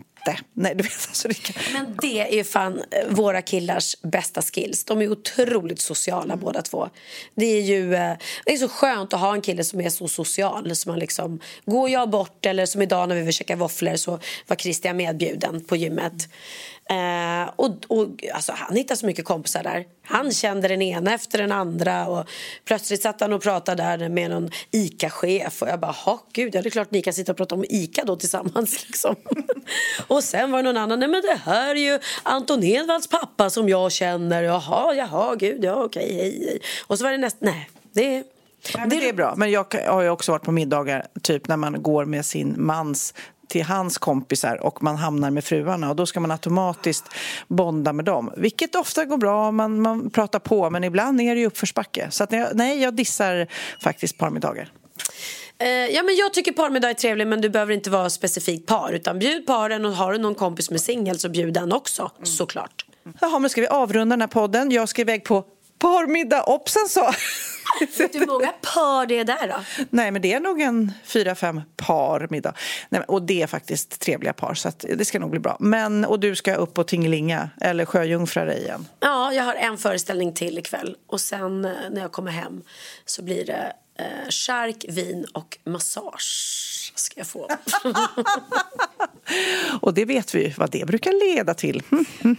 Nej, 0.52 0.74
du 0.74 0.82
vet, 0.82 0.92
alltså, 0.92 1.28
det 1.28 1.34
kan... 1.34 1.62
Men 1.72 1.96
det 2.02 2.20
är 2.20 2.36
ju 2.36 2.44
fan 2.44 2.82
eh, 2.90 3.08
våra 3.08 3.42
killars 3.42 3.96
bästa 4.02 4.42
skills. 4.42 4.84
De 4.84 5.02
är 5.02 5.10
otroligt 5.10 5.80
sociala 5.80 6.36
båda 6.36 6.62
två. 6.62 6.88
Det 7.34 7.46
är 7.46 7.62
ju 7.62 7.94
eh, 7.94 8.16
det 8.44 8.52
är 8.52 8.56
så 8.56 8.68
skönt 8.68 9.12
att 9.14 9.20
ha 9.20 9.34
en 9.34 9.40
kille 9.40 9.64
som 9.64 9.80
är 9.80 9.90
så 9.90 10.08
social. 10.08 10.76
Som 10.76 10.92
man 10.92 10.98
liksom, 10.98 11.40
går 11.64 11.90
jag 11.90 12.10
bort 12.10 12.46
eller 12.46 12.66
som 12.66 12.82
idag 12.82 13.08
när 13.08 13.16
vi 13.16 13.22
vill 13.22 13.32
käka 13.32 13.56
våfflor 13.56 13.96
så 13.96 14.18
var 14.46 14.56
Christian 14.56 14.96
medbjuden 14.96 15.64
på 15.64 15.76
gymmet. 15.76 16.28
Eh, 16.90 17.50
och, 17.56 17.70
och, 17.88 18.24
alltså, 18.34 18.52
han 18.56 18.76
hittade 18.76 18.98
så 18.98 19.06
mycket 19.06 19.24
kompisar 19.24 19.62
där. 19.62 19.84
Han 20.02 20.32
kände 20.32 20.68
den 20.68 20.82
ena 20.82 21.14
efter 21.14 21.38
den 21.38 21.52
andra. 21.52 22.06
Och 22.06 22.28
plötsligt 22.64 23.02
satt 23.02 23.20
han 23.20 23.32
och 23.32 23.42
pratade 23.42 23.82
där 23.82 24.08
med 24.08 24.30
någon 24.30 24.50
ICA-chef. 24.70 25.62
Och 25.62 25.68
jag 25.68 25.80
bara, 25.80 25.92
ha 25.92 26.22
gud, 26.32 26.54
ja, 26.54 26.62
det 26.62 26.68
är 26.68 26.70
klart 26.70 26.90
ni 26.90 27.02
kan 27.02 27.12
sitta 27.12 27.32
och 27.32 27.38
prata 27.38 27.54
om 27.54 27.64
ICA 27.68 28.04
då 28.04 28.16
tillsammans. 28.16 28.84
Liksom. 28.86 29.16
och 30.06 30.24
sen 30.24 30.50
var 30.50 30.58
det 30.58 30.62
någon 30.62 30.76
annan, 30.76 30.98
nej 30.98 31.08
men 31.08 31.22
det 31.22 31.40
här 31.44 31.74
är 31.74 31.92
ju 31.92 31.98
Anton 32.22 32.64
Edvalls 32.64 33.06
pappa 33.06 33.50
som 33.50 33.68
jag 33.68 33.92
känner. 33.92 34.42
Jaha, 34.42 34.94
jaha, 34.94 35.34
gud, 35.34 35.64
ja 35.64 35.84
okej, 35.84 36.14
hej, 36.14 36.44
hej. 36.46 36.58
Och 36.86 36.98
så 36.98 37.04
var 37.04 37.10
det 37.10 37.18
nästa, 37.18 37.38
nej, 37.40 37.70
det 37.92 38.16
är 38.16 38.24
Nej, 38.74 38.80
men 38.80 38.88
det 38.88 39.08
är 39.08 39.12
bra. 39.12 39.34
Men 39.36 39.50
jag 39.50 39.74
har 39.88 40.02
ju 40.02 40.08
också 40.08 40.32
varit 40.32 40.42
på 40.42 40.52
middagar 40.52 41.06
typ 41.22 41.48
när 41.48 41.56
man 41.56 41.82
går 41.82 42.04
med 42.04 42.26
sin 42.26 42.54
mans 42.58 43.14
till 43.48 43.62
hans 43.62 43.98
kompisar 43.98 44.56
och 44.56 44.82
man 44.82 44.96
hamnar 44.96 45.30
med 45.30 45.44
fruarna 45.44 45.90
och 45.90 45.96
då 45.96 46.06
ska 46.06 46.20
man 46.20 46.30
automatiskt 46.30 47.04
bonda 47.48 47.92
med 47.92 48.04
dem. 48.04 48.32
Vilket 48.36 48.74
ofta 48.74 49.04
går 49.04 49.16
bra, 49.16 49.50
man, 49.50 49.82
man 49.82 50.10
pratar 50.10 50.38
på 50.38 50.70
men 50.70 50.84
ibland 50.84 51.20
är 51.20 51.34
det 51.34 51.40
ju 51.40 51.46
uppförsbacke. 51.46 52.10
Så 52.10 52.26
jag, 52.30 52.48
nej, 52.54 52.82
jag 52.82 52.94
dissar 52.94 53.46
faktiskt 53.80 54.18
parmiddagar. 54.18 54.72
Eh, 55.58 55.68
ja, 55.68 56.02
men 56.02 56.16
jag 56.16 56.34
tycker 56.34 56.52
parmiddag 56.52 56.90
är 56.90 56.94
trevlig 56.94 57.26
men 57.26 57.40
du 57.40 57.48
behöver 57.48 57.74
inte 57.74 57.90
vara 57.90 58.10
specifikt 58.10 58.66
par 58.66 58.92
utan 58.92 59.18
bjud 59.18 59.46
paren 59.46 59.84
och 59.84 59.92
har 59.92 60.12
du 60.12 60.18
någon 60.18 60.34
kompis 60.34 60.70
med 60.70 60.80
singel 60.80 61.18
så 61.18 61.28
bjud 61.28 61.54
den 61.54 61.72
också 61.72 62.10
såklart. 62.22 62.84
Jaha, 63.20 63.38
men 63.38 63.50
ska 63.50 63.60
vi 63.60 63.66
avrunda 63.66 64.12
den 64.12 64.20
här 64.20 64.28
podden? 64.28 64.70
Jag 64.70 64.88
ska 64.88 65.02
iväg 65.02 65.24
på 65.24 65.44
parmiddag. 65.78 66.40
Hoppsan 66.40 66.88
så! 66.88 67.12
Vet 67.80 67.96
du 68.12 68.18
hur 68.18 68.26
många 68.26 68.52
par 68.74 69.06
det 69.06 69.18
är 69.18 69.24
där 69.24 69.48
då? 69.48 69.84
Nej, 69.90 70.10
men 70.10 70.22
det 70.22 70.32
är 70.32 70.40
nog 70.40 70.60
en 70.60 70.92
fyra, 71.04 71.34
fem 71.34 71.62
par 71.76 72.26
middag. 72.30 72.54
Nej, 72.88 73.02
och 73.08 73.22
det 73.22 73.42
är 73.42 73.46
faktiskt 73.46 74.00
trevliga 74.00 74.32
par, 74.32 74.54
så 74.54 74.68
att 74.68 74.84
det 74.96 75.04
ska 75.04 75.18
nog 75.18 75.30
bli 75.30 75.40
bra. 75.40 75.56
Men, 75.60 76.04
och 76.04 76.20
du 76.20 76.36
ska 76.36 76.54
upp 76.54 76.78
och 76.78 76.86
tingelinga, 76.86 77.50
eller 77.60 77.84
sjöjungfra 77.84 78.44
dig 78.44 78.62
igen. 78.62 78.86
Ja, 79.00 79.32
jag 79.32 79.44
har 79.44 79.54
en 79.54 79.78
föreställning 79.78 80.34
till 80.34 80.58
ikväll 80.58 80.96
och 81.06 81.20
sen 81.20 81.64
eh, 81.64 81.70
när 81.90 82.00
jag 82.00 82.12
kommer 82.12 82.30
hem 82.30 82.62
så 83.04 83.22
blir 83.22 83.46
det 83.46 83.72
eh, 83.98 84.28
chark, 84.28 84.84
vin 84.88 85.26
och 85.34 85.58
massage 85.64 86.92
ska 86.94 87.20
jag 87.20 87.26
få. 87.26 87.48
Och 89.80 89.94
det 89.94 90.04
vet 90.04 90.34
vi 90.34 90.54
vad 90.56 90.70
det 90.70 90.86
brukar 90.86 91.34
leda 91.36 91.54
till. 91.54 91.82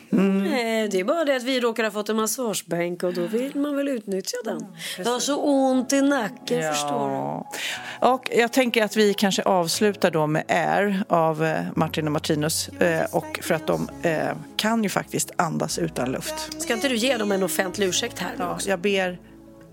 Nej, 0.10 0.88
det 0.92 1.00
är 1.00 1.04
bara 1.04 1.26
det 1.26 1.36
att 1.36 1.44
vi 1.44 1.60
råkar 1.60 1.84
ha 1.84 1.92
fått 1.92 2.10
en 2.10 2.16
massagebänk 2.16 3.04
och 3.04 3.14
då 3.14 3.22
vill 3.22 3.56
man 3.56 3.76
väl 3.76 3.88
utnyttja 3.88 4.38
den. 4.46 4.66
Jag 4.98 5.06
har 5.06 5.20
så 5.20 5.38
ont 5.38 5.94
i 5.94 6.02
nacken 6.02 6.74
förstår 6.74 7.10
du. 7.10 8.08
Och 8.08 8.30
jag 8.32 8.54
tänker 8.54 8.84
att 8.84 8.96
vi 8.96 9.14
kanske 9.14 9.44
avslutar 9.44 10.12
då 10.12 10.28
med 10.28 10.44
Air 10.48 11.04
av 11.10 11.44
eh, 11.44 11.62
Martin 11.76 12.06
och 12.06 12.12
Martinus. 12.12 12.68
Eh, 12.70 13.06
Och 13.12 13.40
för 13.44 13.54
att 13.56 13.68
de 13.68 13.90
eh, 14.02 14.30
kan 14.56 14.84
ju 14.84 14.90
faktiskt 14.90 15.32
andas 15.36 15.78
utan 15.80 16.12
luft. 16.12 16.62
Ska 16.62 16.74
inte 16.74 16.88
du 16.90 16.96
ge 16.96 17.18
dem 17.18 17.32
en 17.32 17.44
offentlig 17.44 17.88
ursäkt 17.88 18.20
här? 18.20 18.32
Ja, 18.38 18.58
jag 18.66 18.80
ber 18.80 19.20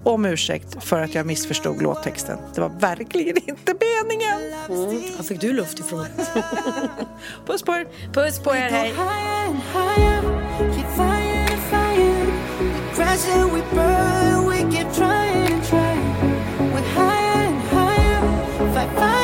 om 0.05 0.25
ursäkt 0.25 0.85
för 0.85 1.01
att 1.01 1.15
jag 1.15 1.27
missförstod 1.27 1.83
låttexten. 1.83 2.39
Det 2.55 2.61
var 2.61 2.69
verkligen 2.69 3.37
inte 3.37 3.75
meningen. 3.81 4.41
Mm. 4.69 5.17
Var 5.17 5.25
fick 5.25 5.41
du 5.41 5.53
luft 5.53 5.79
ifrån? 5.79 6.07
Puss 7.47 7.63
på 7.63 7.73
er. 7.73 7.87
Puss 8.13 8.39
på 8.39 8.55
er, 8.55 8.71
hej. 8.71 8.95
Take 18.75 19.24